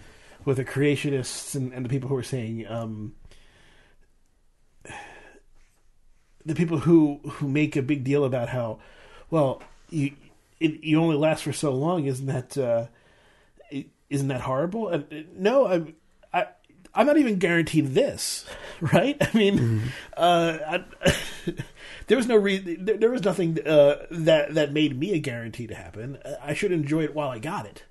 with 0.45 0.57
the 0.57 0.65
creationists 0.65 1.55
and, 1.55 1.73
and 1.73 1.83
the 1.83 1.89
people 1.89 2.07
who 2.07 2.15
are 2.15 2.23
saying 2.23 2.67
um, 2.67 3.15
the 6.45 6.53
people 6.53 6.79
who 6.79 7.19
who 7.23 7.47
make 7.47 7.75
a 7.75 7.81
big 7.81 8.03
deal 8.03 8.23
about 8.23 8.49
how 8.49 8.77
well 9.29 9.61
you 9.89 10.13
it, 10.59 10.83
you 10.83 10.99
only 10.99 11.15
last 11.15 11.43
for 11.43 11.53
so 11.53 11.71
long 11.71 12.05
isn't 12.05 12.25
that 12.25 12.57
uh, 12.57 12.87
isn't 14.09 14.27
that 14.29 14.41
horrible? 14.41 14.89
And 14.89 15.03
uh, 15.11 15.15
no 15.35 15.67
I'm 15.67 15.95
I 16.33 16.47
I'm 16.93 17.05
not 17.05 17.17
even 17.17 17.37
guaranteed 17.37 17.93
this 17.93 18.45
right? 18.81 19.17
I 19.21 19.37
mean 19.37 19.81
uh, 20.15 20.57
I, 20.67 20.83
there 22.07 22.17
was 22.17 22.27
no 22.27 22.35
reason 22.35 22.85
there, 22.85 22.97
there 22.97 23.11
was 23.11 23.23
nothing 23.23 23.57
uh, 23.65 24.05
that 24.11 24.55
that 24.55 24.73
made 24.73 24.97
me 24.97 25.13
a 25.13 25.19
guarantee 25.19 25.67
to 25.67 25.75
happen. 25.75 26.17
I 26.41 26.53
should 26.53 26.71
enjoy 26.71 27.03
it 27.03 27.15
while 27.15 27.29
I 27.29 27.39
got 27.39 27.65
it. 27.65 27.83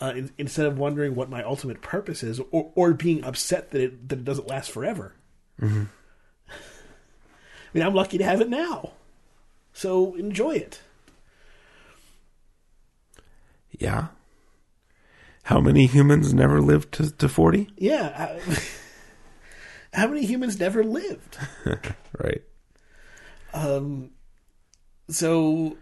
Uh, 0.00 0.12
in, 0.16 0.30
instead 0.38 0.66
of 0.66 0.76
wondering 0.76 1.14
what 1.14 1.30
my 1.30 1.42
ultimate 1.44 1.80
purpose 1.80 2.24
is 2.24 2.40
or, 2.50 2.72
or 2.74 2.92
being 2.92 3.22
upset 3.24 3.70
that 3.70 3.80
it 3.80 4.08
that 4.08 4.18
it 4.18 4.24
doesn't 4.24 4.48
last 4.48 4.70
forever. 4.70 5.14
I 5.62 5.66
mean, 7.72 7.84
I'm 7.84 7.94
lucky 7.94 8.18
to 8.18 8.24
have 8.24 8.40
it 8.40 8.48
now. 8.48 8.92
So 9.74 10.14
enjoy 10.14 10.54
it. 10.54 10.80
Yeah. 13.78 14.06
How 15.42 15.60
many 15.60 15.86
humans 15.86 16.32
never 16.32 16.62
lived 16.62 16.92
to, 16.92 17.10
to 17.10 17.28
40? 17.28 17.68
Yeah. 17.76 18.38
How 19.92 20.06
many 20.06 20.24
humans 20.24 20.58
never 20.58 20.82
lived? 20.82 21.36
Right. 22.16 22.42
Um, 23.52 24.10
so, 25.08 25.76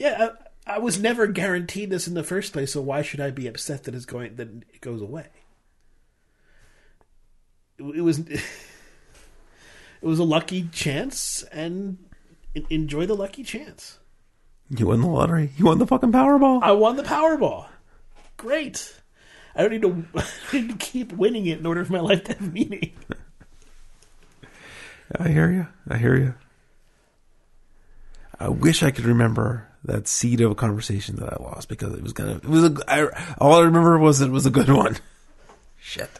yeah, 0.00 0.30
I, 0.66 0.74
I 0.74 0.78
was 0.78 0.98
never 0.98 1.28
guaranteed 1.28 1.88
this 1.88 2.08
in 2.08 2.14
the 2.14 2.24
first 2.24 2.52
place. 2.52 2.72
So 2.72 2.80
why 2.82 3.02
should 3.02 3.20
I 3.20 3.30
be 3.30 3.46
upset 3.46 3.84
that 3.84 3.94
it's 3.94 4.04
going 4.04 4.34
that 4.36 4.48
it 4.48 4.80
goes 4.80 5.00
away? 5.00 5.28
It, 7.78 7.84
it 7.96 8.00
was 8.00 8.18
it 8.28 8.42
was 10.00 10.18
a 10.18 10.24
lucky 10.24 10.68
chance, 10.72 11.44
and 11.52 11.98
enjoy 12.70 13.06
the 13.06 13.14
lucky 13.14 13.42
chance. 13.42 13.98
You 14.70 14.86
won 14.86 15.00
the 15.00 15.06
lottery. 15.06 15.50
You 15.56 15.66
won 15.66 15.78
the 15.78 15.86
fucking 15.86 16.12
Powerball. 16.12 16.62
I 16.62 16.72
won 16.72 16.96
the 16.96 17.02
Powerball. 17.02 17.66
Great. 18.36 18.94
I 19.54 19.62
don't 19.62 19.72
need 19.72 19.82
to, 19.82 19.88
don't 20.52 20.52
need 20.52 20.70
to 20.70 20.76
keep 20.76 21.12
winning 21.12 21.46
it 21.46 21.58
in 21.58 21.66
order 21.66 21.84
for 21.84 21.92
my 21.92 22.00
life 22.00 22.24
to 22.24 22.32
have 22.32 22.52
meaning. 22.52 22.92
I 25.18 25.28
hear 25.28 25.50
you. 25.50 25.66
I 25.88 25.98
hear 25.98 26.16
you. 26.16 26.34
I 28.38 28.48
wish 28.48 28.82
I 28.82 28.90
could 28.90 29.04
remember 29.04 29.68
that 29.84 30.08
seed 30.08 30.40
of 30.40 30.50
a 30.50 30.54
conversation 30.54 31.16
that 31.16 31.32
I 31.32 31.42
lost 31.42 31.68
because 31.68 31.94
it 31.94 32.02
was 32.02 32.12
gonna. 32.12 32.36
It 32.36 32.44
was 32.44 32.64
a. 32.64 32.76
I, 32.88 33.34
all 33.38 33.54
I 33.54 33.64
remember 33.64 33.98
was 33.98 34.20
it 34.20 34.30
was 34.30 34.46
a 34.46 34.50
good 34.50 34.70
one. 34.70 34.96
Shit. 35.80 36.10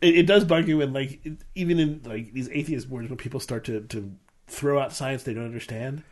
It, 0.00 0.18
it 0.18 0.26
does 0.26 0.44
bug 0.44 0.68
you 0.68 0.78
when, 0.78 0.92
like, 0.92 1.20
even 1.54 1.78
in 1.78 2.00
like 2.04 2.32
these 2.32 2.48
atheist 2.50 2.88
boards, 2.88 3.08
when 3.08 3.18
people 3.18 3.40
start 3.40 3.64
to 3.64 3.80
to 3.82 4.12
throw 4.50 4.78
out 4.80 4.92
science 4.92 5.22
they 5.22 5.34
don't 5.34 5.44
understand. 5.44 6.02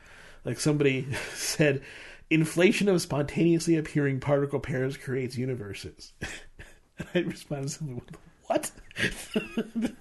Like 0.45 0.61
somebody 0.61 1.07
said, 1.35 1.83
inflation 2.31 2.89
of 2.89 3.01
spontaneously 3.03 3.77
appearing 3.77 4.21
particle 4.21 4.61
pairs 4.61 4.97
creates 4.97 5.37
universes. 5.37 6.13
and 6.99 7.09
I 7.15 7.19
responded 7.21 7.71
simply, 7.71 8.01
"What?" 8.47 8.71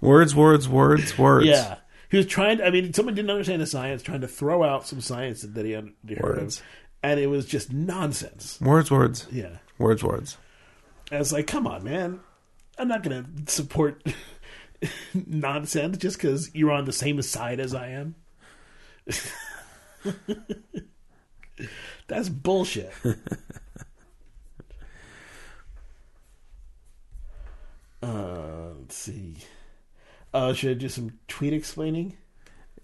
Words, 0.00 0.34
words, 0.34 0.68
words, 0.68 1.16
words. 1.18 1.46
Yeah. 1.46 1.76
He 2.10 2.16
was 2.18 2.26
trying 2.26 2.58
to, 2.58 2.66
I 2.66 2.70
mean, 2.70 2.92
someone 2.92 3.14
didn't 3.14 3.30
understand 3.30 3.62
the 3.62 3.66
science, 3.66 4.02
trying 4.02 4.20
to 4.20 4.28
throw 4.28 4.62
out 4.62 4.86
some 4.86 5.00
science 5.00 5.42
that 5.42 5.64
he 5.64 5.72
heard 5.72 5.92
Words. 6.22 6.58
of. 6.58 6.64
And 7.02 7.18
it 7.18 7.26
was 7.28 7.46
just 7.46 7.72
nonsense. 7.72 8.60
Words, 8.60 8.90
words, 8.90 9.26
Yeah. 9.32 9.56
words, 9.78 10.04
words. 10.04 10.36
I 11.10 11.18
was 11.18 11.32
like, 11.32 11.46
come 11.46 11.66
on, 11.66 11.82
man. 11.82 12.20
I'm 12.78 12.88
not 12.88 13.02
going 13.02 13.24
to 13.46 13.50
support 13.52 14.02
nonsense 15.26 15.98
just 15.98 16.16
because 16.18 16.54
you're 16.54 16.72
on 16.72 16.84
the 16.84 16.92
same 16.92 17.20
side 17.22 17.60
as 17.60 17.74
I 17.74 17.88
am. 17.88 18.14
That's 22.08 22.28
bullshit. 22.28 22.92
uh, 28.02 28.70
let's 28.78 28.94
see. 28.94 29.36
Uh, 30.32 30.52
should 30.52 30.70
I 30.70 30.74
do 30.74 30.88
some 30.88 31.18
tweet 31.28 31.52
explaining? 31.52 32.16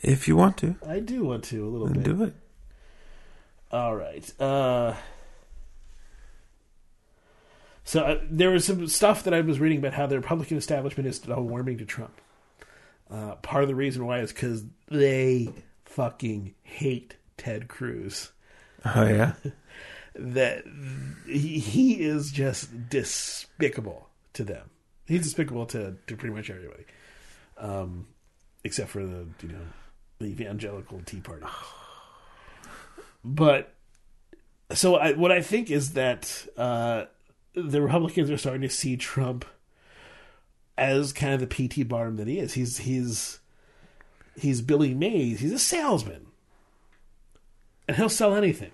If 0.00 0.26
you 0.26 0.36
want 0.36 0.56
to, 0.58 0.76
I 0.86 0.98
do 1.00 1.24
want 1.24 1.44
to 1.44 1.64
a 1.64 1.68
little 1.68 1.86
then 1.86 2.02
bit. 2.02 2.04
do 2.04 2.24
it. 2.24 2.34
All 3.70 3.94
right. 3.94 4.40
Uh, 4.40 4.94
so 7.84 8.02
uh, 8.02 8.18
there 8.30 8.50
was 8.50 8.64
some 8.64 8.86
stuff 8.86 9.24
that 9.24 9.34
I 9.34 9.40
was 9.40 9.58
reading 9.60 9.78
about 9.78 9.94
how 9.94 10.06
the 10.06 10.16
Republican 10.16 10.56
establishment 10.56 11.08
is 11.08 11.20
warming 11.26 11.78
to 11.78 11.84
Trump. 11.84 12.20
Uh, 13.10 13.34
part 13.36 13.62
of 13.62 13.68
the 13.68 13.74
reason 13.74 14.06
why 14.06 14.20
is 14.20 14.32
because 14.32 14.64
they 14.88 15.52
fucking 15.84 16.54
hate 16.62 17.16
Ted 17.36 17.68
Cruz. 17.68 18.32
Oh 18.84 19.04
yeah. 19.04 19.34
That 20.14 20.64
he, 21.26 21.58
he 21.58 22.02
is 22.02 22.32
just 22.32 22.90
despicable 22.90 24.10
to 24.34 24.44
them. 24.44 24.68
He's 25.06 25.22
despicable 25.22 25.64
to, 25.66 25.96
to 26.06 26.16
pretty 26.16 26.34
much 26.34 26.50
everybody, 26.50 26.84
um, 27.56 28.08
except 28.62 28.90
for 28.90 29.02
the 29.06 29.26
you 29.42 29.48
know 29.48 29.64
the 30.18 30.26
evangelical 30.26 31.00
Tea 31.06 31.20
Party. 31.20 31.46
But 33.24 33.72
so 34.72 34.96
I, 34.96 35.12
what 35.12 35.30
I 35.30 35.42
think 35.42 35.70
is 35.70 35.92
that 35.92 36.46
uh, 36.56 37.04
the 37.54 37.82
Republicans 37.82 38.30
are 38.30 38.38
starting 38.38 38.62
to 38.62 38.68
see 38.68 38.96
Trump 38.96 39.44
as 40.78 41.12
kind 41.12 41.34
of 41.34 41.40
the 41.40 41.68
PT 41.68 41.86
Barnum 41.86 42.16
that 42.16 42.26
he 42.26 42.38
is. 42.38 42.54
He's 42.54 42.78
he's 42.78 43.40
he's 44.38 44.62
Billy 44.62 44.94
Mays. 44.94 45.40
He's 45.40 45.52
a 45.52 45.58
salesman, 45.58 46.26
and 47.86 47.96
he'll 47.96 48.08
sell 48.08 48.34
anything. 48.34 48.70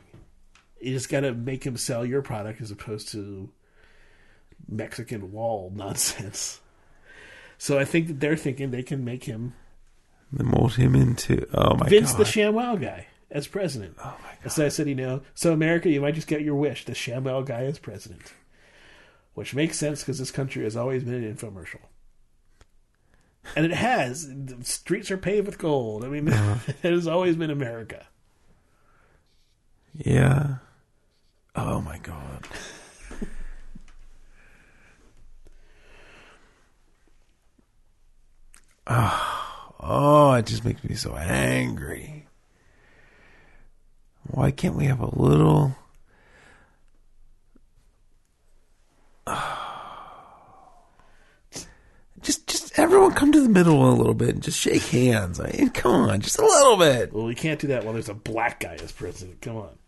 You 0.81 0.93
just 0.93 1.09
got 1.09 1.21
to 1.21 1.35
make 1.35 1.65
him 1.65 1.77
sell 1.77 2.05
your 2.07 2.23
product 2.23 2.61
as 2.61 2.71
opposed 2.71 3.09
to 3.09 3.51
Mexican 4.69 5.33
wall 5.33 5.73
nonsense. 5.75 6.61
So 7.59 7.79
I 7.79 7.85
think 7.85 8.07
that 8.07 8.21
they're 8.21 8.37
thinking 8.37 8.71
they 8.71 8.85
can 8.85 9.05
make 9.05 9.25
him 9.25 9.55
They 10.33 10.45
mold 10.45 10.75
him 10.75 10.95
into 10.95 11.49
oh 11.53 11.75
my 11.75 11.81
God. 11.81 11.91
Vince 11.91 12.13
god. 12.13 12.19
the 12.21 12.25
ShamWow 12.25 12.81
guy 12.81 13.09
as 13.33 13.49
president. 13.49 13.97
oh 13.99 14.17
my 14.23 14.31
god. 14.45 14.53
So 14.53 14.65
I 14.65 14.69
said, 14.69 14.89
you 14.89 14.95
know, 14.95 15.23
so 15.35 15.53
America, 15.53 15.91
you 15.91 16.01
might 16.01 16.15
just 16.15 16.29
get 16.29 16.43
your 16.43 16.55
wish, 16.55 16.85
the 16.85 16.93
ShamWow 16.93 17.45
guy 17.45 17.65
as 17.65 17.81
president. 17.81 18.33
Which 19.39 19.55
makes 19.55 19.79
sense 19.79 20.01
because 20.01 20.19
this 20.19 20.33
country 20.33 20.65
has 20.65 20.77
always 20.77 21.05
been 21.05 21.15
an 21.15 21.37
infomercial. 21.37 21.79
And 23.55 23.65
it 23.65 23.71
has. 23.71 24.27
The 24.27 24.65
streets 24.65 25.13
are 25.13 25.17
paved 25.17 25.47
with 25.47 25.59
gold. 25.59 26.05
I 26.05 26.09
mean, 26.09 26.27
it 26.83 26.83
has 26.83 27.07
always 27.07 27.37
been 27.37 27.49
America. 27.49 28.05
Yeah. 29.95 30.57
Oh 31.55 31.81
my 31.81 31.99
god. 31.99 32.49
oh, 38.89 39.75
oh, 39.81 40.33
it 40.33 40.47
just 40.47 40.65
makes 40.65 40.83
me 40.83 40.97
so 40.97 41.15
angry. 41.15 42.27
Why 44.25 44.51
can't 44.51 44.75
we 44.75 44.87
have 44.87 44.99
a 44.99 45.17
little 45.17 45.77
just 52.23 52.47
just 52.47 52.79
everyone 52.79 53.13
come 53.13 53.33
to 53.33 53.41
the 53.41 53.49
middle 53.49 53.89
a 53.89 53.93
little 53.95 54.15
bit 54.15 54.31
and 54.31 54.43
just 54.43 54.59
shake 54.61 54.83
hands. 54.85 55.41
I 55.41 55.51
mean, 55.53 55.71
come 55.71 55.93
on, 55.93 56.21
just 56.21 56.39
a 56.39 56.45
little 56.45 56.77
bit. 56.77 57.13
Well, 57.13 57.25
we 57.27 57.35
can't 57.35 57.61
do 57.61 57.69
that 57.69 57.85
while 57.85 57.93
there's 57.95 58.09
a 58.09 58.15
black 58.15 58.61
guy 58.61 58.75
as 58.83 58.93
president. 58.93 59.41
Come 59.41 59.57
on. 59.57 59.79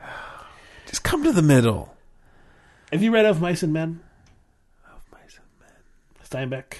Just 0.86 1.02
come 1.04 1.22
to 1.24 1.32
the 1.32 1.42
middle. 1.42 1.94
Have 2.92 3.02
you 3.02 3.10
read 3.10 3.26
Of 3.26 3.42
Mice 3.42 3.62
and 3.62 3.74
Men? 3.74 4.00
Of 4.86 5.02
mice 5.12 5.38
and 5.38 6.40
men. 6.40 6.50
Steinbeck? 6.50 6.78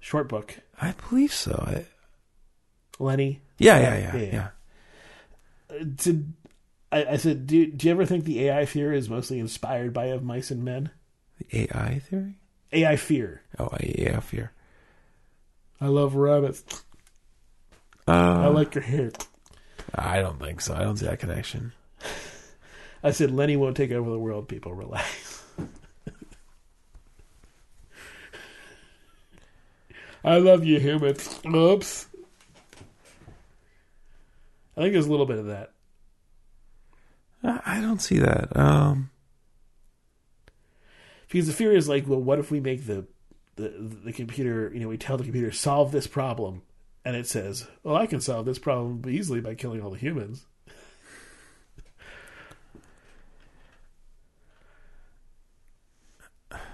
Short 0.00 0.30
book. 0.30 0.56
I 0.80 0.94
believe 1.10 1.34
so. 1.34 1.62
I, 1.66 1.84
Lenny? 2.98 3.42
yeah, 3.58 3.78
yeah, 3.78 3.98
yeah, 3.98 4.16
Yeah. 4.16 4.32
yeah. 4.32 4.48
Uh, 5.78 5.84
Did, 5.94 6.32
I, 6.90 7.04
I 7.04 7.16
said, 7.18 7.46
do, 7.46 7.66
do 7.66 7.86
you 7.86 7.92
ever 7.92 8.06
think 8.06 8.24
the 8.24 8.44
AI 8.46 8.64
fear 8.64 8.94
is 8.94 9.10
mostly 9.10 9.38
inspired 9.38 9.92
by 9.92 10.06
Of 10.06 10.22
Mice 10.22 10.50
and 10.50 10.64
Men? 10.64 10.88
The 11.48 11.62
AI 11.72 11.98
theory? 11.98 12.34
AI 12.72 12.96
fear. 12.96 13.42
Oh, 13.58 13.70
AI 13.80 14.20
fear. 14.20 14.52
I 15.80 15.86
love 15.86 16.14
rabbits. 16.14 16.62
Uh, 18.06 18.12
I 18.12 18.46
like 18.48 18.74
your 18.74 18.84
hair. 18.84 19.10
I 19.94 20.20
don't 20.20 20.38
think 20.38 20.60
so. 20.60 20.74
I 20.74 20.80
don't 20.80 20.96
see 20.96 21.06
that 21.06 21.18
connection. 21.18 21.72
I 23.02 23.12
said 23.12 23.30
Lenny 23.30 23.56
won't 23.56 23.76
take 23.76 23.90
over 23.92 24.10
the 24.10 24.18
world. 24.18 24.46
People 24.48 24.74
relax. 24.74 25.42
I 30.24 30.38
love 30.38 30.64
you, 30.64 30.78
humans. 30.78 31.40
Oops. 31.46 32.06
I 34.76 34.82
think 34.82 34.92
there's 34.92 35.06
a 35.06 35.10
little 35.10 35.26
bit 35.26 35.38
of 35.38 35.46
that. 35.46 35.72
I 37.42 37.60
I 37.64 37.80
don't 37.80 38.00
see 38.00 38.18
that. 38.18 38.54
Um, 38.56 39.10
Because 41.30 41.46
the 41.46 41.52
fear 41.52 41.72
is 41.72 41.88
like, 41.88 42.06
well, 42.08 42.20
what 42.20 42.38
if 42.40 42.50
we 42.50 42.60
make 42.60 42.86
the, 42.86 43.06
the 43.56 43.68
the 44.04 44.12
computer, 44.12 44.70
you 44.74 44.80
know, 44.80 44.88
we 44.88 44.98
tell 44.98 45.16
the 45.16 45.24
computer 45.24 45.52
solve 45.52 45.92
this 45.92 46.06
problem, 46.06 46.62
and 47.04 47.16
it 47.16 47.26
says, 47.26 47.66
well, 47.84 47.96
I 47.96 48.06
can 48.06 48.20
solve 48.20 48.46
this 48.46 48.58
problem 48.58 49.02
easily 49.08 49.40
by 49.40 49.54
killing 49.54 49.80
all 49.80 49.90
the 49.90 49.98
humans. 49.98 50.46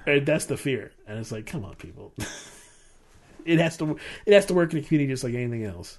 And 0.07 0.25
that's 0.25 0.47
the 0.47 0.57
fear, 0.57 0.93
and 1.07 1.19
it's 1.19 1.33
like, 1.33 1.47
come 1.47 1.65
on, 1.65 1.75
people. 1.75 2.15
it 3.45 3.59
has 3.59 3.77
to 3.79 3.99
it 4.25 4.33
has 4.33 4.47
to 4.47 4.55
work 4.55 4.73
in 4.73 4.79
a 4.79 4.83
community 4.83 5.13
just 5.13 5.25
like 5.25 5.35
anything 5.35 5.65
else. 5.65 5.99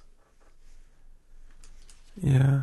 yeah. 2.20 2.62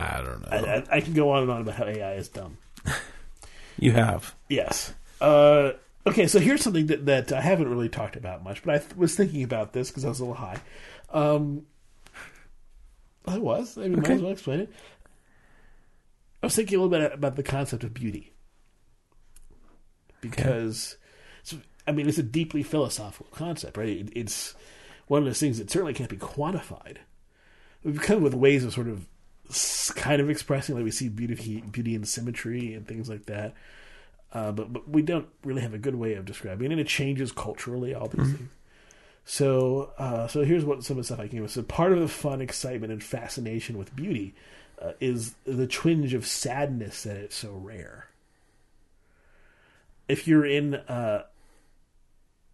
I 0.00 0.22
don't 0.22 0.40
know. 0.42 0.48
I, 0.50 0.76
I, 0.76 0.84
I 0.96 1.00
can 1.00 1.12
go 1.14 1.30
on 1.30 1.42
and 1.42 1.50
on 1.50 1.60
about 1.62 1.74
how 1.74 1.84
AI 1.86 2.14
is 2.14 2.28
dumb. 2.28 2.56
you 3.78 3.92
have. 3.92 4.34
Yes. 4.48 4.94
Uh, 5.20 5.72
okay, 6.06 6.26
so 6.26 6.38
here's 6.38 6.62
something 6.62 6.86
that, 6.86 7.06
that 7.06 7.32
I 7.32 7.40
haven't 7.40 7.68
really 7.68 7.88
talked 7.88 8.16
about 8.16 8.42
much, 8.42 8.62
but 8.62 8.74
I 8.74 8.78
th- 8.78 8.96
was 8.96 9.14
thinking 9.14 9.42
about 9.42 9.72
this 9.72 9.90
because 9.90 10.04
I 10.04 10.08
was 10.08 10.20
a 10.20 10.24
little 10.24 10.36
high. 10.36 10.58
Um, 11.10 11.66
I 13.26 13.38
was. 13.38 13.76
I 13.76 13.82
mean, 13.82 13.96
might 14.00 14.10
as 14.10 14.22
well 14.22 14.32
explain 14.32 14.60
it. 14.60 14.72
I 16.42 16.46
was 16.46 16.56
thinking 16.56 16.78
a 16.78 16.82
little 16.82 16.98
bit 16.98 17.12
about 17.12 17.36
the 17.36 17.42
concept 17.42 17.84
of 17.84 17.92
beauty. 17.92 18.32
Because, 20.20 20.96
it's- 21.44 21.62
I 21.86 21.92
mean, 21.92 22.08
it's 22.08 22.18
a 22.18 22.22
deeply 22.22 22.62
philosophical 22.62 23.26
concept, 23.32 23.76
right? 23.76 23.88
It, 23.88 24.08
it's 24.14 24.54
one 25.06 25.22
of 25.22 25.26
those 25.26 25.40
things 25.40 25.58
that 25.58 25.70
certainly 25.70 25.94
can't 25.94 26.10
be 26.10 26.16
quantified. 26.16 26.98
We've 27.82 28.00
come 28.00 28.22
with 28.22 28.34
ways 28.34 28.64
of 28.64 28.72
sort 28.72 28.88
of 28.88 29.06
kind 29.94 30.20
of 30.20 30.30
expressing, 30.30 30.74
like 30.74 30.84
we 30.84 30.90
see 30.90 31.08
beauty, 31.08 31.62
beauty 31.70 31.94
and 31.94 32.06
symmetry 32.06 32.74
and 32.74 32.86
things 32.86 33.08
like 33.08 33.26
that. 33.26 33.54
Uh, 34.32 34.52
but 34.52 34.72
but 34.72 34.88
we 34.88 35.02
don't 35.02 35.28
really 35.44 35.62
have 35.62 35.74
a 35.74 35.78
good 35.78 35.96
way 35.96 36.14
of 36.14 36.24
describing 36.24 36.66
it, 36.66 36.72
and 36.72 36.80
it 36.80 36.86
changes 36.86 37.32
culturally. 37.32 37.94
All 37.94 38.08
these 38.08 38.32
things. 38.32 38.50
So 39.24 39.92
uh, 39.98 40.28
so 40.28 40.44
here's 40.44 40.64
what 40.64 40.84
some 40.84 40.98
of 40.98 41.02
the 41.02 41.04
stuff 41.04 41.20
I 41.20 41.28
came 41.28 41.42
with. 41.42 41.50
So 41.50 41.62
part 41.62 41.92
of 41.92 42.00
the 42.00 42.08
fun, 42.08 42.40
excitement, 42.40 42.92
and 42.92 43.02
fascination 43.02 43.76
with 43.76 43.94
beauty 43.94 44.34
uh, 44.80 44.92
is 45.00 45.34
the 45.44 45.66
twinge 45.66 46.14
of 46.14 46.26
sadness 46.26 47.02
that 47.02 47.16
it's 47.16 47.36
so 47.36 47.50
rare. 47.50 48.06
If 50.08 50.26
you're 50.26 50.46
in 50.46 50.74
uh, 50.74 51.24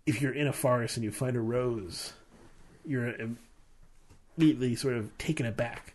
if 0.07 0.23
you're 0.23 0.35
in 0.35 0.47
a 0.47 0.53
forest 0.53 0.97
and 0.97 1.05
you 1.05 1.11
find 1.11 1.37
a 1.37 1.41
rose, 1.41 2.13
you're 2.85 3.15
immediately 4.37 4.77
sort 4.77 4.95
of 4.95 5.17
taken 5.19 5.47
aback 5.47 5.95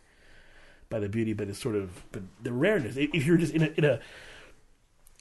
by 0.91 0.99
the 0.99 1.09
beauty, 1.09 1.33
but 1.33 1.47
it's 1.47 1.57
sort 1.59 1.75
of 1.75 1.89
but 2.11 2.21
the 2.43 2.51
rareness. 2.53 2.95
If 2.97 3.25
you're 3.25 3.37
just 3.37 3.53
in 3.55 3.63
a 3.63 3.67
in 3.77 3.83
a 3.85 3.99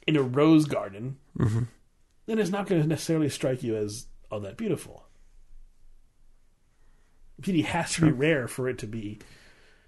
in 0.06 0.16
a 0.16 0.22
rose 0.22 0.66
garden, 0.66 1.16
Mm-hmm. 1.38 1.62
then 2.26 2.38
it's 2.38 2.50
not 2.50 2.66
going 2.66 2.82
to 2.82 2.86
necessarily 2.86 3.30
strike 3.30 3.62
you 3.62 3.74
as 3.76 4.06
all 4.30 4.40
that 4.40 4.58
beautiful. 4.58 5.06
Beauty 7.40 7.62
has 7.62 7.94
to 7.94 8.02
be 8.02 8.10
rare 8.12 8.46
for 8.48 8.68
it 8.68 8.78
to 8.78 8.86
be 8.86 9.18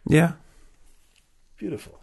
Yeah. 0.09 0.33
beautiful. 1.59 1.99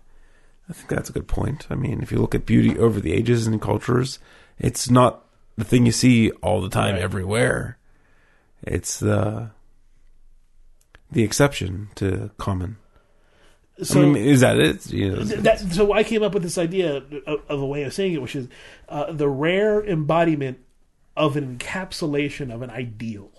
I 0.69 0.73
think 0.73 0.89
that's 0.89 1.09
a 1.09 1.13
good 1.13 1.27
point. 1.27 1.65
I 1.71 1.75
mean, 1.75 2.01
if 2.03 2.11
you 2.11 2.19
look 2.19 2.35
at 2.35 2.45
beauty 2.45 2.77
over 2.77 2.99
the 2.99 3.13
ages 3.13 3.47
and 3.47 3.59
cultures, 3.59 4.19
it's 4.59 4.89
not 4.89 5.25
the 5.57 5.63
thing 5.63 5.87
you 5.87 5.91
see 5.91 6.29
all 6.43 6.61
the 6.61 6.69
time 6.69 6.93
Right. 6.93 7.01
everywhere. 7.01 7.77
It's 8.61 8.99
the 8.99 9.51
the 11.11 11.23
exception 11.23 11.89
to 11.95 12.29
common. 12.37 12.77
So 13.83 14.01
I 14.01 14.05
mean, 14.05 14.17
is 14.17 14.41
that 14.41 14.59
it? 14.59 14.91
You 14.91 15.11
know, 15.11 15.23
that, 15.23 15.59
so 15.59 15.93
I 15.93 16.03
came 16.03 16.21
up 16.21 16.33
with 16.33 16.43
this 16.43 16.57
idea 16.57 16.97
of, 16.97 17.41
of 17.47 17.61
a 17.61 17.65
way 17.65 17.83
of 17.83 17.93
saying 17.93 18.13
it, 18.13 18.21
which 18.21 18.35
is 18.35 18.47
uh, 18.89 19.11
the 19.11 19.29
rare 19.29 19.83
embodiment 19.83 20.59
of 21.15 21.37
an 21.37 21.57
encapsulation 21.57 22.53
of 22.53 22.61
an 22.61 22.69
ideal. 22.69 23.29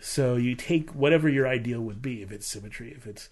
So 0.00 0.34
you 0.34 0.56
take 0.56 0.90
whatever 0.90 1.28
your 1.28 1.46
ideal 1.46 1.80
would 1.80 2.02
be, 2.02 2.22
if 2.22 2.32
it's 2.32 2.46
symmetry, 2.46 2.92
if 2.96 3.06
it's 3.06 3.28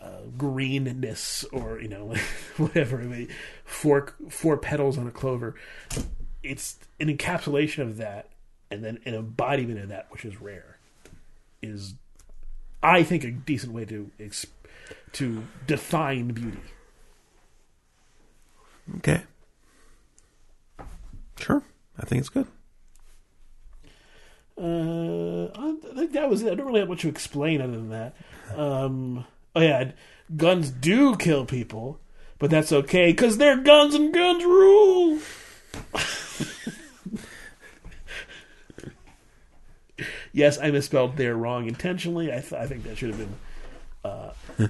uh, 0.00 0.20
greenness, 0.36 1.44
or 1.52 1.80
you 1.80 1.88
know 1.88 2.14
whatever, 2.56 3.00
I 3.00 3.04
mean, 3.04 3.28
four 3.64 4.14
four 4.28 4.56
petals 4.56 4.98
on 4.98 5.08
a 5.08 5.10
clover. 5.10 5.56
It's 6.44 6.78
an 7.00 7.08
encapsulation 7.08 7.82
of 7.82 7.96
that, 7.96 8.28
and 8.70 8.84
then 8.84 9.00
an 9.04 9.14
embodiment 9.14 9.80
of 9.80 9.88
that, 9.88 10.06
which 10.10 10.24
is 10.24 10.40
rare, 10.40 10.78
is 11.60 11.94
I 12.82 13.02
think 13.02 13.24
a 13.24 13.32
decent 13.32 13.72
way 13.72 13.84
to 13.86 14.10
ex- 14.20 14.46
to 15.12 15.44
define 15.66 16.28
beauty. 16.28 16.58
okay. 18.98 19.22
Sure. 21.38 21.62
I 21.98 22.06
think 22.06 22.20
it's 22.20 22.28
good. 22.28 22.46
Uh, 24.58 25.46
I 25.54 25.74
think 25.94 26.12
that 26.12 26.30
was 26.30 26.42
it. 26.42 26.52
I 26.52 26.54
don't 26.54 26.66
really 26.66 26.80
have 26.80 26.88
much 26.88 27.02
to 27.02 27.08
explain 27.08 27.60
other 27.60 27.72
than 27.72 27.90
that. 27.90 28.16
Um, 28.54 29.26
oh 29.54 29.60
yeah, 29.60 29.92
guns 30.34 30.70
do 30.70 31.14
kill 31.16 31.44
people, 31.44 32.00
but 32.38 32.48
that's 32.50 32.72
okay 32.72 33.10
because 33.12 33.36
they're 33.36 33.62
guns 33.62 33.94
and 33.94 34.14
guns 34.14 34.42
rule. 34.44 35.18
yes, 40.32 40.58
I 40.58 40.70
misspelled 40.70 41.18
"they're" 41.18 41.36
wrong 41.36 41.68
intentionally. 41.68 42.32
I, 42.32 42.40
th- 42.40 42.54
I 42.54 42.66
think 42.66 42.84
that 42.84 42.96
should 42.96 43.10
have 43.10 43.18
been. 43.18 43.34
Uh, 44.06 44.32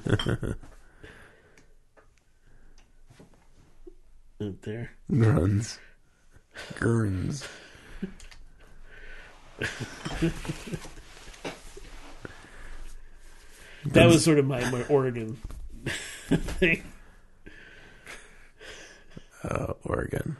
out 4.43 4.63
there. 4.63 4.93
Gruns. 5.11 5.79
Gurns. 6.75 7.47
That 13.85 14.07
was 14.07 14.25
sort 14.25 14.39
of 14.39 14.47
my, 14.47 14.69
my 14.71 14.83
Oregon 14.85 15.37
thing. 16.29 16.83
Uh, 19.45 19.75
Oregon. 19.85 20.37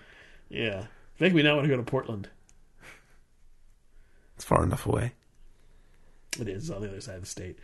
Yeah. 0.49 0.87
Make 1.21 1.35
me 1.35 1.43
not 1.43 1.57
want 1.57 1.67
to 1.67 1.69
go 1.69 1.77
to 1.77 1.83
Portland. 1.83 2.29
It's 4.37 4.45
far 4.45 4.65
enough 4.65 4.87
away. 4.87 5.13
It 6.41 6.49
is 6.49 6.71
on 6.71 6.81
the 6.81 6.89
other 6.89 7.01
side 7.03 7.17
of 7.17 7.21
the 7.23 7.27
state. 7.27 7.59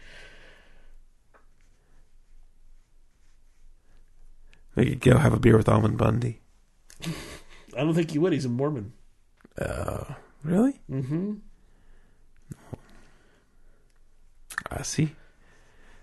We 4.74 4.86
could 4.90 5.00
go 5.00 5.18
have 5.18 5.32
a 5.34 5.38
beer 5.40 5.56
with 5.56 5.68
Ammon 5.68 5.96
Bundy. 5.96 6.40
I 7.04 7.80
don't 7.82 7.94
think 7.94 8.14
you 8.14 8.20
would. 8.20 8.32
He's 8.32 8.44
a 8.44 8.48
Mormon. 8.48 8.92
Uh, 9.58 10.04
really? 10.42 10.80
Mm-hmm. 10.90 11.34
I 14.70 14.82
see. 14.82 15.14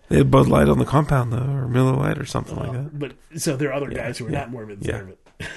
They 0.09 0.17
had 0.17 0.32
Bud 0.32 0.47
Light 0.47 0.67
on 0.70 0.80
the 0.80 0.86
compound, 0.86 1.32
though, 1.32 1.38
or 1.38 1.67
Miller 1.67 1.95
Light, 1.95 2.17
or 2.17 2.26
something 2.26 2.55
like 2.55 2.72
that. 2.72 2.97
But 2.97 3.13
so 3.39 3.55
there 3.55 3.70
are 3.70 3.74
other 3.74 3.89
Yeah, 3.91 3.97
guys 4.07 4.17
who 4.17 4.26
are 4.28 4.32
yeah, 4.32 4.39
not 4.39 4.51
Mormons 4.51 4.86
yeah. 4.86 4.91
there, 4.93 5.05
but 5.38 5.47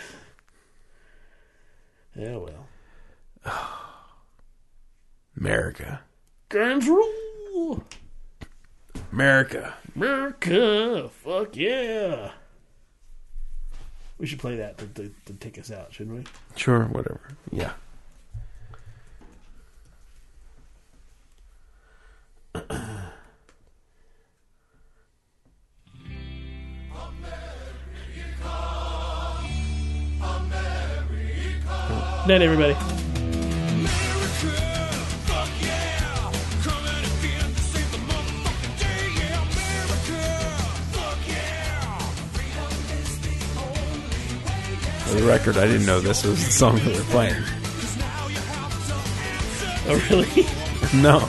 yeah, 2.17 2.37
well, 2.37 2.67
America. 5.37 6.01
guns 6.51 6.87
rule, 6.87 7.83
America. 9.11 9.75
America, 9.97 11.09
fuck 11.25 11.57
yeah. 11.57 12.33
We 14.23 14.29
should 14.29 14.39
play 14.39 14.55
that 14.55 14.79
to, 14.79 14.87
to, 14.87 15.13
to 15.27 15.33
take 15.33 15.59
us 15.59 15.73
out, 15.73 15.93
shouldn't 15.93 16.17
we? 16.17 16.25
Sure, 16.55 16.85
whatever. 16.85 17.21
Yeah. 17.51 17.73
Night, 32.29 32.43
everybody. 32.43 33.02
For 45.13 45.21
the 45.21 45.27
record, 45.27 45.59
I 45.59 45.67
didn't 45.67 45.85
know 45.85 46.01
this 46.01 46.25
was 46.25 46.43
the 46.43 46.51
song 46.51 46.77
that 46.77 46.87
we're 46.87 47.03
playing. 47.11 47.43
Oh, 49.87 50.07
really? 50.09 50.47
no. 51.03 51.29